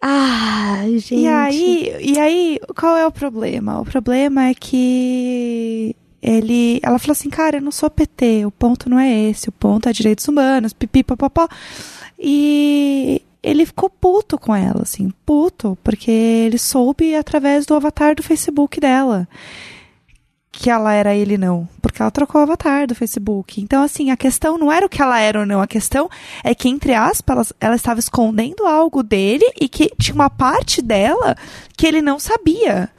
Ai, 0.00 0.98
gente. 0.98 1.16
E 1.16 1.28
aí, 1.28 1.96
e 2.00 2.18
aí, 2.18 2.60
qual 2.74 2.96
é 2.96 3.06
o 3.06 3.12
problema? 3.12 3.80
O 3.80 3.84
problema 3.84 4.48
é 4.48 4.54
que 4.54 5.94
ele, 6.22 6.80
ela 6.82 6.98
falou 6.98 7.12
assim, 7.12 7.28
cara, 7.28 7.58
eu 7.58 7.62
não 7.62 7.70
sou 7.70 7.90
PT, 7.90 8.46
o 8.46 8.50
ponto 8.50 8.88
não 8.88 8.98
é 8.98 9.28
esse, 9.28 9.48
o 9.48 9.52
ponto 9.52 9.88
é 9.88 9.92
direitos 9.92 10.26
humanos, 10.26 10.72
pipi, 10.72 11.02
papapó. 11.02 11.46
E 12.18 13.22
ele 13.42 13.66
ficou 13.66 13.90
puto 13.90 14.38
com 14.38 14.54
ela, 14.54 14.82
assim, 14.82 15.12
puto, 15.24 15.76
porque 15.84 16.10
ele 16.10 16.58
soube 16.58 17.14
através 17.14 17.66
do 17.66 17.74
avatar 17.74 18.14
do 18.14 18.22
Facebook 18.22 18.80
dela 18.80 19.28
que 20.52 20.68
ela 20.68 20.92
era 20.92 21.14
ele 21.14 21.38
não, 21.38 21.68
porque 21.80 22.02
ela 22.02 22.10
trocou 22.10 22.40
o 22.40 22.44
avatar 22.44 22.86
do 22.86 22.94
Facebook. 22.94 23.60
Então, 23.60 23.82
assim, 23.82 24.10
a 24.10 24.16
questão 24.16 24.58
não 24.58 24.70
era 24.70 24.84
o 24.84 24.88
que 24.88 25.00
ela 25.00 25.18
era 25.20 25.40
ou 25.40 25.46
não, 25.46 25.60
a 25.60 25.66
questão 25.66 26.08
é 26.42 26.54
que, 26.54 26.68
entre 26.68 26.92
aspas, 26.92 27.34
ela, 27.34 27.46
ela 27.60 27.76
estava 27.76 28.00
escondendo 28.00 28.66
algo 28.66 29.02
dele 29.02 29.44
e 29.60 29.68
que 29.68 29.90
tinha 29.98 30.14
uma 30.14 30.28
parte 30.30 30.82
dela 30.82 31.36
que 31.76 31.86
ele 31.86 32.02
não 32.02 32.18
sabia. 32.18 32.90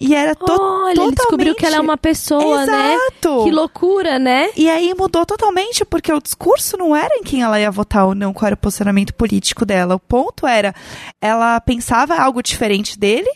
E 0.00 0.14
era 0.14 0.34
to 0.34 0.50
Olha, 0.50 1.02
ele 1.02 1.14
descobriu 1.14 1.54
que 1.54 1.66
ela 1.66 1.76
é 1.76 1.80
uma 1.80 1.98
pessoa, 1.98 2.64
né? 2.64 2.94
Exato. 2.94 3.44
Que 3.44 3.50
loucura, 3.50 4.18
né? 4.18 4.48
E 4.56 4.68
aí 4.68 4.94
mudou 4.94 5.26
totalmente, 5.26 5.84
porque 5.84 6.10
o 6.10 6.22
discurso 6.22 6.78
não 6.78 6.96
era 6.96 7.14
em 7.16 7.22
quem 7.22 7.42
ela 7.42 7.60
ia 7.60 7.70
votar 7.70 8.06
ou 8.06 8.14
não, 8.14 8.32
qual 8.32 8.46
era 8.46 8.54
o 8.54 8.58
posicionamento 8.58 9.12
político 9.12 9.66
dela. 9.66 9.96
O 9.96 10.00
ponto 10.00 10.46
era, 10.46 10.74
ela 11.20 11.60
pensava 11.60 12.16
algo 12.16 12.42
diferente 12.42 12.98
dele 12.98 13.30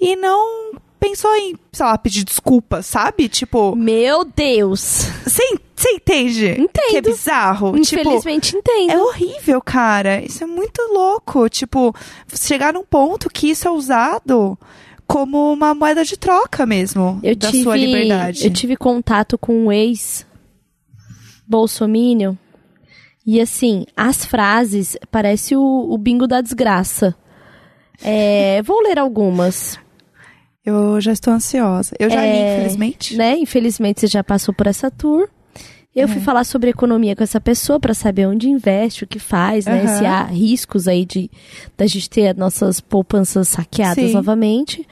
e 0.00 0.14
não 0.14 0.70
pensou 0.98 1.34
em, 1.36 1.56
sei 1.72 1.86
lá, 1.86 1.96
pedir 1.96 2.24
desculpa, 2.24 2.82
sabe? 2.82 3.28
Tipo, 3.28 3.74
Meu 3.76 4.24
Deus. 4.24 5.06
você 5.24 5.58
você 5.78 5.90
entende? 5.92 6.46
Entendo. 6.50 6.90
Que 6.90 6.96
é 6.96 7.00
bizarro. 7.00 7.80
Tipo, 7.80 8.00
Infelizmente 8.00 8.56
entendo. 8.56 8.90
é 8.90 9.00
horrível, 9.00 9.60
cara. 9.60 10.20
Isso 10.24 10.42
é 10.42 10.46
muito 10.46 10.82
louco. 10.92 11.48
Tipo, 11.48 11.94
chegar 12.34 12.72
num 12.72 12.84
ponto 12.84 13.30
que 13.30 13.50
isso 13.50 13.68
é 13.68 13.70
usado 13.70 14.58
como 15.06 15.52
uma 15.52 15.74
moeda 15.74 16.04
de 16.04 16.16
troca 16.16 16.66
mesmo 16.66 17.20
Eu 17.22 17.36
da 17.36 17.50
tive, 17.50 17.62
sua 17.62 17.76
liberdade. 17.76 18.44
Eu 18.44 18.52
tive 18.52 18.76
contato 18.76 19.38
com 19.38 19.66
um 19.66 19.72
ex 19.72 20.26
bolsominion 21.46 22.34
e 23.24 23.40
assim, 23.40 23.86
as 23.96 24.24
frases 24.24 24.96
parece 25.10 25.54
o, 25.54 25.62
o 25.62 25.96
bingo 25.96 26.26
da 26.26 26.40
desgraça. 26.40 27.14
É, 28.02 28.62
vou 28.62 28.80
ler 28.82 28.98
algumas, 28.98 29.78
Eu 30.64 31.00
já 31.00 31.12
estou 31.12 31.32
ansiosa. 31.32 31.94
Eu 31.98 32.10
já 32.10 32.20
li, 32.20 32.26
É, 32.26 32.56
infelizmente. 32.58 33.16
né? 33.16 33.36
Infelizmente 33.38 34.00
você 34.00 34.06
já 34.06 34.22
passou 34.24 34.52
por 34.54 34.66
essa 34.66 34.90
tour. 34.90 35.28
Eu 35.94 36.04
É. 36.04 36.08
fui 36.08 36.20
falar 36.20 36.44
sobre 36.44 36.70
economia 36.70 37.16
com 37.16 37.24
essa 37.24 37.40
pessoa 37.40 37.80
para 37.80 37.94
saber 37.94 38.26
onde 38.26 38.48
investe, 38.48 39.04
o 39.04 39.06
que 39.06 39.18
faz, 39.18 39.64
né? 39.66 39.82
Aham. 39.82 39.98
Se 39.98 40.04
há 40.06 40.22
riscos 40.24 40.86
aí 40.86 41.04
de 41.04 41.30
da 41.76 41.86
gente 41.86 42.08
ter 42.10 42.28
as 42.28 42.36
nossas 42.36 42.80
poupanças 42.80 43.48
saqueadas 43.48 44.04
Sim. 44.10 44.12
novamente. 44.12 44.86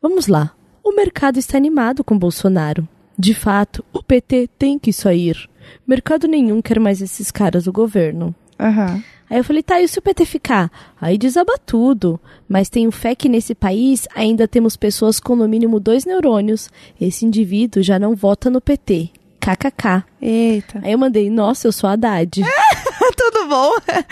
Vamos 0.00 0.26
lá. 0.28 0.52
O 0.84 0.94
mercado 0.94 1.38
está 1.38 1.56
animado 1.56 2.04
com 2.04 2.16
Bolsonaro. 2.18 2.86
De 3.18 3.32
fato, 3.34 3.84
o 3.92 4.02
PT 4.02 4.48
tem 4.58 4.78
que 4.78 4.92
sair. 4.92 5.48
mercado 5.86 6.28
nenhum 6.28 6.60
quer 6.62 6.78
mais 6.78 7.00
esses 7.02 7.30
caras 7.32 7.64
do 7.64 7.72
governo. 7.72 8.32
Aham. 8.60 9.02
Aí 9.28 9.38
eu 9.38 9.44
falei, 9.44 9.62
tá, 9.62 9.80
e 9.80 9.88
se 9.88 9.98
o 9.98 10.02
PT 10.02 10.24
ficar? 10.24 10.70
Aí 11.00 11.18
desaba 11.18 11.58
tudo. 11.58 12.20
Mas 12.48 12.68
tenho 12.68 12.90
fé 12.92 13.14
que 13.14 13.28
nesse 13.28 13.54
país 13.54 14.06
ainda 14.14 14.46
temos 14.46 14.76
pessoas 14.76 15.18
com 15.18 15.34
no 15.34 15.48
mínimo 15.48 15.80
dois 15.80 16.04
neurônios. 16.04 16.70
Esse 17.00 17.24
indivíduo 17.26 17.82
já 17.82 17.98
não 17.98 18.14
vota 18.14 18.48
no 18.48 18.60
PT. 18.60 19.10
KKK. 19.40 20.04
Eita. 20.22 20.80
Aí 20.82 20.92
eu 20.92 20.98
mandei, 20.98 21.28
nossa, 21.30 21.66
eu 21.68 21.72
sou 21.72 21.88
Haddad. 21.90 22.40
Tudo 23.16 23.48
bom? 23.48 23.70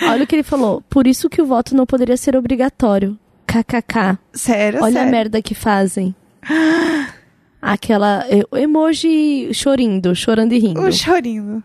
Olha 0.08 0.24
o 0.24 0.26
que 0.26 0.34
ele 0.36 0.42
falou. 0.42 0.82
Por 0.88 1.06
isso 1.06 1.28
que 1.28 1.40
o 1.42 1.46
voto 1.46 1.74
não 1.76 1.86
poderia 1.86 2.16
ser 2.16 2.36
obrigatório. 2.36 3.18
KKK. 3.46 4.18
Sério, 4.32 4.80
Olha 4.82 4.88
a 4.90 5.04
sério. 5.04 5.10
merda 5.10 5.42
que 5.42 5.54
fazem. 5.54 6.14
Aquela 7.60 8.24
emoji 8.52 9.52
chorindo, 9.54 10.14
chorando 10.14 10.52
e 10.52 10.58
rindo. 10.58 10.80
O 10.80 10.92
chorinho. 10.92 11.62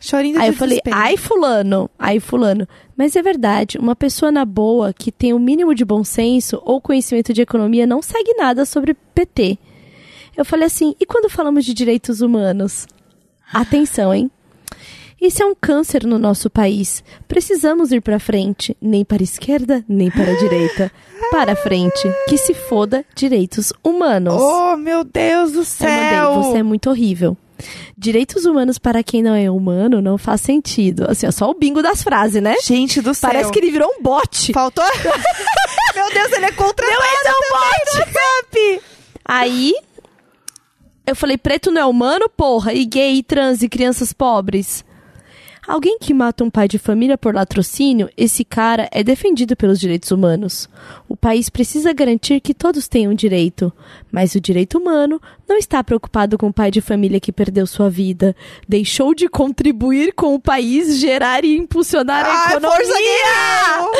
Chorinho 0.00 0.40
Aí 0.40 0.48
eu 0.48 0.52
falei, 0.52 0.80
ai 0.92 1.16
fulano, 1.16 1.90
ai 1.98 2.20
fulano. 2.20 2.68
Mas 2.96 3.16
é 3.16 3.22
verdade, 3.22 3.78
uma 3.78 3.96
pessoa 3.96 4.30
na 4.30 4.44
boa, 4.44 4.92
que 4.92 5.10
tem 5.10 5.32
o 5.32 5.38
mínimo 5.38 5.74
de 5.74 5.84
bom 5.84 6.04
senso 6.04 6.60
ou 6.64 6.80
conhecimento 6.80 7.32
de 7.32 7.42
economia, 7.42 7.86
não 7.86 8.02
segue 8.02 8.34
nada 8.34 8.64
sobre 8.64 8.94
PT. 9.14 9.58
Eu 10.36 10.44
falei 10.44 10.66
assim, 10.66 10.94
e 11.00 11.06
quando 11.06 11.30
falamos 11.30 11.64
de 11.64 11.72
direitos 11.72 12.20
humanos? 12.20 12.86
Atenção, 13.52 14.12
hein? 14.12 14.30
Isso 15.20 15.42
é 15.42 15.46
um 15.46 15.54
câncer 15.54 16.04
no 16.04 16.18
nosso 16.18 16.50
país. 16.50 17.02
Precisamos 17.26 17.90
ir 17.90 18.02
pra 18.02 18.18
frente, 18.18 18.76
nem 18.80 19.02
para 19.02 19.22
a 19.22 19.24
esquerda, 19.24 19.82
nem 19.88 20.10
para 20.10 20.30
a 20.30 20.36
direita. 20.36 20.92
Para 21.30 21.54
a 21.54 21.56
frente, 21.56 22.08
que 22.28 22.38
se 22.38 22.54
foda 22.54 23.04
direitos 23.14 23.72
humanos. 23.82 24.40
Oh, 24.40 24.76
meu 24.76 25.02
Deus 25.02 25.50
do 25.52 25.60
Eu 25.60 25.64
céu. 25.64 26.34
mandei, 26.34 26.52
você 26.52 26.58
é 26.58 26.62
muito 26.62 26.88
horrível. 26.88 27.36
Direitos 27.96 28.44
humanos 28.44 28.78
para 28.78 29.02
quem 29.02 29.22
não 29.22 29.34
é 29.34 29.50
humano 29.50 30.00
não 30.00 30.18
faz 30.18 30.40
sentido. 30.40 31.10
Assim, 31.10 31.26
é 31.26 31.30
só 31.30 31.50
o 31.50 31.54
bingo 31.54 31.82
das 31.82 32.02
frases, 32.02 32.42
né? 32.42 32.56
Gente 32.62 33.00
do 33.00 33.14
céu. 33.14 33.30
Parece 33.30 33.50
que 33.50 33.58
ele 33.58 33.70
virou 33.70 33.88
um 33.98 34.02
bot. 34.02 34.52
Faltou... 34.52 34.84
meu 35.94 36.12
Deus, 36.12 36.32
ele 36.32 36.46
é 36.46 36.52
contratado 36.52 37.02
esse 37.02 37.28
é 37.28 37.32
um 37.32 38.02
WhatsApp. 38.04 38.82
Aí, 39.24 39.74
eu 41.06 41.16
falei, 41.16 41.38
preto 41.38 41.70
não 41.70 41.80
é 41.80 41.86
humano, 41.86 42.28
porra, 42.28 42.72
e 42.72 42.84
gay, 42.84 43.16
e 43.16 43.22
trans, 43.22 43.62
e 43.62 43.68
crianças 43.68 44.12
pobres. 44.12 44.84
Alguém 45.66 45.98
que 45.98 46.14
mata 46.14 46.44
um 46.44 46.50
pai 46.50 46.68
de 46.68 46.78
família 46.78 47.18
por 47.18 47.34
latrocínio, 47.34 48.08
esse 48.16 48.44
cara 48.44 48.88
é 48.92 49.02
defendido 49.02 49.56
pelos 49.56 49.80
direitos 49.80 50.12
humanos. 50.12 50.68
O 51.08 51.16
país 51.16 51.50
precisa 51.50 51.92
garantir 51.92 52.40
que 52.40 52.54
todos 52.54 52.86
tenham 52.86 53.12
direito, 53.12 53.72
mas 54.12 54.36
o 54.36 54.40
direito 54.40 54.78
humano 54.78 55.20
não 55.48 55.56
está 55.56 55.82
preocupado 55.82 56.38
com 56.38 56.46
o 56.48 56.52
pai 56.52 56.70
de 56.70 56.80
família 56.80 57.18
que 57.18 57.32
perdeu 57.32 57.66
sua 57.66 57.90
vida, 57.90 58.36
deixou 58.68 59.12
de 59.12 59.28
contribuir 59.28 60.12
com 60.12 60.34
o 60.34 60.40
país, 60.40 60.98
gerar 60.98 61.44
e 61.44 61.56
impulsionar 61.56 62.24
a 62.24 62.50
economia. 62.50 62.76
força 62.76 62.98
guerreiro. 62.98 63.90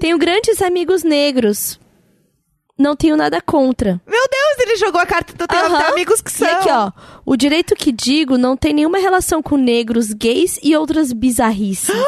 Tenho 0.00 0.18
grandes 0.18 0.62
amigos 0.62 1.02
negros. 1.02 1.78
Não 2.78 2.94
tenho 2.94 3.16
nada 3.16 3.40
contra. 3.40 4.00
Meu 4.06 4.22
Deus, 4.30 4.58
ele 4.68 4.76
jogou 4.76 5.00
a 5.00 5.06
carta 5.06 5.32
do 5.32 5.46
teu 5.46 5.76
amigos 5.88 6.20
que 6.20 6.30
são. 6.30 6.46
E 6.46 6.50
aqui, 6.50 6.68
ó. 6.70 6.92
O 7.24 7.34
direito 7.36 7.74
que 7.74 7.90
digo 7.90 8.36
não 8.36 8.56
tem 8.56 8.74
nenhuma 8.74 8.98
relação 8.98 9.42
com 9.42 9.56
negros, 9.56 10.12
gays 10.12 10.58
e 10.62 10.76
outras 10.76 11.12
bizarrices. 11.12 11.94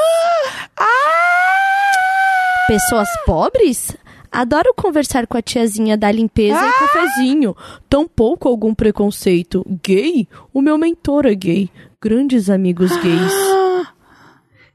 Ah! 0.80 2.66
Pessoas 2.68 3.08
pobres? 3.26 3.96
Adoro 4.30 4.72
conversar 4.76 5.26
com 5.26 5.36
a 5.36 5.42
tiazinha 5.42 5.96
da 5.96 6.12
limpeza 6.12 6.60
Ah! 6.60 6.68
e 6.68 6.72
cafezinho. 6.72 7.56
Tampouco 7.88 8.46
algum 8.48 8.74
preconceito. 8.74 9.64
Gay? 9.82 10.28
O 10.52 10.60
meu 10.60 10.76
mentor 10.78 11.26
é 11.26 11.34
gay. 11.34 11.70
Grandes 12.00 12.48
amigos 12.48 12.94
gays. 12.98 13.32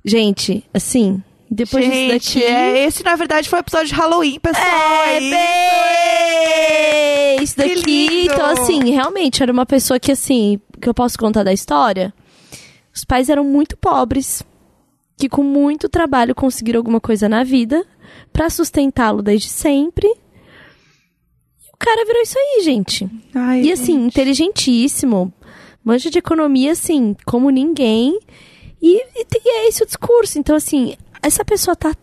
Gente, 0.03 0.65
assim, 0.73 1.23
depois 1.53 1.85
Gente, 1.85 2.19
disso 2.19 2.39
daqui... 2.39 2.43
é, 2.43 2.85
esse 2.85 3.03
na 3.03 3.15
verdade 3.15 3.49
foi 3.49 3.59
o 3.59 3.61
episódio 3.61 3.87
de 3.87 3.93
Halloween, 3.93 4.39
pessoal. 4.39 4.65
É, 5.05 5.19
isso. 5.19 5.29
bem, 7.35 7.43
isso 7.43 7.57
daqui. 7.57 8.25
Então, 8.25 8.45
assim, 8.45 8.91
realmente 8.91 9.41
era 9.43 9.51
uma 9.51 9.65
pessoa 9.65 9.99
que, 9.99 10.11
assim, 10.11 10.59
que 10.81 10.87
eu 10.89 10.93
posso 10.93 11.17
contar 11.17 11.43
da 11.43 11.53
história. 11.53 12.13
Os 12.95 13.03
pais 13.03 13.29
eram 13.29 13.43
muito 13.43 13.75
pobres, 13.77 14.43
que 15.17 15.27
com 15.29 15.43
muito 15.43 15.89
trabalho 15.89 16.35
conseguiram 16.35 16.79
alguma 16.79 16.99
coisa 16.99 17.27
na 17.29 17.43
vida 17.43 17.85
pra 18.31 18.49
sustentá-lo 18.49 19.21
desde 19.21 19.49
sempre. 19.49 20.07
E 20.07 21.69
o 21.73 21.77
cara 21.77 22.05
virou 22.05 22.21
isso 22.21 22.37
aí, 22.37 22.63
gente. 22.63 23.09
Ai, 23.33 23.61
E 23.61 23.71
assim, 23.71 24.05
inteligentíssimo. 24.05 25.33
Manja 25.83 26.09
de 26.09 26.17
economia, 26.19 26.71
assim, 26.71 27.15
como 27.25 27.49
ninguém. 27.49 28.17
E, 28.81 28.97
e, 28.97 29.25
e 29.35 29.49
é 29.49 29.67
esse 29.67 29.83
o 29.83 29.85
discurso. 29.85 30.39
Então, 30.39 30.55
assim, 30.55 30.95
essa 31.24 31.43
pessoa 31.45 31.76
tá 31.76 31.93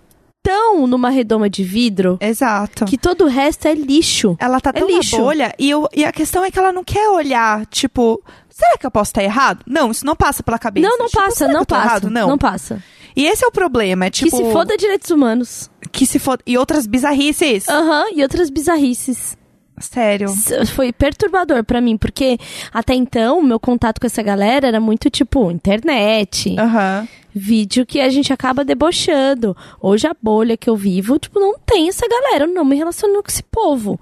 tão 0.42 0.86
numa 0.86 1.10
redoma 1.10 1.50
de 1.50 1.62
vidro 1.62 2.16
Exato. 2.20 2.86
que 2.86 2.96
todo 2.96 3.24
o 3.24 3.28
resto 3.28 3.66
é 3.68 3.74
lixo. 3.74 4.36
Ela 4.40 4.58
tá 4.60 4.70
É 4.70 4.80
tão 4.80 4.88
lixo. 4.88 5.16
na 5.18 5.22
bolha 5.22 5.54
e, 5.58 5.68
eu- 5.70 5.86
e 5.94 6.04
a 6.04 6.10
questão 6.10 6.42
é 6.44 6.50
que 6.50 6.58
ela 6.58 6.72
não 6.72 6.82
quer 6.82 7.08
olhar, 7.10 7.66
tipo, 7.66 8.22
será 8.48 8.78
que 8.78 8.86
eu 8.86 8.90
posso 8.90 9.10
estar 9.10 9.22
errado? 9.22 9.62
Não, 9.66 9.90
isso 9.90 10.04
não 10.06 10.16
passa 10.16 10.42
pela 10.42 10.58
cabeça. 10.58 10.88
não, 10.88 10.96
não 10.98 11.06
Tipo, 11.08 11.22
passa, 11.22 11.46
não 11.48 11.64
passa. 11.64 11.86
errado? 11.86 12.10
Não. 12.10 12.38
passa. 12.38 12.82
E 13.14 13.26
esse 13.26 13.44
é 13.44 13.48
o 13.48 13.52
problema, 13.52 14.06
é 14.06 14.10
tipo... 14.10 14.30
que 14.30 14.36
se 14.36 14.52
foda 14.52 14.76
direitos 14.78 15.10
humanos. 15.10 15.70
Que 15.92 16.06
se 16.06 16.18
foda... 16.18 16.42
E 16.46 16.56
outras 16.56 16.86
bizarrices. 16.86 17.68
Aham, 17.68 18.06
e 18.14 18.22
outras 18.22 18.48
bizarrices. 18.48 19.36
Sério. 19.78 20.28
Foi 20.74 20.92
perturbador 20.92 21.64
pra 21.64 21.80
mim, 21.80 21.96
porque 21.96 22.38
até 22.72 22.94
então, 22.94 23.42
meu 23.42 23.58
contato 23.58 23.98
com 24.00 24.06
essa 24.06 24.22
galera 24.22 24.68
era 24.68 24.78
muito 24.80 25.08
tipo 25.10 25.50
internet. 25.50 26.54
Aham. 26.58 27.08
Vídeo 27.34 27.86
que 27.86 28.00
a 28.00 28.08
gente 28.08 28.32
acaba 28.32 28.64
debochando. 28.64 29.56
Hoje 29.80 30.06
a 30.06 30.14
bolha 30.20 30.56
que 30.56 30.68
eu 30.68 30.76
vivo, 30.76 31.18
tipo, 31.18 31.38
não 31.40 31.58
tem 31.58 31.88
essa 31.88 32.06
galera, 32.08 32.44
eu 32.44 32.52
não 32.54 32.64
me 32.64 32.76
relaciono 32.76 33.22
com 33.22 33.28
esse 33.28 33.42
povo. 33.42 34.00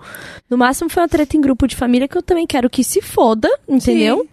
No 0.49 0.57
máximo 0.59 0.91
foi 0.91 1.03
uma 1.03 1.09
treta 1.09 1.37
em 1.37 1.41
grupo 1.41 1.67
de 1.67 1.77
família 1.77 2.09
que 2.09 2.17
eu 2.17 2.23
também 2.23 2.47
quero 2.47 2.71
que 2.71 2.83
se 2.85 3.01
foda, 3.03 3.49
entendeu? 3.69 4.21
Sim. 4.23 4.29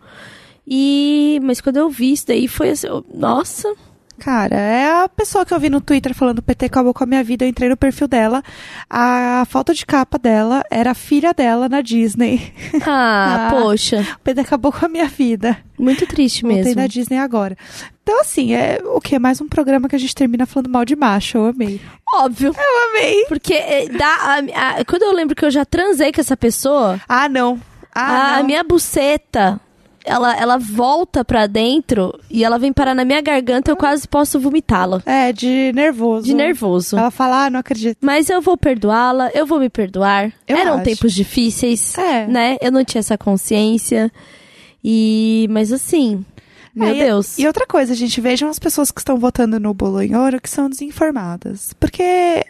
E 0.68 1.40
mas 1.44 1.62
quando 1.62 1.78
eu 1.78 1.90
vi 1.90 2.12
isso 2.14 2.26
daí 2.28 2.48
foi 2.48 2.70
assim, 2.72 2.88
eu- 2.88 3.06
nossa, 3.14 3.72
Cara, 4.20 4.56
é 4.56 5.04
a 5.04 5.10
pessoa 5.10 5.46
que 5.46 5.54
eu 5.54 5.60
vi 5.60 5.70
no 5.70 5.82
Twitter 5.82 6.14
falando 6.16 6.40
o 6.40 6.42
PT 6.42 6.66
acabou 6.68 6.94
com 6.94 7.04
a 7.04 7.08
minha 7.08 7.24
vida, 7.24 7.44
eu 7.46 7.50
entrei 7.50 7.70
no 7.70 7.78
perfil 7.78 8.08
dela, 8.08 8.42
a 8.90 9.46
foto 9.50 9.74
de 9.74 9.86
capa 9.86 10.18
dela 10.18 10.64
era 10.72 10.92
a 10.92 10.96
filha 10.96 11.34
dela 11.34 11.68
na 11.70 11.82
Disney. 11.82 12.54
ah, 12.86 13.48
Ah. 13.50 13.50
poxa, 13.52 14.02
O 14.16 14.20
PT 14.20 14.42
acabou 14.42 14.72
com 14.72 14.86
a 14.86 14.90
minha 14.90 15.08
vida. 15.08 15.58
muito 15.78 16.08
triste 16.08 16.42
Voltei 16.44 16.64
mesmo. 16.64 16.82
na 16.82 16.88
Disney 16.88 17.18
agora. 17.18 17.58
Então, 18.04 18.22
assim, 18.22 18.54
é 18.54 18.80
o 18.86 19.02
que? 19.02 19.18
Mais 19.20 19.42
um 19.42 19.48
programa 19.48 19.90
que 19.90 19.96
a 19.96 20.00
gente 20.00 20.14
termina 20.16 20.46
falando 20.46 20.70
mal 20.70 20.86
de 20.86 20.96
macho. 20.96 21.38
Eu 21.38 21.46
amei. 21.48 21.82
Óbvio. 22.16 22.54
Eu 22.56 22.90
amei. 22.90 23.26
Porque 23.28 23.54
é, 23.54 23.88
dá, 23.90 24.08
a- 24.08 24.80
a- 24.80 24.86
quando 24.86 25.04
eu 25.04 25.12
lembro 25.12 25.36
que 25.36 25.44
eu 25.44 25.50
já 25.52 25.66
transei 25.66 26.12
com 26.14 26.22
essa 26.22 26.38
pessoa, 26.38 27.02
Ah, 27.10 27.28
não. 27.28 27.60
Ah, 27.94 28.36
a 28.36 28.38
não. 28.40 28.46
minha 28.46 28.64
buceta, 28.64 29.60
ela, 30.06 30.36
ela 30.38 30.58
volta 30.58 31.24
pra 31.26 31.48
dentro 31.48 32.18
e 32.30 32.44
ela 32.44 32.58
vem 32.60 32.72
parar 32.72 32.94
na 32.94 33.04
minha 33.06 33.22
garganta, 33.22 33.72
eu 33.72 33.76
quase 33.76 34.08
posso 34.08 34.40
vomitá-la. 34.40 35.02
É, 35.06 35.32
de 35.34 35.72
nervoso. 35.74 36.26
De 36.26 36.34
nervoso. 36.34 36.98
Ela 36.98 37.12
fala, 37.12 37.46
ah, 37.46 37.50
não 37.50 37.60
acredito. 37.60 37.98
Mas 38.02 38.30
eu 38.30 38.42
vou 38.42 38.56
perdoá-la, 38.58 39.30
eu 39.34 39.46
vou 39.46 39.60
me 39.60 39.70
perdoar. 39.70 40.32
Eu 40.48 40.58
Eram 40.58 40.76
acho. 40.76 40.84
tempos 40.84 41.14
difíceis, 41.14 41.98
É. 41.98 42.28
né? 42.28 42.58
Eu 42.62 42.72
não 42.72 42.84
tinha 42.86 43.00
essa 43.00 43.18
consciência. 43.18 44.12
E. 44.84 45.48
Mas 45.50 45.72
assim. 45.72 46.24
Meu 46.76 46.90
É, 46.90 46.96
e- 46.98 47.00
Deus. 47.06 47.38
E 47.40 47.48
outra 47.48 47.66
coisa, 47.66 47.96
gente, 47.96 48.20
vejam 48.20 48.50
as 48.50 48.60
pessoas 48.60 48.92
que 48.92 49.00
estão 49.00 49.18
votando 49.18 49.60
no 49.60 49.74
Bolonhoro 49.74 50.42
que 50.42 50.50
são 50.50 50.70
desinformadas. 50.70 51.74
Porque 51.80 52.44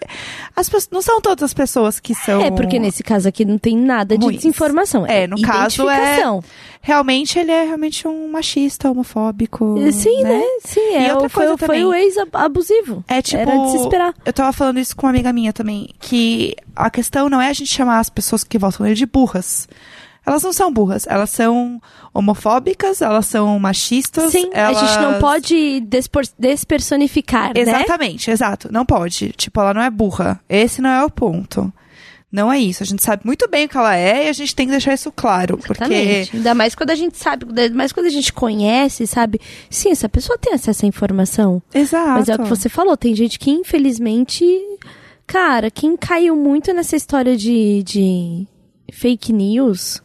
as 0.56 0.68
pessoas, 0.68 0.90
não 0.92 1.02
são 1.02 1.22
todas 1.22 1.44
as 1.44 1.54
pessoas 1.54 2.00
que 2.00 2.16
são. 2.16 2.42
É, 2.42 2.50
porque 2.50 2.80
nesse 2.80 3.04
caso 3.04 3.28
aqui 3.28 3.46
não 3.46 3.58
tem 3.60 3.78
nada 3.78 4.18
de 4.18 4.26
ruins. 4.26 4.38
desinformação. 4.38 5.06
É, 5.06 5.28
no 5.28 5.40
caso 5.42 5.88
é-. 5.90 6.24
Realmente 6.82 7.38
ele 7.40 7.52
é 7.52 7.64
realmente 7.66 8.08
um 8.08 8.30
machista, 8.32 8.90
homofóbico. 8.92 9.76
Sim, 9.92 10.24
né? 10.24 10.42
Sim, 10.64 10.80
E 10.92 10.96
é. 10.96 11.12
outra 11.14 11.28
o- 11.28 11.30
foi, 11.30 11.44
coisa 11.46 11.58
foi 11.58 11.68
também. 11.68 11.86
o 11.86 11.94
ex-abusivo. 11.94 13.04
É 13.08 13.22
tipo. 13.22 13.42
Era 13.42 13.58
de 13.58 13.72
se 13.72 13.78
esperar. 13.78 14.14
Eu 14.26 14.34
tava 14.34 14.52
falando 14.54 14.80
isso 14.80 14.96
com 14.96 15.06
uma 15.06 15.12
amiga 15.12 15.32
minha 15.34 15.52
também. 15.54 15.90
Que 16.00 16.56
a 16.76 16.90
questão 16.90 17.30
não 17.30 17.42
é 17.42 17.50
a 17.50 17.54
gente 17.54 17.72
chamar 17.74 18.00
as 18.00 18.10
pessoas 18.10 18.44
que 18.44 18.58
votam 18.58 18.84
nele 18.84 18.96
de 18.96 19.06
burras. 19.06 19.68
Elas 20.26 20.44
não 20.44 20.52
são 20.52 20.72
burras. 20.72 21.06
Elas 21.08 21.30
são 21.30 21.82
homofóbicas, 22.14 23.02
elas 23.02 23.26
são 23.26 23.60
machistas. 23.60 24.32
Sim, 24.32 24.50
elas... 24.54 24.78
a 24.82 24.86
gente 24.86 25.00
não 25.00 25.20
pode 25.20 25.82
despor- 25.82 26.26
despersonificar, 26.38 27.54
né? 27.54 27.62
Exatamente, 27.62 28.32
exato. 28.32 28.70
Não 28.72 28.86
pode. 28.86 29.34
Tipo, 29.34 29.60
ela 29.62 29.74
não 29.74 29.82
é 29.82 29.90
burra. 29.90 30.40
Esse 30.50 30.82
não 30.82 30.90
é 30.90 31.04
o 31.04 31.10
ponto. 31.10 31.72
Não 32.32 32.52
é 32.52 32.60
isso. 32.60 32.84
A 32.84 32.86
gente 32.86 33.02
sabe 33.02 33.22
muito 33.24 33.48
bem 33.48 33.66
o 33.66 33.70
que 33.70 33.78
ela 33.78 33.96
é 33.96 34.26
e 34.26 34.30
a 34.30 34.34
gente 34.34 34.54
tem 34.54 34.66
que 34.66 34.72
deixar 34.72 34.94
isso 34.94 35.10
claro. 35.10 35.58
Porque. 35.58 35.84
Exatamente. 35.84 36.36
Ainda 36.36 36.54
mais 36.54 36.76
quando 36.76 36.90
a 36.90 36.96
gente 36.96 37.18
sabe, 37.18 37.46
ainda 37.48 37.74
mais 37.74 37.94
quando 37.94 38.08
a 38.08 38.10
gente 38.10 38.34
conhece, 38.34 39.08
sabe? 39.08 39.40
Sim, 39.70 39.92
essa 39.92 40.10
pessoa 40.10 40.38
tem 40.38 40.54
acesso 40.54 40.86
à 40.86 40.88
informação. 40.90 41.62
Exato. 41.74 42.10
Mas 42.10 42.28
é 42.28 42.36
o 42.36 42.40
que 42.40 42.50
você 42.50 42.68
falou, 42.68 42.98
tem 42.98 43.16
gente 43.16 43.40
que 43.40 43.52
infelizmente. 43.52 44.46
Cara, 45.28 45.72
quem 45.72 45.96
caiu 45.96 46.36
muito 46.36 46.72
nessa 46.74 46.96
história 46.96 47.36
de, 47.38 47.82
de 47.84 48.48
fake 48.92 49.32
news. 49.34 50.04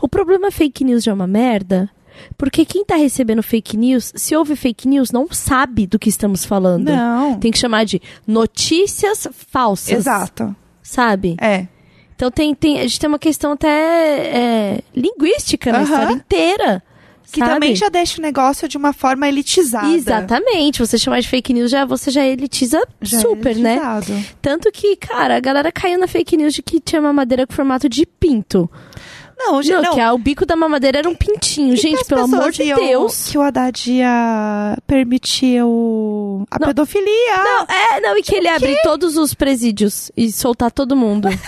O 0.00 0.08
problema 0.08 0.50
fake 0.50 0.84
news 0.84 1.04
já 1.04 1.10
é 1.10 1.14
uma 1.14 1.26
merda. 1.26 1.90
Porque 2.36 2.64
quem 2.64 2.84
tá 2.84 2.96
recebendo 2.96 3.42
fake 3.42 3.76
news, 3.76 4.12
se 4.14 4.34
houve 4.34 4.56
fake 4.56 4.88
news, 4.88 5.12
não 5.12 5.28
sabe 5.30 5.86
do 5.86 5.98
que 5.98 6.08
estamos 6.08 6.44
falando. 6.44 6.88
Não. 6.88 7.38
Tem 7.38 7.52
que 7.52 7.58
chamar 7.58 7.84
de 7.84 8.02
notícias 8.26 9.28
falsas. 9.32 9.98
Exato. 9.98 10.54
Sabe? 10.82 11.36
É. 11.40 11.66
Então 12.16 12.30
tem, 12.30 12.54
tem, 12.54 12.80
a 12.80 12.82
gente 12.82 12.98
tem 12.98 13.08
uma 13.08 13.18
questão 13.18 13.52
até 13.52 13.68
é, 13.68 14.80
linguística 14.94 15.70
na 15.70 15.82
história 15.82 16.12
inteira. 16.12 16.82
Que 17.30 17.40
sabe? 17.40 17.52
também 17.52 17.76
já 17.76 17.90
deixa 17.90 18.18
o 18.18 18.22
negócio 18.22 18.66
de 18.66 18.78
uma 18.78 18.92
forma 18.92 19.28
elitizada. 19.28 19.88
Exatamente. 19.88 20.80
Você 20.80 20.96
chamar 20.96 21.20
de 21.20 21.28
fake 21.28 21.52
news, 21.52 21.70
já, 21.70 21.84
você 21.84 22.10
já 22.10 22.24
elitiza 22.24 22.82
Já 23.02 23.18
é 23.18 23.20
super, 23.20 23.54
né? 23.56 23.74
elitizado. 23.74 24.24
Tanto 24.40 24.72
que, 24.72 24.96
cara, 24.96 25.36
a 25.36 25.40
galera 25.40 25.70
caiu 25.70 25.98
na 25.98 26.08
fake 26.08 26.38
news 26.38 26.54
de 26.54 26.62
que 26.62 26.80
tinha 26.80 27.02
mamadeira 27.02 27.46
com 27.46 27.52
formato 27.52 27.86
de 27.88 28.06
pinto. 28.06 28.68
Não, 29.38 29.62
gente, 29.62 29.80
Não, 29.82 29.96
não. 29.96 30.14
o 30.14 30.18
bico 30.18 30.44
da 30.44 30.56
mamadeira 30.56 30.98
era 30.98 31.08
um 31.08 31.14
pintinho. 31.14 31.74
E 31.74 31.76
Gente, 31.76 32.04
pelo 32.04 32.22
amor 32.24 32.50
de 32.50 32.64
Deus. 32.74 33.30
Que 33.30 33.38
o 33.38 33.42
Haddad 33.42 33.90
ia 33.92 34.76
permitir 34.86 35.62
o... 35.64 36.44
a 36.50 36.58
Não. 36.58 36.66
pedofilia. 36.68 37.36
Não, 37.44 37.62
é, 37.68 38.00
não, 38.00 38.18
e 38.18 38.22
que 38.22 38.34
ele 38.34 38.48
abrir 38.48 38.76
todos 38.82 39.16
os 39.16 39.34
presídios 39.34 40.10
e 40.16 40.30
soltar 40.32 40.70
todo 40.72 40.96
mundo. 40.96 41.28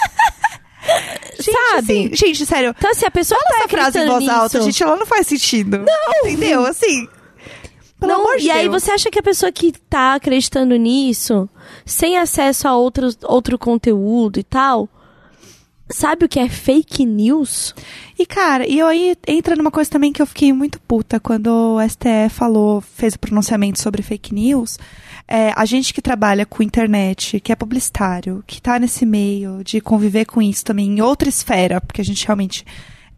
Gente, 1.38 1.53
sabe? 1.53 1.78
assim, 1.78 2.11
gente, 2.14 2.47
sério. 2.47 2.74
Então, 2.76 2.91
assim, 2.91 3.05
a 3.07 3.11
pessoa 3.11 3.41
tá 3.49 3.59
Essa 3.59 3.68
frase 3.68 3.99
em 3.99 4.07
voz 4.07 4.28
alta, 4.28 4.59
nisso. 4.59 4.70
gente, 4.70 4.82
ela 4.82 4.97
não 4.97 5.07
faz 5.07 5.26
sentido. 5.26 5.78
Não. 5.78 6.28
Entendeu? 6.30 6.64
Assim... 6.64 7.07
Pelo 7.99 8.12
Não, 8.12 8.20
amor 8.22 8.38
de 8.38 8.47
e 8.47 8.51
aí 8.51 8.66
Deus. 8.68 8.82
você 8.82 8.93
acha 8.93 9.11
que 9.11 9.18
a 9.18 9.22
pessoa 9.22 9.53
que 9.53 9.72
tá 9.72 10.14
acreditando 10.14 10.74
nisso, 10.76 11.47
sem 11.84 12.16
acesso 12.16 12.66
a 12.66 12.74
outros, 12.74 13.18
outro 13.24 13.59
conteúdo 13.59 14.41
e 14.41 14.43
tal, 14.43 14.88
sabe 15.91 16.24
o 16.24 16.28
que 16.28 16.38
é 16.38 16.49
fake 16.49 17.05
news? 17.05 17.74
E, 18.18 18.24
cara, 18.26 18.66
e 18.66 18.80
aí 18.80 19.16
entra 19.26 19.57
numa 19.57 19.70
coisa 19.70 19.91
também 19.91 20.12
que 20.12 20.22
eu 20.22 20.26
fiquei 20.26 20.53
muito 20.53 20.80
puta 20.80 21.18
quando 21.20 21.49
o 21.49 21.88
STF 21.88 22.30
falou, 22.30 22.80
fez 22.80 23.14
o 23.14 23.18
pronunciamento 23.18 23.80
sobre 23.80 24.03
fake 24.03 24.34
news. 24.34 24.78
É, 25.26 25.53
a 25.55 25.64
gente 25.64 25.95
que 25.95 26.03
trabalha 26.03 26.45
com 26.45 26.62
internet, 26.62 27.38
que 27.41 27.53
é 27.53 27.57
publicitário, 27.57 28.43
que 28.47 28.61
tá 28.61 28.78
nesse 28.78 29.07
meio 29.07 29.62
de 29.62 29.80
conviver 29.80 30.24
com 30.24 30.43
isso 30.43 30.64
também 30.64 30.86
em 30.86 31.01
outra 31.01 31.28
esfera, 31.28 31.80
porque 31.80 32.01
a 32.01 32.05
gente 32.05 32.26
realmente 32.26 32.64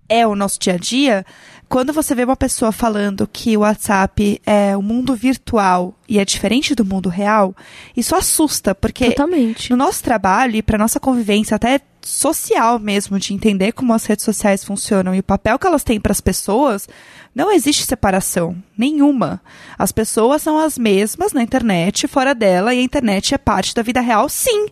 é 0.09 0.27
o 0.27 0.37
nosso 0.37 0.59
dia 0.61 0.75
a 0.75 0.77
dia, 0.77 1.25
quando 1.71 1.91
você 1.91 2.15
vê 2.15 2.23
uma 2.23 2.37
pessoa 2.37 2.71
falando 2.71 3.27
que 3.27 3.57
o 3.57 3.61
WhatsApp 3.61 4.39
é 4.45 4.77
o 4.77 4.83
mundo 4.83 5.15
virtual 5.15 5.95
e 6.07 6.19
é 6.19 6.25
diferente 6.25 6.75
do 6.75 6.85
mundo 6.85 7.09
real, 7.09 7.57
isso 7.97 8.15
assusta, 8.15 8.75
porque 8.75 9.07
Totalmente. 9.07 9.71
no 9.71 9.77
nosso 9.79 10.03
trabalho 10.03 10.57
e 10.57 10.63
para 10.63 10.77
nossa 10.77 11.01
convivência 11.01 11.55
até 11.55 11.81
social 12.03 12.79
mesmo 12.79 13.19
de 13.19 13.33
entender 13.35 13.73
como 13.73 13.93
as 13.93 14.05
redes 14.05 14.25
sociais 14.25 14.65
funcionam 14.65 15.15
e 15.15 15.21
o 15.21 15.23
papel 15.23 15.59
que 15.59 15.67
elas 15.67 15.85
têm 15.85 16.01
para 16.01 16.13
as 16.13 16.21
pessoas, 16.21 16.89
não 17.35 17.51
existe 17.51 17.85
separação 17.85 18.57
nenhuma. 18.77 19.41
As 19.79 19.93
pessoas 19.93 20.43
são 20.43 20.59
as 20.59 20.77
mesmas 20.77 21.33
na 21.33 21.43
internet, 21.43 22.07
fora 22.07 22.35
dela, 22.35 22.75
e 22.75 22.79
a 22.79 22.83
internet 22.83 23.35
é 23.35 23.39
parte 23.39 23.75
da 23.75 23.83
vida 23.83 24.01
real, 24.01 24.29
sim. 24.29 24.67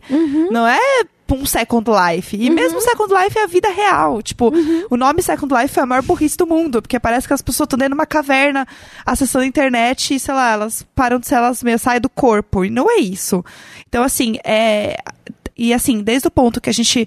Não 0.51 0.67
é 0.67 0.79
um 1.33 1.47
Second 1.47 1.89
Life. 1.89 2.37
E 2.37 2.51
mesmo 2.51 2.81
Second 2.81 3.13
Life 3.15 3.39
é 3.39 3.45
a 3.45 3.47
vida 3.47 3.71
real. 3.71 4.21
Tipo, 4.23 4.53
o 4.91 4.97
nome 4.97 5.23
Second 5.23 5.55
Life 5.55 5.79
é 5.79 5.83
a 5.83 5.87
maior 5.87 6.03
burrice 6.03 6.37
do 6.37 6.47
mundo, 6.47 6.83
porque 6.83 6.99
parece 6.99 7.27
que 7.27 7.35
as 7.35 7.43
pessoas 7.43 7.67
estão 7.67 7.79
dentro 7.79 7.95
de 7.95 7.99
uma 8.01 8.07
caverna 8.07 8.67
acessando 9.07 9.45
a 9.45 9.49
internet 9.49 10.15
e, 10.15 10.21
sei 10.21 10.35
lá, 10.35 10.51
elas 10.53 10.85
param 10.95 11.19
de 11.19 11.27
ser 11.27 11.37
elas 11.37 11.63
mesmas, 11.63 11.83
saem 11.83 12.01
do 12.01 12.09
corpo. 12.09 12.65
E 12.65 12.71
não 12.71 12.91
é 12.91 12.97
isso. 12.97 13.45
Então, 13.89 14.03
assim, 14.03 14.39
é. 14.45 14.99
E 15.61 15.75
assim, 15.75 16.03
desde 16.03 16.27
o 16.27 16.31
ponto 16.31 16.59
que 16.59 16.71
a 16.71 16.73
gente 16.73 17.07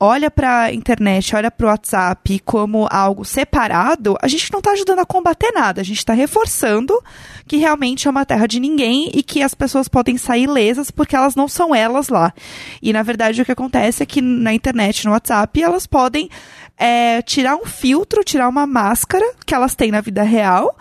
olha 0.00 0.30
pra 0.30 0.72
internet, 0.72 1.36
olha 1.36 1.50
pro 1.50 1.66
WhatsApp 1.66 2.38
como 2.46 2.88
algo 2.90 3.26
separado, 3.26 4.16
a 4.22 4.26
gente 4.26 4.50
não 4.50 4.62
tá 4.62 4.70
ajudando 4.70 5.00
a 5.00 5.04
combater 5.04 5.52
nada. 5.52 5.82
A 5.82 5.84
gente 5.84 6.02
tá 6.02 6.14
reforçando 6.14 6.98
que 7.46 7.58
realmente 7.58 8.08
é 8.08 8.10
uma 8.10 8.24
terra 8.24 8.46
de 8.46 8.58
ninguém 8.58 9.10
e 9.12 9.22
que 9.22 9.42
as 9.42 9.52
pessoas 9.52 9.86
podem 9.86 10.16
sair 10.16 10.46
lesas 10.46 10.90
porque 10.90 11.14
elas 11.14 11.34
não 11.34 11.46
são 11.46 11.74
elas 11.74 12.08
lá. 12.08 12.32
E 12.80 12.90
na 12.90 13.02
verdade 13.02 13.42
o 13.42 13.44
que 13.44 13.52
acontece 13.52 14.02
é 14.02 14.06
que 14.06 14.22
na 14.22 14.54
internet, 14.54 15.04
no 15.04 15.12
WhatsApp, 15.12 15.62
elas 15.62 15.86
podem 15.86 16.30
é, 16.78 17.20
tirar 17.20 17.56
um 17.56 17.66
filtro, 17.66 18.24
tirar 18.24 18.48
uma 18.48 18.66
máscara 18.66 19.34
que 19.44 19.54
elas 19.54 19.74
têm 19.74 19.90
na 19.90 20.00
vida 20.00 20.22
real 20.22 20.74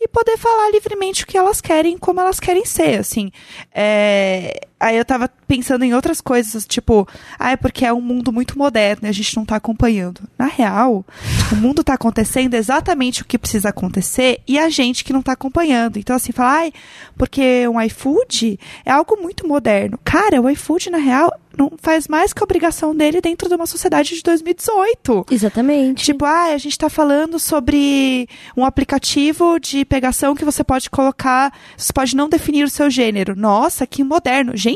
e 0.00 0.08
poder 0.08 0.36
falar 0.36 0.70
livremente 0.70 1.22
o 1.22 1.26
que 1.26 1.36
elas 1.36 1.60
querem, 1.60 1.96
como 1.96 2.20
elas 2.20 2.40
querem 2.40 2.64
ser, 2.64 2.98
assim. 2.98 3.30
É, 3.72 4.66
Aí 4.82 4.96
eu 4.96 5.04
tava 5.04 5.30
pensando 5.46 5.84
em 5.84 5.94
outras 5.94 6.20
coisas, 6.20 6.66
tipo, 6.66 7.06
ah, 7.38 7.52
é 7.52 7.56
porque 7.56 7.86
é 7.86 7.92
um 7.92 8.00
mundo 8.00 8.32
muito 8.32 8.58
moderno 8.58 9.06
e 9.06 9.08
a 9.08 9.12
gente 9.12 9.36
não 9.36 9.44
tá 9.44 9.54
acompanhando. 9.54 10.22
Na 10.36 10.46
real, 10.46 11.06
o 11.52 11.54
mundo 11.54 11.84
tá 11.84 11.94
acontecendo 11.94 12.54
exatamente 12.54 13.22
o 13.22 13.24
que 13.24 13.38
precisa 13.38 13.68
acontecer 13.68 14.40
e 14.46 14.58
a 14.58 14.68
gente 14.68 15.04
que 15.04 15.12
não 15.12 15.22
tá 15.22 15.32
acompanhando. 15.32 15.98
Então, 15.98 16.16
assim, 16.16 16.32
falar, 16.32 16.62
ai, 16.62 16.72
porque 17.16 17.68
um 17.68 17.80
iFood 17.80 18.58
é 18.84 18.90
algo 18.90 19.16
muito 19.22 19.46
moderno. 19.46 20.00
Cara, 20.02 20.42
o 20.42 20.50
iFood, 20.50 20.90
na 20.90 20.98
real, 20.98 21.32
não 21.56 21.72
faz 21.80 22.08
mais 22.08 22.32
que 22.32 22.42
a 22.42 22.44
obrigação 22.44 22.94
dele 22.94 23.20
dentro 23.20 23.48
de 23.48 23.54
uma 23.54 23.66
sociedade 23.66 24.14
de 24.14 24.22
2018. 24.22 25.26
Exatamente. 25.30 26.04
Tipo, 26.04 26.24
ah, 26.24 26.46
a 26.46 26.58
gente 26.58 26.78
tá 26.78 26.88
falando 26.88 27.38
sobre 27.38 28.28
um 28.56 28.64
aplicativo 28.64 29.58
de 29.60 29.84
pegação 29.84 30.34
que 30.34 30.44
você 30.44 30.64
pode 30.64 30.88
colocar, 30.90 31.52
você 31.76 31.92
pode 31.92 32.16
não 32.16 32.28
definir 32.28 32.64
o 32.64 32.70
seu 32.70 32.90
gênero. 32.90 33.36
Nossa, 33.36 33.86
que 33.86 34.02
moderno. 34.02 34.56
Gente, 34.56 34.71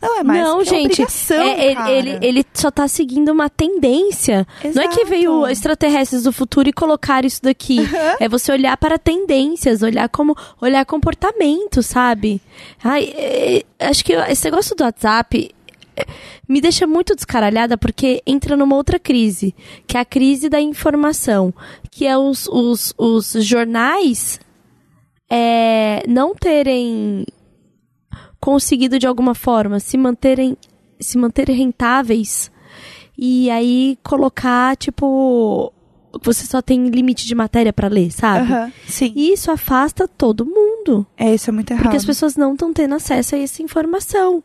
não 0.00 0.18
é 0.18 0.24
mais 0.24 0.42
não, 0.42 0.64
gente, 0.64 1.02
obrigação, 1.02 1.36
é, 1.36 1.66
ele, 1.66 1.74
cara. 1.74 1.90
ele, 1.92 2.18
ele 2.20 2.44
só 2.52 2.70
tá 2.70 2.88
seguindo 2.88 3.30
uma 3.30 3.48
tendência. 3.48 4.46
Não 4.74 4.82
é 4.82 4.88
que 4.88 5.00
Exato. 5.00 5.06
veio 5.06 5.46
extraterrestres 5.46 6.24
do 6.24 6.32
futuro 6.32 6.68
e 6.68 6.72
colocar 6.72 7.24
isso 7.24 7.40
daqui. 7.42 7.78
É 8.18 8.28
você 8.28 8.50
olhar 8.50 8.76
para 8.76 8.98
tendências, 8.98 9.82
olhar 9.82 10.08
como 10.08 10.36
olhar 10.60 10.84
comportamento, 10.84 11.82
sabe? 11.82 12.40
Ai, 12.82 13.12
é, 13.14 13.62
acho 13.78 14.04
que 14.04 14.12
esse 14.12 14.44
negócio 14.44 14.74
do 14.74 14.82
WhatsApp 14.82 15.54
é, 15.96 16.06
me 16.48 16.60
deixa 16.60 16.86
muito 16.86 17.14
descaralhada 17.14 17.76
porque 17.76 18.22
entra 18.26 18.56
numa 18.56 18.76
outra 18.76 18.98
crise, 18.98 19.54
que 19.86 19.96
é 19.96 20.00
a 20.00 20.04
crise 20.04 20.48
da 20.48 20.60
informação, 20.60 21.54
que 21.90 22.06
é 22.06 22.16
os, 22.16 22.48
os, 22.48 22.94
os 22.98 23.32
jornais 23.44 24.40
é, 25.30 26.02
não 26.08 26.34
terem 26.34 27.24
conseguido 28.42 28.98
de 28.98 29.06
alguma 29.06 29.36
forma 29.36 29.78
se 29.78 29.96
manterem 29.96 30.56
se 30.98 31.16
manterem 31.16 31.54
rentáveis 31.56 32.50
e 33.16 33.48
aí 33.50 33.96
colocar 34.02 34.76
tipo 34.76 35.72
você 36.24 36.44
só 36.44 36.60
tem 36.60 36.88
limite 36.88 37.24
de 37.26 37.34
matéria 37.34 37.72
pra 37.72 37.88
ler, 37.88 38.10
sabe? 38.10 38.52
Aham, 38.52 38.72
sim. 38.86 39.12
E 39.16 39.32
isso 39.32 39.50
afasta 39.50 40.06
todo 40.06 40.44
mundo, 40.44 41.06
É, 41.16 41.32
isso 41.34 41.48
é 41.48 41.52
muito 41.52 41.70
errado. 41.70 41.84
porque 41.84 41.96
as 41.96 42.04
pessoas 42.04 42.36
não 42.36 42.52
estão 42.52 42.70
tendo 42.72 42.94
acesso 42.96 43.34
a 43.34 43.38
essa 43.38 43.62
informação. 43.62 44.42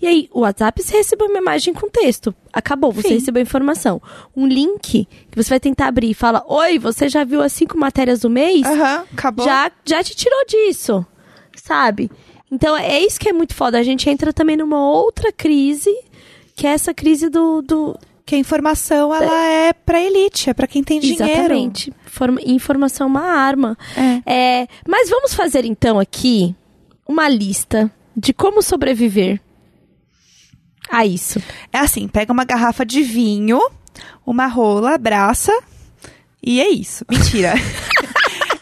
E 0.00 0.06
aí, 0.06 0.28
o 0.32 0.40
WhatsApp 0.40 0.82
você 0.82 0.96
recebeu 0.96 1.26
uma 1.28 1.38
imagem 1.38 1.74
com 1.74 1.88
texto. 1.90 2.34
Acabou, 2.52 2.90
você 2.90 3.08
Sim. 3.08 3.14
recebeu 3.14 3.40
a 3.40 3.42
informação. 3.42 4.00
Um 4.34 4.46
link 4.46 5.06
que 5.30 5.36
você 5.42 5.50
vai 5.50 5.60
tentar 5.60 5.88
abrir 5.88 6.10
e 6.10 6.14
fala: 6.14 6.42
Oi, 6.48 6.78
você 6.78 7.08
já 7.08 7.22
viu 7.22 7.42
as 7.42 7.52
cinco 7.52 7.76
matérias 7.78 8.20
do 8.20 8.30
mês? 8.30 8.66
Aham, 8.66 9.04
acabou. 9.12 9.44
já, 9.44 9.70
já 9.84 10.02
te 10.02 10.16
tirou 10.16 10.44
disso, 10.48 11.06
sabe? 11.54 12.10
Então 12.50 12.76
é 12.76 13.00
isso 13.00 13.18
que 13.20 13.28
é 13.28 13.32
muito 13.32 13.54
foda. 13.54 13.78
A 13.78 13.82
gente 13.82 14.08
entra 14.08 14.32
também 14.32 14.56
numa 14.56 14.78
outra 14.90 15.30
crise, 15.32 15.94
que 16.54 16.66
é 16.66 16.70
essa 16.70 16.92
crise 16.94 17.28
do. 17.28 17.62
do... 17.62 17.98
Que 18.24 18.34
a 18.34 18.38
informação, 18.38 19.14
ela 19.14 19.44
é 19.46 19.72
pra 19.72 20.02
elite, 20.02 20.50
é 20.50 20.54
pra 20.54 20.66
quem 20.66 20.84
tem 20.84 21.00
dinheiro. 21.00 21.24
Exatamente. 21.24 21.90
Forma- 22.04 22.40
informação 22.44 23.06
é 23.06 23.10
uma 23.10 23.22
arma. 23.22 23.76
É. 24.26 24.60
É, 24.62 24.68
mas 24.86 25.08
vamos 25.08 25.32
fazer 25.32 25.64
então 25.64 25.98
aqui 25.98 26.54
uma 27.08 27.26
lista 27.26 27.90
de 28.14 28.34
como 28.34 28.60
sobreviver 28.60 29.40
a 30.90 31.06
isso. 31.06 31.42
É 31.72 31.78
assim, 31.78 32.06
pega 32.06 32.30
uma 32.30 32.44
garrafa 32.44 32.84
de 32.84 33.02
vinho, 33.02 33.58
uma 34.26 34.46
rola, 34.46 34.94
abraça, 34.96 35.52
e 36.42 36.60
é 36.60 36.68
isso. 36.68 37.06
Mentira. 37.10 37.54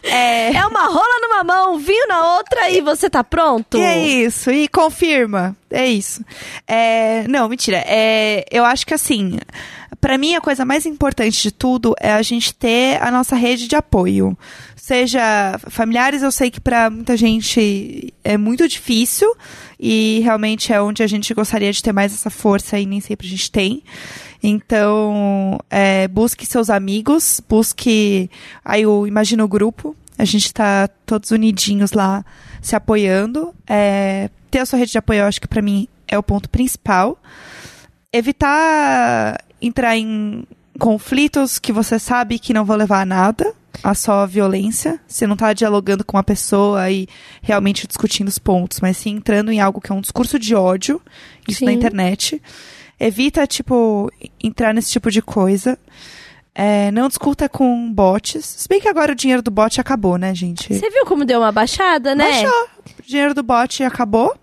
é... 0.07 0.53
É 0.53 0.65
uma 0.65 0.85
rola 0.85 1.19
numa 1.21 1.43
mão, 1.43 1.77
vinho 1.77 2.07
na 2.07 2.35
outra 2.35 2.69
e 2.69 2.81
você 2.81 3.09
tá 3.09 3.23
pronto? 3.23 3.77
E 3.77 3.81
é 3.81 4.07
isso, 4.07 4.51
e 4.51 4.67
confirma. 4.67 5.55
É 5.69 5.87
isso. 5.87 6.23
É, 6.67 7.27
não, 7.27 7.49
mentira. 7.49 7.83
É, 7.85 8.45
eu 8.51 8.63
acho 8.63 8.85
que 8.85 8.93
assim, 8.93 9.37
pra 9.99 10.17
mim 10.17 10.35
a 10.35 10.41
coisa 10.41 10.63
mais 10.65 10.85
importante 10.85 11.41
de 11.41 11.51
tudo 11.51 11.93
é 11.99 12.11
a 12.11 12.21
gente 12.21 12.53
ter 12.53 13.01
a 13.01 13.11
nossa 13.11 13.35
rede 13.35 13.67
de 13.67 13.75
apoio. 13.75 14.37
Seja 14.75 15.59
familiares, 15.69 16.23
eu 16.23 16.31
sei 16.31 16.49
que 16.49 16.61
pra 16.61 16.89
muita 16.89 17.17
gente 17.17 18.13
é 18.23 18.37
muito 18.37 18.65
difícil 18.67 19.35
e 19.77 20.21
realmente 20.23 20.71
é 20.71 20.81
onde 20.81 21.03
a 21.03 21.07
gente 21.07 21.33
gostaria 21.33 21.73
de 21.73 21.83
ter 21.83 21.91
mais 21.91 22.13
essa 22.13 22.29
força 22.29 22.79
e 22.79 22.85
nem 22.85 23.01
sempre 23.01 23.27
a 23.27 23.29
gente 23.29 23.51
tem. 23.51 23.83
Então, 24.41 25.59
é, 25.69 26.07
busque 26.07 26.45
seus 26.45 26.69
amigos, 26.69 27.41
busque. 27.47 28.29
Aí 28.63 28.83
eu 28.83 29.07
imagino 29.07 29.43
o 29.43 29.47
grupo. 29.47 29.95
A 30.17 30.25
gente 30.25 30.53
tá 30.53 30.87
todos 31.05 31.31
unidinhos 31.31 31.91
lá, 31.91 32.25
se 32.61 32.75
apoiando. 32.75 33.53
É, 33.67 34.29
ter 34.49 34.59
a 34.59 34.65
sua 34.65 34.79
rede 34.79 34.91
de 34.91 34.97
apoio, 34.97 35.19
eu 35.19 35.25
acho 35.25 35.41
que 35.41 35.47
pra 35.47 35.61
mim 35.61 35.87
é 36.07 36.17
o 36.17 36.23
ponto 36.23 36.49
principal. 36.49 37.19
Evitar 38.11 39.37
entrar 39.61 39.97
em 39.97 40.43
conflitos 40.79 41.59
que 41.59 41.71
você 41.71 41.99
sabe 41.99 42.39
que 42.39 42.53
não 42.53 42.63
vão 42.65 42.77
levar 42.77 43.01
a 43.01 43.05
nada. 43.05 43.53
a 43.83 43.93
só 43.93 44.25
violência. 44.25 44.99
Você 45.07 45.27
não 45.27 45.35
tá 45.35 45.53
dialogando 45.53 46.03
com 46.03 46.17
a 46.17 46.23
pessoa 46.23 46.89
e 46.89 47.07
realmente 47.43 47.85
discutindo 47.85 48.27
os 48.27 48.39
pontos, 48.39 48.79
mas 48.81 48.97
sim 48.97 49.11
entrando 49.11 49.51
em 49.51 49.59
algo 49.59 49.79
que 49.79 49.91
é 49.91 49.95
um 49.95 50.01
discurso 50.01 50.39
de 50.39 50.55
ódio, 50.55 50.99
isso 51.47 51.63
na 51.63 51.71
Sim. 51.71 51.77
internet. 51.77 52.41
Evita, 52.99 53.45
tipo, 53.45 54.11
entrar 54.43 54.73
nesse 54.73 54.91
tipo 54.91 55.11
de 55.11 55.21
coisa. 55.21 55.77
É, 56.55 56.89
não 56.91 57.07
discuta 57.07 57.47
com 57.47 57.93
bots. 57.93 58.43
Se 58.43 58.67
bem 58.67 58.81
que 58.81 58.87
agora 58.87 59.11
o 59.11 59.15
dinheiro 59.15 59.43
do 59.43 59.51
bot 59.51 59.79
acabou, 59.79 60.17
né, 60.17 60.33
gente? 60.33 60.73
Você 60.73 60.89
viu 60.89 61.05
como 61.05 61.23
deu 61.23 61.39
uma 61.39 61.51
baixada, 61.51 62.15
né? 62.15 62.23
Baixou. 62.23 62.67
O 62.99 63.03
dinheiro 63.03 63.35
do 63.35 63.43
bot 63.43 63.83
acabou. 63.83 64.35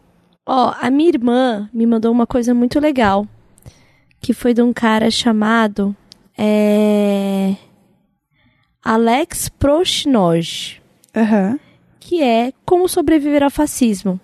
Ó, 0.46 0.72
a 0.80 0.90
minha 0.90 1.08
irmã 1.08 1.68
me 1.72 1.84
mandou 1.86 2.12
uma 2.12 2.26
coisa 2.26 2.54
muito 2.54 2.78
legal. 2.78 3.26
Que 4.20 4.32
foi 4.32 4.54
de 4.54 4.62
um 4.62 4.72
cara 4.72 5.10
chamado. 5.10 5.94
é, 6.38 7.56
Alex 8.84 9.48
Prochnoj. 9.48 10.80
Aham. 11.16 11.58
Que 11.98 12.22
é 12.22 12.52
Como 12.64 12.88
Sobreviver 12.88 13.42
ao 13.42 13.50
Fascismo. 13.50 14.20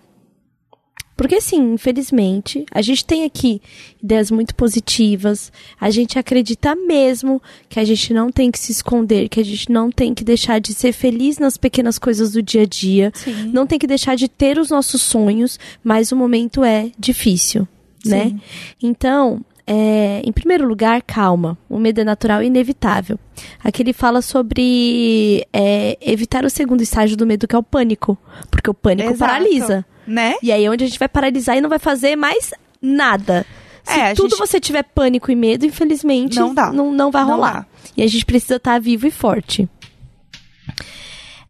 Porque, 1.21 1.35
assim, 1.35 1.75
infelizmente, 1.75 2.64
a 2.73 2.81
gente 2.81 3.05
tem 3.05 3.25
aqui 3.25 3.61
ideias 4.03 4.31
muito 4.31 4.55
positivas. 4.55 5.53
A 5.79 5.91
gente 5.91 6.18
acredita 6.18 6.75
mesmo 6.75 7.43
que 7.68 7.79
a 7.79 7.85
gente 7.85 8.14
não 8.14 8.33
tem 8.33 8.51
que 8.51 8.59
se 8.59 8.73
esconder, 8.73 9.29
que 9.29 9.39
a 9.39 9.45
gente 9.45 9.71
não 9.71 9.91
tem 9.91 10.14
que 10.14 10.25
deixar 10.25 10.59
de 10.59 10.73
ser 10.73 10.93
feliz 10.93 11.37
nas 11.37 11.59
pequenas 11.59 11.99
coisas 11.99 12.33
do 12.33 12.43
dia 12.43 12.62
a 12.62 12.64
dia. 12.64 13.12
Sim. 13.14 13.51
Não 13.53 13.66
tem 13.66 13.79
que 13.79 13.87
deixar 13.87 14.16
de 14.16 14.31
ter 14.31 14.59
os 14.59 14.71
nossos 14.71 15.03
sonhos, 15.03 15.59
mas 15.85 16.11
o 16.11 16.16
momento 16.16 16.64
é 16.64 16.91
difícil, 16.99 17.68
né? 18.03 18.31
Sim. 18.31 18.41
Então, 18.83 19.45
é, 19.66 20.23
em 20.25 20.33
primeiro 20.33 20.66
lugar, 20.66 21.03
calma. 21.03 21.59
O 21.68 21.79
medo 21.79 22.01
é 22.01 22.05
natural 22.05 22.43
e 22.43 22.47
inevitável. 22.47 23.18
Aqui 23.62 23.83
ele 23.83 23.93
fala 23.93 24.23
sobre 24.23 25.47
é, 25.53 25.99
evitar 26.01 26.47
o 26.47 26.51
segundo 26.51 26.81
estágio 26.81 27.14
do 27.14 27.27
medo, 27.27 27.47
que 27.47 27.55
é 27.55 27.59
o 27.59 27.62
pânico. 27.62 28.16
Porque 28.51 28.71
o 28.71 28.75
pânico 28.75 29.11
Exato. 29.11 29.31
paralisa. 29.31 29.85
Né? 30.11 30.35
E 30.43 30.51
aí 30.51 30.65
é 30.65 30.69
onde 30.71 30.83
a 30.83 30.87
gente 30.89 30.99
vai 30.99 31.09
paralisar 31.09 31.57
e 31.57 31.61
não 31.61 31.71
vai 31.71 31.79
fazer 31.79 32.17
mais 32.17 32.53
nada. 32.83 33.47
Se 33.85 33.93
É, 33.99 34.13
tudo 34.15 34.31
gente- 34.31 34.39
você 34.41 34.59
tiver 34.59 34.83
pânico 34.83 35.31
e 35.31 35.37
medo, 35.37 35.65
infelizmente, 35.65 36.37
Não 36.39 36.53
dá. 36.53 36.73
Não, 36.73 36.91
não 36.93 37.11
vai 37.13 37.23
rolar. 37.23 37.67
E 37.97 38.03
a 38.03 38.07
gente 38.09 38.25
precisa 38.27 38.57
estar 38.57 38.81
vivo 38.81 39.07
e 39.07 39.11
forte. 39.13 39.69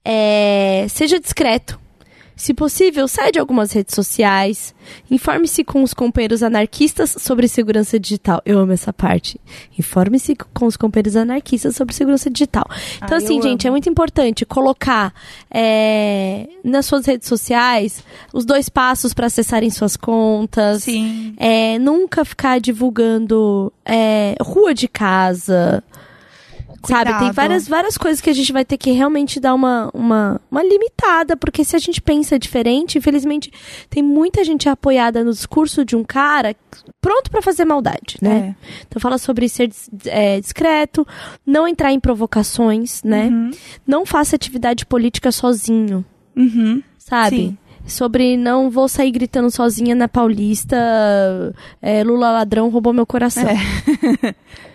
É, 0.04 0.86
seja 0.88 1.18
discreto. 1.18 1.78
Se 2.40 2.54
possível, 2.54 3.06
saia 3.06 3.30
de 3.30 3.38
algumas 3.38 3.70
redes 3.70 3.94
sociais. 3.94 4.74
Informe-se 5.10 5.62
com 5.62 5.82
os 5.82 5.92
companheiros 5.92 6.42
anarquistas 6.42 7.14
sobre 7.18 7.46
segurança 7.46 8.00
digital. 8.00 8.40
Eu 8.46 8.58
amo 8.58 8.72
essa 8.72 8.94
parte. 8.94 9.38
Informe-se 9.78 10.34
com 10.54 10.64
os 10.64 10.74
companheiros 10.74 11.16
anarquistas 11.16 11.76
sobre 11.76 11.94
segurança 11.94 12.30
digital. 12.30 12.64
Então, 12.96 13.08
Ah, 13.12 13.16
assim, 13.18 13.42
gente, 13.42 13.66
amo. 13.66 13.68
é 13.68 13.70
muito 13.72 13.90
importante 13.90 14.46
colocar 14.46 15.12
é, 15.50 16.48
nas 16.64 16.86
suas 16.86 17.04
redes 17.04 17.28
sociais 17.28 18.02
os 18.32 18.46
dois 18.46 18.70
passos 18.70 19.12
para 19.12 19.26
acessarem 19.26 19.68
suas 19.68 19.94
contas. 19.94 20.84
Sim. 20.84 21.34
É, 21.36 21.78
nunca 21.78 22.24
ficar 22.24 22.58
divulgando 22.58 23.70
é, 23.84 24.34
rua 24.40 24.72
de 24.72 24.88
casa. 24.88 25.84
Sabe, 26.82 27.18
tem 27.18 27.32
várias, 27.32 27.68
várias 27.68 27.98
coisas 27.98 28.20
que 28.20 28.30
a 28.30 28.32
gente 28.32 28.52
vai 28.52 28.64
ter 28.64 28.78
que 28.78 28.90
realmente 28.90 29.38
dar 29.38 29.54
uma, 29.54 29.90
uma, 29.92 30.40
uma 30.50 30.62
limitada, 30.62 31.36
porque 31.36 31.62
se 31.64 31.76
a 31.76 31.78
gente 31.78 32.00
pensa 32.00 32.38
diferente, 32.38 32.96
infelizmente, 32.96 33.52
tem 33.90 34.02
muita 34.02 34.42
gente 34.44 34.68
apoiada 34.68 35.22
no 35.22 35.30
discurso 35.30 35.84
de 35.84 35.94
um 35.94 36.02
cara 36.02 36.56
pronto 37.00 37.30
pra 37.30 37.42
fazer 37.42 37.64
maldade, 37.66 38.16
né? 38.22 38.56
Então 38.86 38.98
fala 39.00 39.18
sobre 39.18 39.48
ser 39.48 39.70
é, 40.06 40.40
discreto, 40.40 41.06
não 41.46 41.68
entrar 41.68 41.92
em 41.92 42.00
provocações, 42.00 43.02
né? 43.02 43.26
Uhum. 43.26 43.50
Não 43.86 44.06
faça 44.06 44.36
atividade 44.36 44.86
política 44.86 45.30
sozinho, 45.30 46.04
Uhum. 46.36 46.82
sabe? 46.98 47.36
Sim. 47.36 47.58
Sobre 47.86 48.36
não 48.36 48.70
vou 48.70 48.88
sair 48.88 49.10
gritando 49.10 49.50
sozinha 49.50 49.94
na 49.94 50.06
Paulista, 50.06 50.76
é, 51.82 52.04
Lula 52.04 52.30
ladrão 52.30 52.68
roubou 52.68 52.92
meu 52.92 53.04
coração. 53.06 53.48
É, 53.48 54.34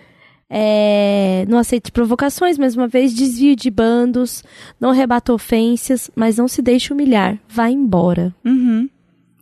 não 1.48 1.58
aceite 1.58 1.90
provocações, 1.92 2.56
mais 2.58 2.76
uma 2.76 2.86
vez, 2.88 3.12
desvio 3.14 3.56
de 3.56 3.70
bandos, 3.70 4.42
não 4.80 4.90
rebata 4.92 5.32
ofensas, 5.32 6.10
mas 6.14 6.36
não 6.38 6.48
se 6.48 6.62
deixe 6.62 6.92
humilhar. 6.92 7.38
Vá 7.48 7.68
embora, 7.70 8.34
Uhum. 8.44 8.88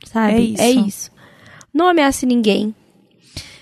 sabe? 0.07 0.55
É 0.59 0.71
isso. 0.71 1.11
Não 1.73 1.89
ameace 1.89 2.25
ninguém. 2.27 2.75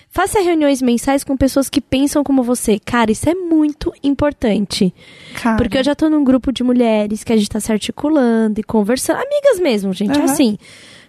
Faça 0.09 0.39
reuniões 0.41 0.79
mensais 0.79 1.23
com 1.23 1.35
pessoas 1.35 1.71
que 1.71 1.81
pensam 1.81 2.23
como 2.23 2.43
você. 2.43 2.77
Cara, 2.77 3.11
isso 3.11 3.27
é 3.27 3.33
muito 3.33 3.91
importante. 4.03 4.93
Cara. 5.41 5.57
Porque 5.57 5.75
eu 5.79 5.83
já 5.83 5.95
tô 5.95 6.07
num 6.07 6.23
grupo 6.23 6.51
de 6.51 6.63
mulheres 6.63 7.23
que 7.23 7.33
a 7.33 7.35
gente 7.35 7.49
tá 7.49 7.59
se 7.59 7.71
articulando 7.71 8.59
e 8.59 8.63
conversando. 8.63 9.17
Amigas 9.17 9.59
mesmo, 9.59 9.91
gente. 9.91 10.11
É 10.11 10.21
Aham. 10.21 10.25
assim. 10.25 10.57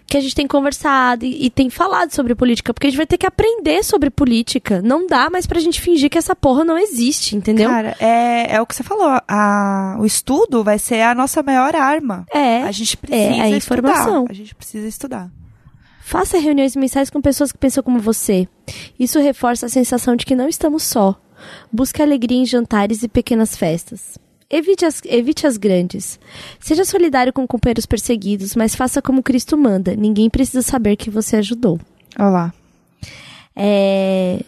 Que 0.07 0.17
a 0.17 0.21
gente 0.21 0.35
tem 0.35 0.47
conversado 0.47 1.25
e, 1.25 1.45
e 1.45 1.49
tem 1.49 1.69
falado 1.69 2.11
sobre 2.11 2.35
política. 2.35 2.73
Porque 2.73 2.87
a 2.87 2.89
gente 2.89 2.97
vai 2.97 3.07
ter 3.07 3.17
que 3.17 3.25
aprender 3.25 3.83
sobre 3.83 4.09
política. 4.09 4.81
Não 4.81 5.07
dá 5.07 5.29
mais 5.29 5.45
pra 5.47 5.59
gente 5.59 5.81
fingir 5.81 6.09
que 6.09 6.17
essa 6.17 6.35
porra 6.35 6.63
não 6.63 6.77
existe, 6.77 7.35
entendeu? 7.35 7.69
Cara, 7.69 7.95
é, 7.99 8.55
é 8.55 8.61
o 8.61 8.65
que 8.65 8.75
você 8.75 8.83
falou. 8.83 9.19
A, 9.27 9.97
o 9.99 10.05
estudo 10.05 10.63
vai 10.63 10.77
ser 10.77 11.01
a 11.01 11.15
nossa 11.15 11.41
maior 11.41 11.75
arma. 11.75 12.25
é. 12.33 12.61
A 12.63 12.71
gente 12.71 12.97
precisa 12.97 13.19
é 13.19 13.41
a 13.41 13.49
informação. 13.49 14.23
estudar. 14.23 14.31
A 14.31 14.33
gente 14.33 14.55
precisa 14.55 14.87
estudar. 14.87 15.31
Faça 16.01 16.37
reuniões 16.37 16.75
mensais 16.75 17.09
com 17.09 17.19
pessoas 17.19 17.51
que 17.51 17.57
pensam 17.57 17.81
como 17.81 17.99
você. 17.99 18.47
Isso 18.99 19.19
reforça 19.19 19.65
a 19.65 19.69
sensação 19.69 20.15
de 20.15 20.23
que 20.23 20.35
não 20.35 20.47
estamos 20.47 20.83
só. 20.83 21.19
Busque 21.71 21.99
alegria 22.01 22.37
em 22.37 22.45
jantares 22.45 23.01
e 23.01 23.07
pequenas 23.07 23.55
festas. 23.55 24.17
Evite 24.49 24.85
as, 24.85 25.01
evite 25.05 25.47
as 25.47 25.57
grandes. 25.57 26.19
Seja 26.59 26.85
solidário 26.85 27.33
com 27.33 27.47
companheiros 27.47 27.85
perseguidos, 27.85 28.55
mas 28.55 28.75
faça 28.75 29.01
como 29.01 29.23
Cristo 29.23 29.57
manda. 29.57 29.95
Ninguém 29.95 30.29
precisa 30.29 30.61
saber 30.61 30.95
que 30.95 31.09
você 31.09 31.37
ajudou. 31.37 31.79
Olha 32.17 32.29
lá. 32.29 32.53
É, 33.55 34.41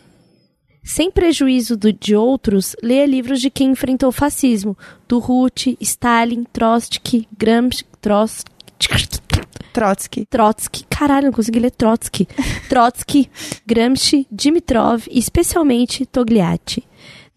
Sem 0.84 1.12
prejuízo 1.12 1.76
do- 1.76 1.92
de 1.92 2.16
outros, 2.16 2.74
leia 2.82 3.06
livros 3.06 3.42
de 3.42 3.50
quem 3.50 3.72
enfrentou 3.72 4.08
o 4.08 4.12
fascismo. 4.14 4.78
Do 5.08 5.20
Ruth, 5.20 5.68
Stalin, 5.82 6.46
Trotsky, 6.54 7.28
Gramsci, 7.38 7.84
Trotsky, 8.02 8.50
Trotsky. 9.74 10.26
Trotsky, 10.30 10.86
caralho, 10.90 11.26
não 11.26 11.34
consegui 11.34 11.60
ler 11.60 11.72
Trotsky. 11.72 12.26
Trotsky, 12.70 13.30
Gramsci, 13.66 14.26
Dimitrov 14.32 15.04
e 15.12 15.20
especialmente 15.20 16.06
Togliatti. 16.06 16.87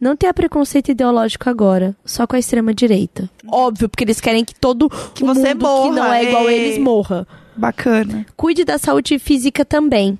Não 0.01 0.16
tenha 0.16 0.32
preconceito 0.32 0.90
ideológico 0.90 1.51
agora, 1.51 1.94
só 2.05 2.26
com 2.26 2.34
a 2.34 2.38
extrema 2.38 2.72
direita. 2.72 3.28
Óbvio, 3.46 3.88
porque 3.88 4.05
eles 4.05 4.20
querem 4.20 4.44
que 4.44 4.55
todo 4.55 4.88
Que 5.14 5.22
o 5.22 5.26
você 5.26 5.55
mundo 5.55 5.59
que 5.59 5.64
morra, 5.64 5.90
não 5.96 6.12
é 6.12 6.24
igual 6.24 6.46
a 6.46 6.53
é. 6.53 6.57
eles 6.57 6.78
morra. 6.78 7.28
Bacana. 7.55 8.24
Cuide 8.36 8.64
da 8.64 8.78
saúde 8.78 9.18
física 9.18 9.64
também. 9.64 10.18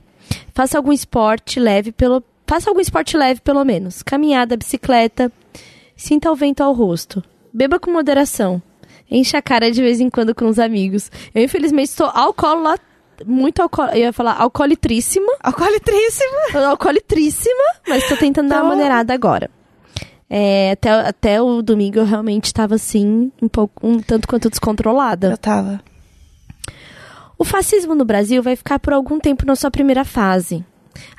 Faça 0.55 0.77
algum 0.77 0.93
esporte 0.93 1.59
leve 1.59 1.93
pelo 1.93 2.23
faça 2.47 2.69
algum 2.69 2.81
esporte 2.81 3.17
leve 3.17 3.41
pelo 3.41 3.65
menos. 3.65 4.03
Caminhada, 4.03 4.57
bicicleta. 4.57 5.33
Sinta 5.97 6.31
o 6.31 6.35
vento 6.37 6.63
ao 6.63 6.73
rosto. 6.75 7.23
Beba 7.53 7.79
com 7.81 7.91
moderação. 7.91 8.61
Enche 9.11 9.37
a 9.37 9.43
cara 9.43 9.71
de 9.71 9.81
vez 9.81 9.99
em 10.01 10.11
quando 10.11 10.35
com 10.35 10.47
os 10.47 10.59
amigos. 10.59 11.11
Eu 11.35 11.43
infelizmente 11.43 11.89
estou 11.89 12.07
alcoólatra 12.13 12.85
muito 13.27 13.61
alcoól, 13.63 13.89
eu 13.91 13.99
ia 13.99 14.13
falar 14.13 14.35
alcoolitríssima, 14.41 15.31
Alcoolitríssima. 15.43 16.69
alcoolitríssima, 16.69 17.65
mas 17.89 18.09
tô 18.09 18.17
tentando 18.17 18.49
dar 18.49 18.57
uma 18.57 18.67
Então- 18.67 18.77
maneirada 18.77 19.13
agora. 19.15 19.51
É, 20.33 20.71
até, 20.71 20.91
até 20.91 21.43
o 21.43 21.61
domingo 21.61 21.99
eu 21.99 22.05
realmente 22.05 22.45
estava 22.45 22.77
assim, 22.77 23.33
um 23.43 23.49
pouco, 23.49 23.85
um 23.85 23.99
tanto 23.99 24.29
quanto 24.29 24.49
descontrolada. 24.49 25.33
Eu 25.33 25.37
tava. 25.37 25.83
O 27.37 27.45
fascismo 27.45 27.97
no 27.97 28.05
Brasil 28.05 28.41
vai 28.41 28.55
ficar 28.55 28.79
por 28.79 28.93
algum 28.93 29.19
tempo 29.19 29.45
na 29.45 29.57
sua 29.57 29.71
primeira 29.71 30.05
fase. 30.05 30.65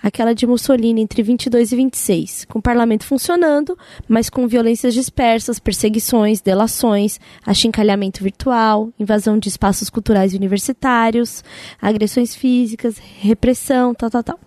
Aquela 0.01 0.33
de 0.33 0.47
Mussolini 0.47 1.01
entre 1.01 1.23
22 1.23 1.71
e 1.71 1.75
26, 1.75 2.45
com 2.45 2.59
o 2.59 2.61
parlamento 2.61 3.05
funcionando, 3.05 3.77
mas 4.07 4.29
com 4.29 4.47
violências 4.47 4.93
dispersas, 4.93 5.59
perseguições, 5.59 6.41
delações, 6.41 7.19
achincalhamento 7.45 8.23
virtual, 8.23 8.89
invasão 8.99 9.37
de 9.37 9.49
espaços 9.49 9.89
culturais 9.89 10.33
e 10.33 10.37
universitários, 10.37 11.43
agressões 11.81 12.35
físicas, 12.35 12.97
repressão, 13.19 13.93
tal, 13.93 14.09
tal, 14.09 14.23
tal. 14.23 14.39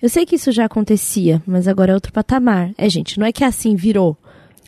Eu 0.00 0.08
sei 0.08 0.24
que 0.24 0.36
isso 0.36 0.52
já 0.52 0.64
acontecia, 0.64 1.42
mas 1.46 1.68
agora 1.68 1.92
é 1.92 1.94
outro 1.94 2.12
patamar. 2.12 2.70
É, 2.76 2.88
gente, 2.88 3.18
não 3.18 3.26
é 3.26 3.32
que 3.32 3.44
assim 3.44 3.74
virou. 3.74 4.16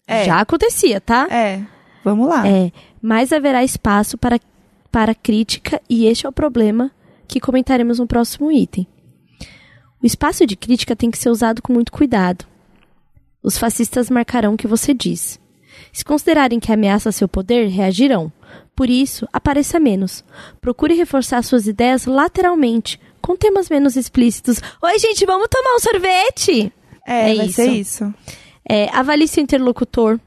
É. 0.06 0.24
Já 0.24 0.40
acontecia, 0.40 1.00
tá? 1.00 1.26
É. 1.30 1.62
Vamos 2.04 2.28
lá. 2.28 2.46
É, 2.46 2.72
mas 3.00 3.32
haverá 3.32 3.62
espaço 3.62 4.18
para, 4.18 4.38
para 4.90 5.14
crítica 5.14 5.80
e 5.88 6.06
este 6.06 6.26
é 6.26 6.28
o 6.28 6.32
problema 6.32 6.90
que 7.26 7.40
comentaremos 7.40 7.98
no 7.98 8.06
próximo 8.06 8.50
item. 8.50 8.86
O 10.02 10.06
espaço 10.06 10.44
de 10.46 10.56
crítica 10.56 10.96
tem 10.96 11.10
que 11.10 11.18
ser 11.18 11.30
usado 11.30 11.62
com 11.62 11.72
muito 11.72 11.92
cuidado. 11.92 12.44
Os 13.42 13.56
fascistas 13.56 14.10
marcarão 14.10 14.54
o 14.54 14.56
que 14.56 14.66
você 14.66 14.92
diz. 14.92 15.40
Se 15.92 16.04
considerarem 16.04 16.58
que 16.58 16.72
ameaça 16.72 17.12
seu 17.12 17.28
poder, 17.28 17.68
reagirão. 17.68 18.32
Por 18.74 18.90
isso, 18.90 19.28
apareça 19.32 19.78
menos. 19.78 20.24
Procure 20.60 20.94
reforçar 20.94 21.42
suas 21.42 21.66
ideias 21.66 22.06
lateralmente, 22.06 22.98
com 23.20 23.36
temas 23.36 23.68
menos 23.68 23.96
explícitos. 23.96 24.60
Oi, 24.82 24.98
gente, 24.98 25.24
vamos 25.24 25.48
tomar 25.48 25.76
um 25.76 25.80
sorvete? 25.80 26.72
É, 27.06 27.32
é 27.32 27.34
vai 27.36 27.46
isso. 27.46 27.54
ser 27.54 27.70
isso. 27.70 28.14
É, 28.68 28.88
avalie 28.96 29.28
seu 29.28 29.42
interlocutor. 29.42 30.18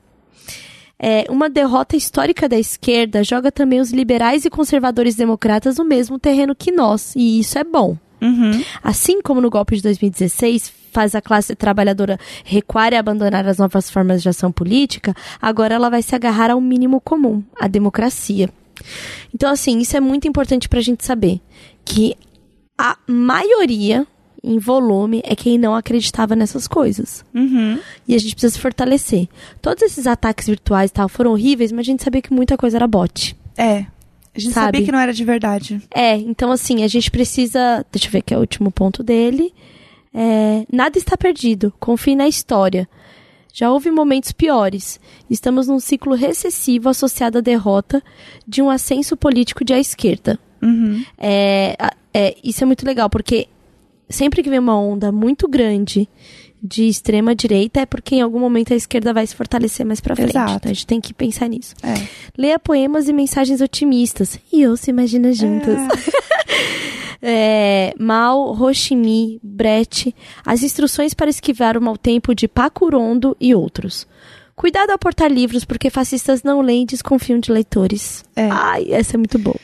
é, 1.00 1.26
uma 1.30 1.50
derrota 1.50 1.96
histórica 1.96 2.48
da 2.48 2.58
esquerda 2.58 3.24
joga 3.24 3.52
também 3.52 3.80
os 3.80 3.92
liberais 3.92 4.46
e 4.46 4.50
conservadores 4.50 5.16
democratas 5.16 5.78
no 5.78 5.84
mesmo 5.86 6.18
terreno 6.18 6.56
que 6.56 6.72
nós, 6.72 7.14
e 7.16 7.40
isso 7.40 7.58
é 7.60 7.64
bom. 7.64 7.98
Uhum. 8.26 8.64
Assim 8.84 9.22
como 9.22 9.42
no 9.42 9.50
golpe 9.50 9.76
de 9.76 9.82
2016 9.84 10.72
faz 10.92 11.14
a 11.14 11.22
classe 11.22 11.56
trabalhadora 11.56 12.18
recuar 12.44 12.94
e 12.94 12.96
abandonar 12.96 13.46
as 13.48 13.58
novas 13.58 13.90
formas 13.90 14.22
de 14.24 14.30
ação 14.30 14.52
política, 14.52 15.14
agora 15.42 15.76
ela 15.76 15.90
vai 15.90 16.02
se 16.02 16.16
agarrar 16.16 16.52
ao 16.52 16.62
mínimo 16.62 17.02
comum, 17.02 17.44
a 17.60 17.68
democracia. 17.68 18.50
Então, 19.34 19.52
assim, 19.52 19.80
isso 19.80 19.98
é 19.98 20.00
muito 20.00 20.28
importante 20.28 20.70
para 20.70 20.80
a 20.80 20.82
gente 20.82 21.06
saber 21.06 21.42
que 21.84 22.16
a 22.78 22.98
maioria 23.08 24.08
em 24.44 24.60
volume 24.60 25.22
é 25.26 25.36
quem 25.36 25.58
não 25.58 25.76
acreditava 25.76 26.36
nessas 26.36 26.68
coisas. 26.68 27.26
Uhum. 27.34 27.80
E 28.08 28.14
a 28.14 28.18
gente 28.18 28.36
precisa 28.36 28.54
se 28.54 28.60
fortalecer. 28.60 29.28
Todos 29.62 29.82
esses 29.82 30.06
ataques 30.06 30.48
virtuais 30.48 30.92
e 30.92 30.94
tal 30.94 31.10
foram 31.10 31.32
horríveis, 31.32 31.72
mas 31.72 31.82
a 31.82 31.92
gente 31.92 32.04
sabia 32.04 32.22
que 32.22 32.34
muita 32.34 32.56
coisa 32.56 32.78
era 32.78 32.88
bot. 32.88 33.36
É. 33.58 33.86
A 34.36 34.40
gente 34.40 34.54
Sabe? 34.54 34.66
sabia 34.66 34.86
que 34.86 34.92
não 34.92 35.00
era 35.00 35.14
de 35.14 35.24
verdade. 35.24 35.82
É, 35.94 36.16
então 36.16 36.52
assim, 36.52 36.84
a 36.84 36.88
gente 36.88 37.10
precisa. 37.10 37.86
Deixa 37.92 38.08
eu 38.08 38.12
ver 38.12 38.22
que 38.22 38.34
é 38.34 38.38
o 38.38 38.42
último 38.42 38.70
ponto 38.70 39.02
dele. 39.02 39.54
É, 40.14 40.66
nada 40.72 40.98
está 40.98 41.18
perdido. 41.18 41.74
Confie 41.80 42.16
na 42.16 42.28
história. 42.28 42.88
Já 43.54 43.72
houve 43.72 43.90
momentos 43.90 44.34
piores. 44.34 45.00
Estamos 45.30 45.68
num 45.68 45.80
ciclo 45.80 46.14
recessivo 46.14 46.90
associado 46.90 47.38
à 47.38 47.42
derrota 47.42 48.04
de 48.46 48.62
um 48.62 48.70
ascenso 48.70 49.16
político 49.16 49.64
de 49.64 49.74
à 49.74 49.80
esquerda. 49.80 50.38
Uhum. 50.62 51.06
É, 51.18 51.78
é, 52.14 52.36
isso 52.44 52.64
é 52.64 52.66
muito 52.66 52.86
legal, 52.86 53.10
porque 53.10 53.48
sempre 54.10 54.44
que 54.44 54.50
vem 54.50 54.60
uma 54.60 54.78
onda 54.78 55.12
muito 55.12 55.48
grande 55.48 56.10
de 56.66 56.88
extrema 56.88 57.36
direita 57.36 57.82
é 57.82 57.86
porque 57.86 58.16
em 58.16 58.22
algum 58.22 58.40
momento 58.40 58.74
a 58.74 58.76
esquerda 58.76 59.14
vai 59.14 59.26
se 59.28 59.36
fortalecer 59.36 59.86
mais 59.86 60.00
pra 60.00 60.16
frente. 60.16 60.32
Exato. 60.32 60.54
Então 60.54 60.72
a 60.72 60.74
gente 60.74 60.88
tem 60.88 61.00
que 61.00 61.14
pensar 61.14 61.48
nisso. 61.48 61.76
É. 61.84 61.94
Leia 62.38 62.58
poemas 62.58 63.08
e 63.08 63.14
mensagens 63.14 63.62
otimistas. 63.62 64.40
E 64.52 64.66
ouça 64.68 64.90
Imagina 64.90 65.32
Juntas. 65.32 65.80
É, 67.22 67.94
Mal, 68.00 68.54
Rochimi, 68.54 69.40
Brecht, 69.44 70.16
as 70.46 70.64
instruções 70.64 71.14
para 71.14 71.30
esquivar 71.30 71.78
o 71.78 71.82
mau 71.82 71.98
tempo 71.98 72.34
de 72.34 72.48
Pacurondo 72.48 73.38
e 73.40 73.54
outros. 73.54 74.08
Cuidado 74.56 74.92
ao 74.92 74.98
portar 74.98 75.32
livros, 75.32 75.66
porque 75.66 75.90
fascistas 75.90 76.42
não 76.42 76.62
leem 76.62 76.84
e 76.84 76.88
desconfiam 76.88 77.40
de 77.40 77.52
leitores. 77.52 78.24
É. 78.36 78.50
Ai, 78.50 78.88
essa 78.90 79.16
é 79.16 79.18
muito 79.18 79.38
boa. 79.38 79.60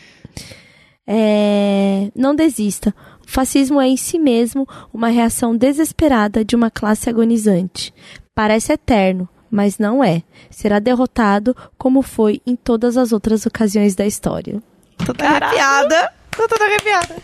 É, 1.07 2.11
não 2.15 2.35
desista. 2.35 2.93
O 3.31 3.33
fascismo 3.33 3.79
é 3.79 3.87
em 3.87 3.95
si 3.95 4.19
mesmo 4.19 4.67
uma 4.93 5.07
reação 5.07 5.55
desesperada 5.55 6.43
de 6.43 6.53
uma 6.53 6.69
classe 6.69 7.09
agonizante. 7.09 7.93
Parece 8.35 8.73
eterno, 8.73 9.27
mas 9.49 9.77
não 9.77 10.03
é. 10.03 10.21
Será 10.49 10.79
derrotado 10.79 11.55
como 11.77 12.01
foi 12.01 12.41
em 12.45 12.57
todas 12.57 12.97
as 12.97 13.13
outras 13.13 13.45
ocasiões 13.45 13.95
da 13.95 14.05
história. 14.05 14.61
Tô 14.97 15.13
toda 15.13 15.29
arrepiada. 15.29 16.11
Tô 16.35 16.45
toda 16.45 16.65
arrepiada. 16.65 17.15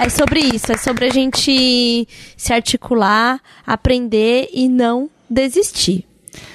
É 0.00 0.08
sobre 0.08 0.40
isso, 0.40 0.72
é 0.72 0.76
sobre 0.76 1.04
a 1.04 1.10
gente 1.10 2.08
se 2.36 2.52
articular, 2.52 3.40
aprender 3.64 4.48
e 4.52 4.68
não 4.68 5.08
desistir. 5.30 6.04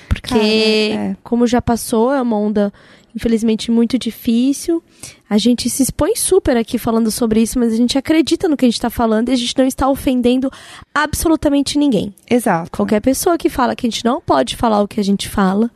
Porque, 0.10 0.90
Cara, 0.92 1.06
é. 1.06 1.16
como 1.24 1.48
já 1.48 1.62
passou, 1.62 2.14
é 2.14 2.22
uma 2.22 2.38
onda, 2.38 2.74
infelizmente, 3.16 3.70
muito 3.72 3.98
difícil. 3.98 4.84
A 5.30 5.38
gente 5.38 5.70
se 5.70 5.84
expõe 5.84 6.16
super 6.16 6.56
aqui 6.58 6.78
falando 6.78 7.10
sobre 7.12 7.42
isso, 7.42 7.58
mas 7.60 7.74
a 7.74 7.76
gente 7.78 7.98
acredita 7.98 8.48
no 8.48 8.56
que 8.58 8.66
a 8.66 8.68
gente 8.68 8.76
está 8.76 8.90
falando 8.90 9.30
e 9.30 9.32
a 9.34 9.36
gente 9.36 9.58
não 9.58 9.66
está 9.66 9.88
ofendendo 9.90 10.50
absolutamente 10.94 11.78
ninguém. 11.78 12.14
Exato. 12.30 12.72
Qualquer 12.72 13.02
pessoa 13.02 13.38
que 13.38 13.50
fala 13.50 13.76
que 13.76 13.88
a 13.88 13.90
gente 13.90 14.06
não 14.06 14.22
pode 14.22 14.56
falar 14.56 14.82
o 14.82 14.88
que 14.88 15.00
a 15.00 15.04
gente 15.04 15.28
fala 15.30 15.70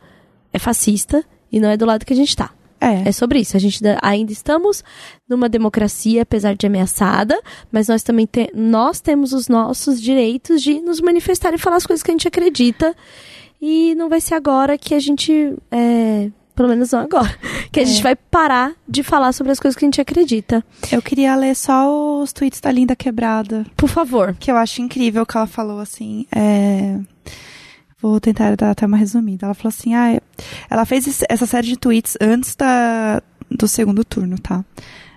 é 0.52 0.58
fascista 0.58 1.24
e 1.50 1.58
não 1.60 1.68
é 1.68 1.76
do 1.76 1.86
lado 1.86 2.04
que 2.04 2.12
a 2.12 2.16
gente 2.16 2.28
está. 2.30 2.50
É. 2.78 3.08
É 3.08 3.12
sobre 3.12 3.38
isso. 3.40 3.56
A 3.56 3.60
gente 3.60 3.82
da- 3.82 3.98
ainda 4.02 4.30
estamos 4.32 4.84
numa 5.26 5.48
democracia, 5.48 6.22
apesar 6.22 6.54
de 6.54 6.66
ameaçada, 6.66 7.40
mas 7.72 7.88
nós 7.88 8.02
também 8.02 8.26
te- 8.26 8.50
nós 8.54 9.00
temos 9.00 9.32
os 9.32 9.48
nossos 9.48 10.00
direitos 10.00 10.62
de 10.62 10.80
nos 10.82 11.00
manifestar 11.00 11.54
e 11.54 11.58
falar 11.58 11.76
as 11.76 11.86
coisas 11.86 12.02
que 12.02 12.10
a 12.10 12.14
gente 12.14 12.28
acredita. 12.28 12.94
E 13.60 13.94
não 13.94 14.10
vai 14.10 14.20
ser 14.20 14.34
agora 14.34 14.76
que 14.76 14.92
a 14.94 14.98
gente. 15.00 15.56
é, 15.70 16.30
pelo 16.56 16.68
menos 16.68 16.90
não 16.90 17.00
agora. 17.00 17.32
Que 17.70 17.80
a 17.80 17.82
É. 17.82 17.86
gente 17.86 18.02
vai 18.02 18.16
parar 18.16 18.72
de 18.88 19.02
falar 19.02 19.32
sobre 19.32 19.52
as 19.52 19.60
coisas 19.60 19.76
que 19.78 19.84
a 19.84 19.86
gente 19.86 20.00
acredita. 20.00 20.64
Eu 20.90 21.02
queria 21.02 21.36
ler 21.36 21.54
só 21.54 22.20
os 22.22 22.32
tweets 22.32 22.60
da 22.60 22.72
Linda 22.72 22.96
Quebrada. 22.96 23.66
Por 23.76 23.88
favor. 23.88 24.34
que 24.40 24.50
eu 24.50 24.56
acho 24.56 24.80
incrível 24.80 25.26
que 25.26 25.36
ela 25.36 25.46
falou 25.46 25.78
assim. 25.78 26.26
é, 26.34 26.98
Vou 28.00 28.20
tentar 28.20 28.56
dar 28.56 28.70
até 28.70 28.86
uma 28.86 28.96
resumida. 28.96 29.46
Ela 29.46 29.54
falou 29.54 29.68
assim: 29.68 29.94
ah, 29.94 30.20
ela 30.70 30.84
fez 30.84 31.22
essa 31.28 31.46
série 31.46 31.66
de 31.68 31.76
tweets 31.76 32.16
antes 32.20 32.54
da, 32.54 33.22
do 33.50 33.66
segundo 33.66 34.04
turno, 34.04 34.38
tá? 34.38 34.64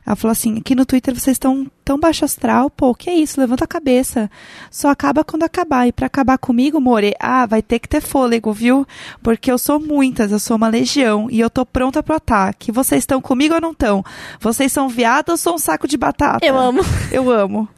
Ela 0.09 0.15
falou 0.15 0.31
assim: 0.31 0.57
aqui 0.57 0.73
no 0.73 0.87
Twitter 0.87 1.13
vocês 1.13 1.35
estão 1.35 1.67
tão 1.85 1.99
baixo 1.99 2.25
astral, 2.25 2.67
pô, 2.67 2.95
que 2.95 3.11
é 3.11 3.13
isso? 3.13 3.39
Levanta 3.39 3.65
a 3.65 3.67
cabeça. 3.67 4.29
Só 4.71 4.89
acaba 4.89 5.23
quando 5.23 5.43
acabar. 5.43 5.87
E 5.87 5.91
pra 5.91 6.07
acabar 6.07 6.39
comigo, 6.39 6.81
More, 6.81 7.13
ah, 7.19 7.45
vai 7.45 7.61
ter 7.61 7.77
que 7.77 7.87
ter 7.87 8.01
fôlego, 8.01 8.51
viu? 8.51 8.87
Porque 9.21 9.51
eu 9.51 9.59
sou 9.59 9.79
muitas, 9.79 10.31
eu 10.31 10.39
sou 10.39 10.57
uma 10.57 10.67
legião 10.67 11.27
e 11.29 11.39
eu 11.39 11.47
tô 11.47 11.63
pronta 11.63 12.01
pro 12.01 12.15
ataque. 12.15 12.71
Vocês 12.71 13.03
estão 13.03 13.21
comigo 13.21 13.53
ou 13.53 13.61
não 13.61 13.69
estão? 13.71 14.03
Vocês 14.39 14.71
são 14.71 14.89
viados 14.89 15.31
ou 15.31 15.37
sou 15.37 15.53
um 15.53 15.59
saco 15.59 15.87
de 15.87 15.95
batata? 15.95 16.43
Eu 16.43 16.57
amo. 16.57 16.81
Eu 17.11 17.29
amo. 17.29 17.69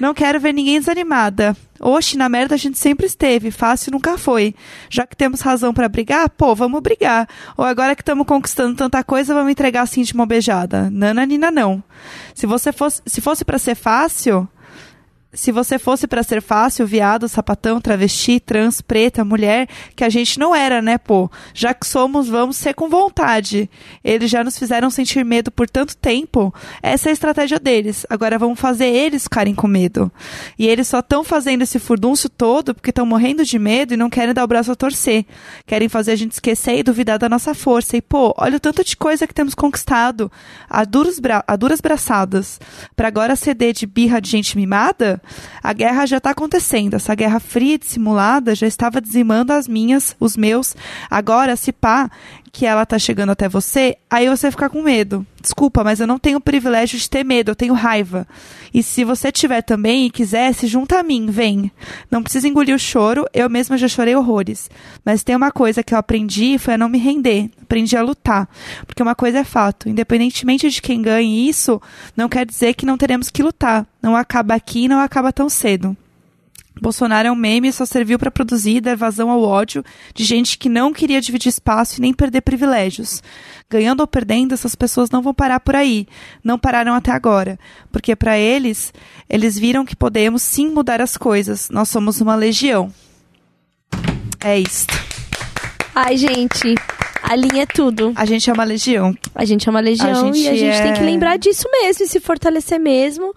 Não 0.00 0.14
quero 0.14 0.40
ver 0.40 0.54
ninguém 0.54 0.78
desanimada. 0.78 1.54
Oxe, 1.86 2.16
na 2.16 2.30
merda 2.30 2.54
a 2.54 2.58
gente 2.58 2.78
sempre 2.78 3.04
esteve, 3.04 3.50
fácil 3.50 3.92
nunca 3.92 4.16
foi. 4.16 4.54
Já 4.88 5.06
que 5.06 5.14
temos 5.14 5.42
razão 5.42 5.74
pra 5.74 5.86
brigar, 5.86 6.30
pô, 6.30 6.54
vamos 6.54 6.80
brigar. 6.80 7.28
Ou 7.58 7.64
agora 7.64 7.94
que 7.94 8.00
estamos 8.00 8.26
conquistando 8.26 8.74
tanta 8.74 9.04
coisa, 9.04 9.34
vamos 9.34 9.52
entregar 9.52 9.82
assim 9.82 10.02
de 10.02 10.16
mão 10.16 10.26
beijada. 10.26 10.88
Nananina 10.90 11.50
não. 11.50 11.84
Se 12.34 12.46
você 12.46 12.72
fosse, 12.72 13.02
se 13.04 13.20
fosse 13.20 13.44
para 13.44 13.58
ser 13.58 13.74
fácil, 13.74 14.48
se 15.34 15.50
você 15.50 15.78
fosse 15.78 16.06
pra 16.06 16.22
ser 16.22 16.40
fácil, 16.40 16.86
viado, 16.86 17.28
sapatão, 17.28 17.80
travesti, 17.80 18.38
trans, 18.38 18.80
preta, 18.80 19.24
mulher, 19.24 19.68
que 19.94 20.04
a 20.04 20.08
gente 20.08 20.38
não 20.38 20.54
era, 20.54 20.80
né, 20.80 20.96
pô? 20.96 21.30
Já 21.52 21.74
que 21.74 21.86
somos, 21.86 22.28
vamos 22.28 22.56
ser 22.56 22.74
com 22.74 22.88
vontade. 22.88 23.68
Eles 24.02 24.30
já 24.30 24.44
nos 24.44 24.58
fizeram 24.58 24.90
sentir 24.90 25.24
medo 25.24 25.50
por 25.50 25.68
tanto 25.68 25.96
tempo. 25.96 26.54
Essa 26.82 27.08
é 27.08 27.10
a 27.10 27.12
estratégia 27.12 27.58
deles. 27.58 28.06
Agora 28.08 28.38
vamos 28.38 28.60
fazer 28.60 28.86
eles 28.86 29.24
ficarem 29.24 29.54
com 29.54 29.66
medo. 29.66 30.10
E 30.58 30.66
eles 30.66 30.86
só 30.88 31.00
estão 31.00 31.24
fazendo 31.24 31.62
esse 31.62 31.78
furdúncio 31.78 32.28
todo 32.28 32.74
porque 32.74 32.90
estão 32.90 33.04
morrendo 33.04 33.44
de 33.44 33.58
medo 33.58 33.94
e 33.94 33.96
não 33.96 34.08
querem 34.08 34.32
dar 34.32 34.44
o 34.44 34.48
braço 34.48 34.70
a 34.70 34.76
torcer. 34.76 35.26
Querem 35.66 35.88
fazer 35.88 36.12
a 36.12 36.16
gente 36.16 36.32
esquecer 36.32 36.78
e 36.78 36.82
duvidar 36.82 37.18
da 37.18 37.28
nossa 37.28 37.54
força. 37.54 37.96
E, 37.96 38.02
pô, 38.02 38.32
olha 38.38 38.56
o 38.56 38.60
tanto 38.60 38.84
de 38.84 38.96
coisa 38.96 39.26
que 39.26 39.34
temos 39.34 39.54
conquistado 39.54 40.30
a, 40.70 40.84
duros 40.84 41.18
bra 41.18 41.42
a 41.46 41.56
duras 41.56 41.80
braçadas. 41.80 42.60
Pra 42.94 43.08
agora 43.08 43.34
ceder 43.34 43.72
de 43.72 43.86
birra 43.86 44.20
de 44.20 44.30
gente 44.30 44.56
mimada? 44.56 45.20
A 45.62 45.72
guerra 45.72 46.06
já 46.06 46.20
tá 46.20 46.30
acontecendo. 46.30 46.94
Essa 46.94 47.14
guerra 47.14 47.40
fria 47.40 47.74
e 47.74 47.78
dissimulada 47.78 48.54
já 48.54 48.66
estava 48.66 49.00
dizimando 49.00 49.52
as 49.52 49.68
minhas, 49.68 50.16
os 50.20 50.36
meus. 50.36 50.76
Agora, 51.10 51.56
se 51.56 51.72
pá, 51.72 52.10
que 52.54 52.64
ela 52.64 52.86
tá 52.86 53.00
chegando 53.00 53.30
até 53.30 53.48
você, 53.48 53.96
aí 54.08 54.28
você 54.28 54.48
fica 54.48 54.70
com 54.70 54.80
medo. 54.80 55.26
Desculpa, 55.42 55.82
mas 55.82 55.98
eu 55.98 56.06
não 56.06 56.20
tenho 56.20 56.38
o 56.38 56.40
privilégio 56.40 56.96
de 56.96 57.10
ter 57.10 57.24
medo, 57.24 57.50
eu 57.50 57.56
tenho 57.56 57.74
raiva. 57.74 58.28
E 58.72 58.80
se 58.80 59.02
você 59.02 59.32
tiver 59.32 59.60
também 59.60 60.06
e 60.06 60.10
quiser, 60.10 60.54
se 60.54 60.68
junta 60.68 61.00
a 61.00 61.02
mim, 61.02 61.26
vem. 61.26 61.70
Não 62.08 62.22
precisa 62.22 62.46
engolir 62.46 62.72
o 62.72 62.78
choro, 62.78 63.26
eu 63.34 63.50
mesma 63.50 63.76
já 63.76 63.88
chorei 63.88 64.14
horrores. 64.14 64.70
Mas 65.04 65.24
tem 65.24 65.34
uma 65.34 65.50
coisa 65.50 65.82
que 65.82 65.92
eu 65.92 65.98
aprendi 65.98 66.56
foi 66.56 66.74
a 66.74 66.78
não 66.78 66.88
me 66.88 66.96
render. 66.96 67.50
Aprendi 67.60 67.96
a 67.96 68.02
lutar. 68.02 68.48
Porque 68.86 69.02
uma 69.02 69.16
coisa 69.16 69.40
é 69.40 69.44
fato, 69.44 69.88
independentemente 69.88 70.70
de 70.70 70.80
quem 70.80 71.02
ganhe 71.02 71.48
isso, 71.48 71.82
não 72.16 72.28
quer 72.28 72.46
dizer 72.46 72.74
que 72.74 72.86
não 72.86 72.96
teremos 72.96 73.30
que 73.30 73.42
lutar. 73.42 73.84
Não 74.00 74.14
acaba 74.14 74.54
aqui 74.54 74.86
não 74.86 75.00
acaba 75.00 75.32
tão 75.32 75.48
cedo. 75.48 75.96
Bolsonaro 76.80 77.28
é 77.28 77.32
um 77.32 77.36
meme 77.36 77.68
e 77.68 77.72
só 77.72 77.86
serviu 77.86 78.18
para 78.18 78.30
produzir 78.30 78.76
e 78.76 78.80
dar 78.80 78.96
vazão 78.96 79.30
ao 79.30 79.42
ódio 79.42 79.84
de 80.12 80.24
gente 80.24 80.58
que 80.58 80.68
não 80.68 80.92
queria 80.92 81.20
dividir 81.20 81.48
espaço 81.48 81.98
e 81.98 82.00
nem 82.00 82.12
perder 82.12 82.40
privilégios. 82.42 83.22
Ganhando 83.70 84.00
ou 84.00 84.06
perdendo, 84.06 84.52
essas 84.54 84.74
pessoas 84.74 85.08
não 85.08 85.22
vão 85.22 85.32
parar 85.32 85.60
por 85.60 85.76
aí. 85.76 86.06
Não 86.42 86.58
pararam 86.58 86.92
até 86.94 87.10
agora. 87.12 87.58
Porque 87.92 88.14
para 88.16 88.36
eles, 88.38 88.92
eles 89.30 89.58
viram 89.58 89.84
que 89.84 89.94
podemos 89.96 90.42
sim 90.42 90.68
mudar 90.68 91.00
as 91.00 91.16
coisas. 91.16 91.70
Nós 91.70 91.88
somos 91.88 92.20
uma 92.20 92.34
legião. 92.34 92.92
É 94.42 94.58
isso. 94.58 94.86
Ai, 95.94 96.16
gente, 96.16 96.74
a 97.22 97.36
linha 97.36 97.62
é 97.62 97.66
tudo. 97.66 98.12
A 98.16 98.24
gente 98.24 98.50
é 98.50 98.52
uma 98.52 98.64
legião. 98.64 99.16
A 99.34 99.44
gente 99.44 99.66
é 99.66 99.70
uma 99.70 99.80
legião 99.80 100.30
A 100.32 100.36
e 100.36 100.48
a 100.48 100.54
gente 100.54 100.82
tem 100.82 100.92
que 100.92 101.00
é- 101.00 101.04
lembrar 101.04 101.38
disso 101.38 101.66
mesmo 101.70 102.04
e 102.04 102.08
se 102.08 102.20
fortalecer 102.20 102.78
mesmo. 102.80 103.32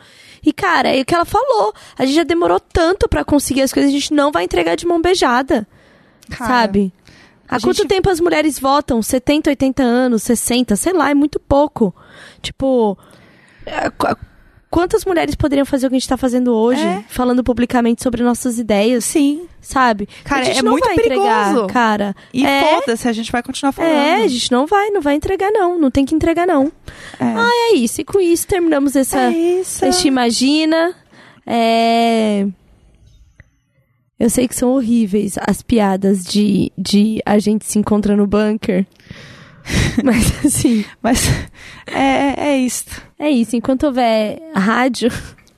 E, 0.46 0.54
cara, 0.54 0.90
é 0.96 1.02
o 1.02 1.06
que 1.06 1.14
ela 1.16 1.26
falou. 1.26 1.74
A 1.98 2.06
gente 2.06 2.16
já 2.16 2.24
demorou 2.24 2.60
tanto 2.60 3.08
pra 3.10 3.24
conseguir 3.26 3.62
as 3.62 3.74
coisas, 3.74 3.90
a 3.92 3.94
gente 3.94 4.14
não 4.14 4.32
vai 4.32 4.44
entregar 4.44 4.76
de 4.76 4.86
mão 4.86 5.02
beijada, 5.02 5.68
Cara, 6.30 6.48
sabe? 6.52 6.94
Há 7.48 7.60
quanto 7.62 7.78
gente- 7.78 7.88
tempo 7.88 8.10
as 8.10 8.20
mulheres 8.20 8.60
votam? 8.60 9.02
70, 9.02 9.50
80 9.50 9.82
anos, 9.84 10.24
60, 10.24 10.76
sei 10.76 10.92
lá, 10.94 11.10
é 11.10 11.14
muito 11.14 11.40
pouco. 11.40 11.96
Tipo, 12.42 12.98
é, 13.66 13.90
quantas 14.70 15.06
mulheres 15.06 15.34
poderiam 15.36 15.66
fazer 15.66 15.88
o 15.88 15.90
que 15.90 15.96
a 15.96 16.00
gente 16.00 16.08
tá 16.10 16.18
fazendo 16.18 16.54
hoje, 16.54 16.82
É. 16.82 17.04
falando 17.08 17.44
publicamente 17.44 18.04
sobre 18.04 18.22
nossas 18.24 18.60
ideias, 18.60 19.06
Sim. 19.06 19.48
sabe? 19.62 20.08
Cara, 20.24 20.42
a 20.42 20.44
gente 20.46 20.60
é 20.60 20.62
não 20.62 20.72
muito 20.74 20.86
vai 20.86 20.94
entregar, 20.96 21.46
perigoso. 21.46 21.68
cara. 21.74 22.16
E 22.34 22.46
é, 22.46 22.62
foda-se, 22.76 23.08
a 23.08 23.14
gente 23.14 23.32
vai 23.32 23.42
continuar 23.42 23.72
falando. 23.72 23.92
é, 23.92 24.24
a 24.24 24.28
gente 24.28 24.52
não 24.52 24.66
vai, 24.68 24.90
não 24.90 25.02
vai 25.02 25.16
entregar 25.16 25.52
não, 25.52 25.80
não 25.80 25.90
tem 25.92 26.06
que 26.06 26.14
entregar 26.16 26.46
não. 26.46 26.72
É. 27.20 27.72
É 27.74 27.76
isso, 27.76 28.02
e 28.02 28.04
com 28.06 28.20
isso 28.20 28.46
terminamos 28.48 28.96
essa, 28.96 29.20
É 29.20 29.32
isso. 29.32 29.86
este 29.86 30.08
Imagina. 30.08 30.94
É... 31.46 32.46
Eu 34.20 34.30
sei 34.32 34.48
que 34.48 34.56
são 34.56 34.72
horríveis 34.72 35.36
as 35.48 35.62
piadas 35.62 36.24
de, 36.26 36.72
de 36.78 37.22
a 37.26 37.38
gente 37.38 37.66
se 37.66 37.78
encontra 37.78 38.16
no 38.16 38.26
bunker. 38.26 38.86
Mas 40.04 40.46
assim, 40.46 40.86
Mas 41.02 41.28
é, 41.88 42.50
é 42.52 42.58
isso. 42.58 42.86
é 43.20 43.30
isso. 43.30 43.56
Enquanto 43.56 43.84
houver 43.86 44.40
rádio, 44.56 45.12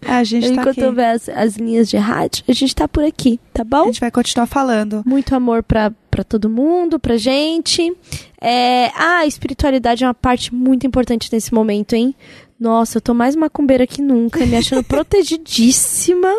A 0.05 0.23
gente 0.23 0.47
tá 0.47 0.53
enquanto 0.53 0.69
aqui. 0.79 0.83
houver 0.85 1.11
as, 1.15 1.29
as 1.29 1.55
linhas 1.57 1.89
de 1.89 1.97
rádio, 1.97 2.43
a 2.47 2.53
gente 2.53 2.73
tá 2.75 2.87
por 2.87 3.03
aqui, 3.03 3.39
tá 3.53 3.61
A 3.61 3.65
bom? 3.65 3.85
gente 3.85 3.99
vai 3.99 4.09
continuar 4.11 4.47
falando. 4.47 5.03
Muito 5.05 5.35
amor 5.35 5.61
pra, 5.61 5.91
pra 6.09 6.23
todo 6.23 6.49
mundo, 6.49 6.99
pra 6.99 7.17
gente. 7.17 7.93
É... 8.41 8.87
Ah, 8.95 9.19
a 9.19 9.25
espiritualidade 9.27 10.03
é 10.03 10.07
uma 10.07 10.13
parte 10.13 10.53
muito 10.53 10.87
importante 10.87 11.29
nesse 11.31 11.53
momento, 11.53 11.93
hein? 11.93 12.15
Nossa, 12.59 12.97
eu 12.97 13.01
tô 13.01 13.13
mais 13.13 13.35
macumbeira 13.37 13.87
que 13.87 14.01
nunca, 14.01 14.45
me 14.45 14.55
achando 14.57 14.83
protegidíssima. 14.85 16.33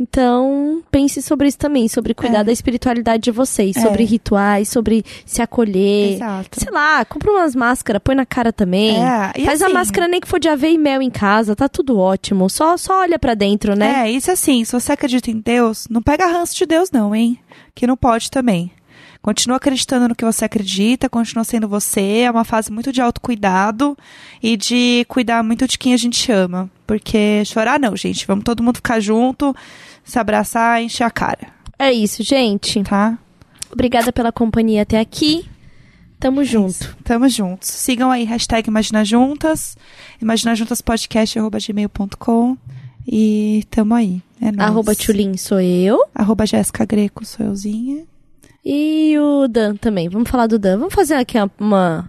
Então, 0.00 0.82
pense 0.90 1.20
sobre 1.22 1.48
isso 1.48 1.58
também, 1.58 1.88
sobre 1.88 2.14
cuidar 2.14 2.40
É. 2.40 2.44
da 2.44 2.52
espiritualidade 2.52 3.22
de 3.24 3.30
vocês, 3.30 3.76
É. 3.76 3.80
sobre 3.80 4.04
rituais, 4.04 4.68
sobre 4.68 5.04
se 5.26 5.42
acolher. 5.42 6.14
Exato. 6.14 6.60
Sei 6.60 6.70
lá, 6.72 7.04
compra 7.04 7.30
umas 7.32 7.54
máscaras, 7.54 8.00
põe 8.02 8.14
na 8.14 8.24
cara 8.24 8.52
também. 8.52 8.96
É, 8.96 9.32
e 9.36 9.44
Faz 9.44 9.60
a 9.60 9.66
assim- 9.66 9.74
máscara 9.74 10.08
nem 10.08 10.20
que 10.20 10.28
for 10.28 10.38
de 10.38 10.48
aveia 10.48 10.72
e 10.74 10.78
mel 10.78 11.02
em 11.02 11.10
casa, 11.10 11.56
tá 11.56 11.68
tudo 11.68 11.98
ótimo. 11.98 12.48
Só, 12.48 12.76
só 12.76 13.00
olha 13.00 13.18
pra 13.18 13.34
dentro, 13.34 13.74
né? 13.76 14.06
É, 14.06 14.10
isso 14.10 14.30
assim, 14.30 14.64
se 14.64 14.72
você 14.72 14.92
acredita 14.92 15.30
em 15.30 15.38
Deus, 15.40 15.86
não 15.90 16.00
pega 16.02 16.26
ranço 16.26 16.56
de 16.56 16.64
Deus 16.64 16.90
não, 16.90 17.14
hein? 17.14 17.38
Que 17.74 17.86
não 17.86 17.96
pode 17.96 18.30
também. 18.30 18.70
Continua 19.20 19.56
acreditando 19.56 20.08
no 20.08 20.14
que 20.14 20.24
você 20.24 20.44
acredita, 20.44 21.08
continua 21.08 21.42
sendo 21.42 21.66
você, 21.68 22.20
é 22.24 22.30
uma 22.30 22.44
fase 22.44 22.70
muito 22.70 22.92
de 22.92 23.00
autocuidado 23.00 23.98
e 24.40 24.56
de 24.56 25.04
cuidar 25.08 25.42
muito 25.42 25.66
de 25.66 25.76
quem 25.76 25.92
a 25.92 25.96
gente 25.96 26.30
ama. 26.30 26.70
Porque 26.86 27.42
chorar 27.44 27.80
não, 27.80 27.96
gente, 27.96 28.26
vamos 28.26 28.44
todo 28.44 28.62
mundo 28.62 28.76
ficar 28.76 29.00
junto, 29.00 29.54
se 30.08 30.18
abraçar, 30.18 30.82
encher 30.82 31.04
a 31.04 31.10
cara, 31.10 31.48
É 31.78 31.92
isso, 31.92 32.22
gente. 32.22 32.82
tá? 32.82 33.18
Obrigada 33.70 34.12
pela 34.12 34.32
companhia 34.32 34.82
até 34.82 34.98
aqui. 34.98 35.46
Tamo 36.18 36.42
junto. 36.42 36.96
Tamo 37.04 37.28
juntos. 37.28 37.68
Sigam 37.68 38.10
aí, 38.10 38.24
hashtag 38.24 38.68
Imagina 38.68 39.04
Juntas, 39.04 39.76
imaginajuntaspodcast.gmail.com 40.20 42.56
e 43.06 43.64
tamo 43.70 43.94
aí. 43.94 44.22
É 44.40 44.52
nóis. 44.52 44.70
Arroba 44.70 44.94
Tchulin 44.94 45.36
sou 45.36 45.60
eu. 45.60 46.02
Arroba 46.14 46.46
Jéssica 46.46 46.84
Greco, 46.84 47.24
sou 47.24 47.46
euzinha. 47.46 48.04
E 48.64 49.16
o 49.18 49.48
Dan 49.48 49.76
também. 49.76 50.08
Vamos 50.08 50.28
falar 50.28 50.46
do 50.46 50.58
Dan. 50.58 50.78
Vamos 50.78 50.94
fazer 50.94 51.14
aqui 51.14 51.36
uma. 51.58 52.08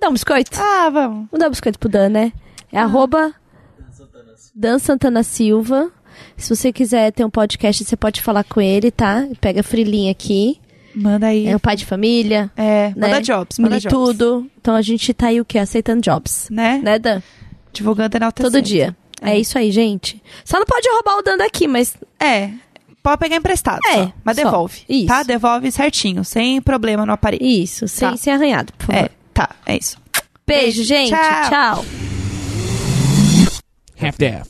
dar 0.00 0.08
um 0.08 0.12
biscoito? 0.12 0.50
Ah, 0.58 0.90
vamos. 0.90 1.28
Vamos 1.30 1.40
dar 1.40 1.46
um 1.48 1.50
biscoito 1.50 1.78
pro 1.78 1.88
Dan, 1.88 2.08
né? 2.08 2.32
É 2.72 2.78
arroba 2.78 3.34
Dan 4.54 4.78
Santana 4.78 5.22
Silva. 5.22 5.90
Se 6.36 6.54
você 6.54 6.72
quiser 6.72 7.12
ter 7.12 7.24
um 7.24 7.30
podcast, 7.30 7.84
você 7.84 7.96
pode 7.96 8.20
falar 8.22 8.44
com 8.44 8.60
ele, 8.60 8.90
tá? 8.90 9.26
Pega 9.40 9.60
a 9.60 9.62
frilinha 9.64 10.10
aqui. 10.10 10.58
Manda 10.94 11.28
aí. 11.28 11.46
É 11.46 11.54
o 11.54 11.60
pai 11.60 11.76
de 11.76 11.84
família. 11.86 12.50
É, 12.56 12.88
né? 12.96 13.08
manda 13.08 13.20
jobs, 13.22 13.58
manda 13.58 13.76
Manda 13.76 13.80
jobs. 13.80 13.94
tudo. 13.94 14.50
Então 14.60 14.74
a 14.74 14.82
gente 14.82 15.14
tá 15.14 15.28
aí 15.28 15.40
o 15.40 15.44
quê? 15.44 15.58
Aceitando 15.58 16.00
jobs. 16.02 16.48
Né? 16.50 16.80
Né, 16.82 16.98
Dan? 16.98 17.20
Divulgando 17.72 18.16
enaltecendo. 18.16 18.52
Todo 18.52 18.62
dia. 18.62 18.96
É. 19.22 19.38
isso 19.38 19.56
aí, 19.58 19.70
gente. 19.70 20.20
Só 20.44 20.58
não 20.58 20.64
pode 20.66 20.88
roubar 20.90 21.18
o 21.18 21.22
Dan 21.22 21.36
daqui, 21.36 21.68
mas 21.68 21.94
É. 22.18 22.50
Pode 23.02 23.18
pegar 23.18 23.36
emprestado. 23.36 23.80
É, 23.86 23.94
só, 23.94 24.12
mas 24.24 24.36
só. 24.36 24.44
devolve. 24.44 24.80
Isso. 24.88 25.06
Tá? 25.06 25.22
Devolve 25.22 25.72
certinho, 25.72 26.22
sem 26.24 26.60
problema 26.60 27.06
no 27.06 27.12
aparelho. 27.12 27.42
isso, 27.44 27.88
sem, 27.88 28.10
Tá. 28.10 28.16
sem 28.16 28.32
arranhado, 28.32 28.72
por 28.74 28.86
favor. 28.88 29.04
É, 29.04 29.10
tá, 29.32 29.50
é 29.64 29.76
isso. 29.78 29.96
Beijo, 30.46 30.82
gente. 30.84 31.10
Tchau. 31.10 31.50
Tchau. 31.50 31.84
Half-Deaf 34.02 34.49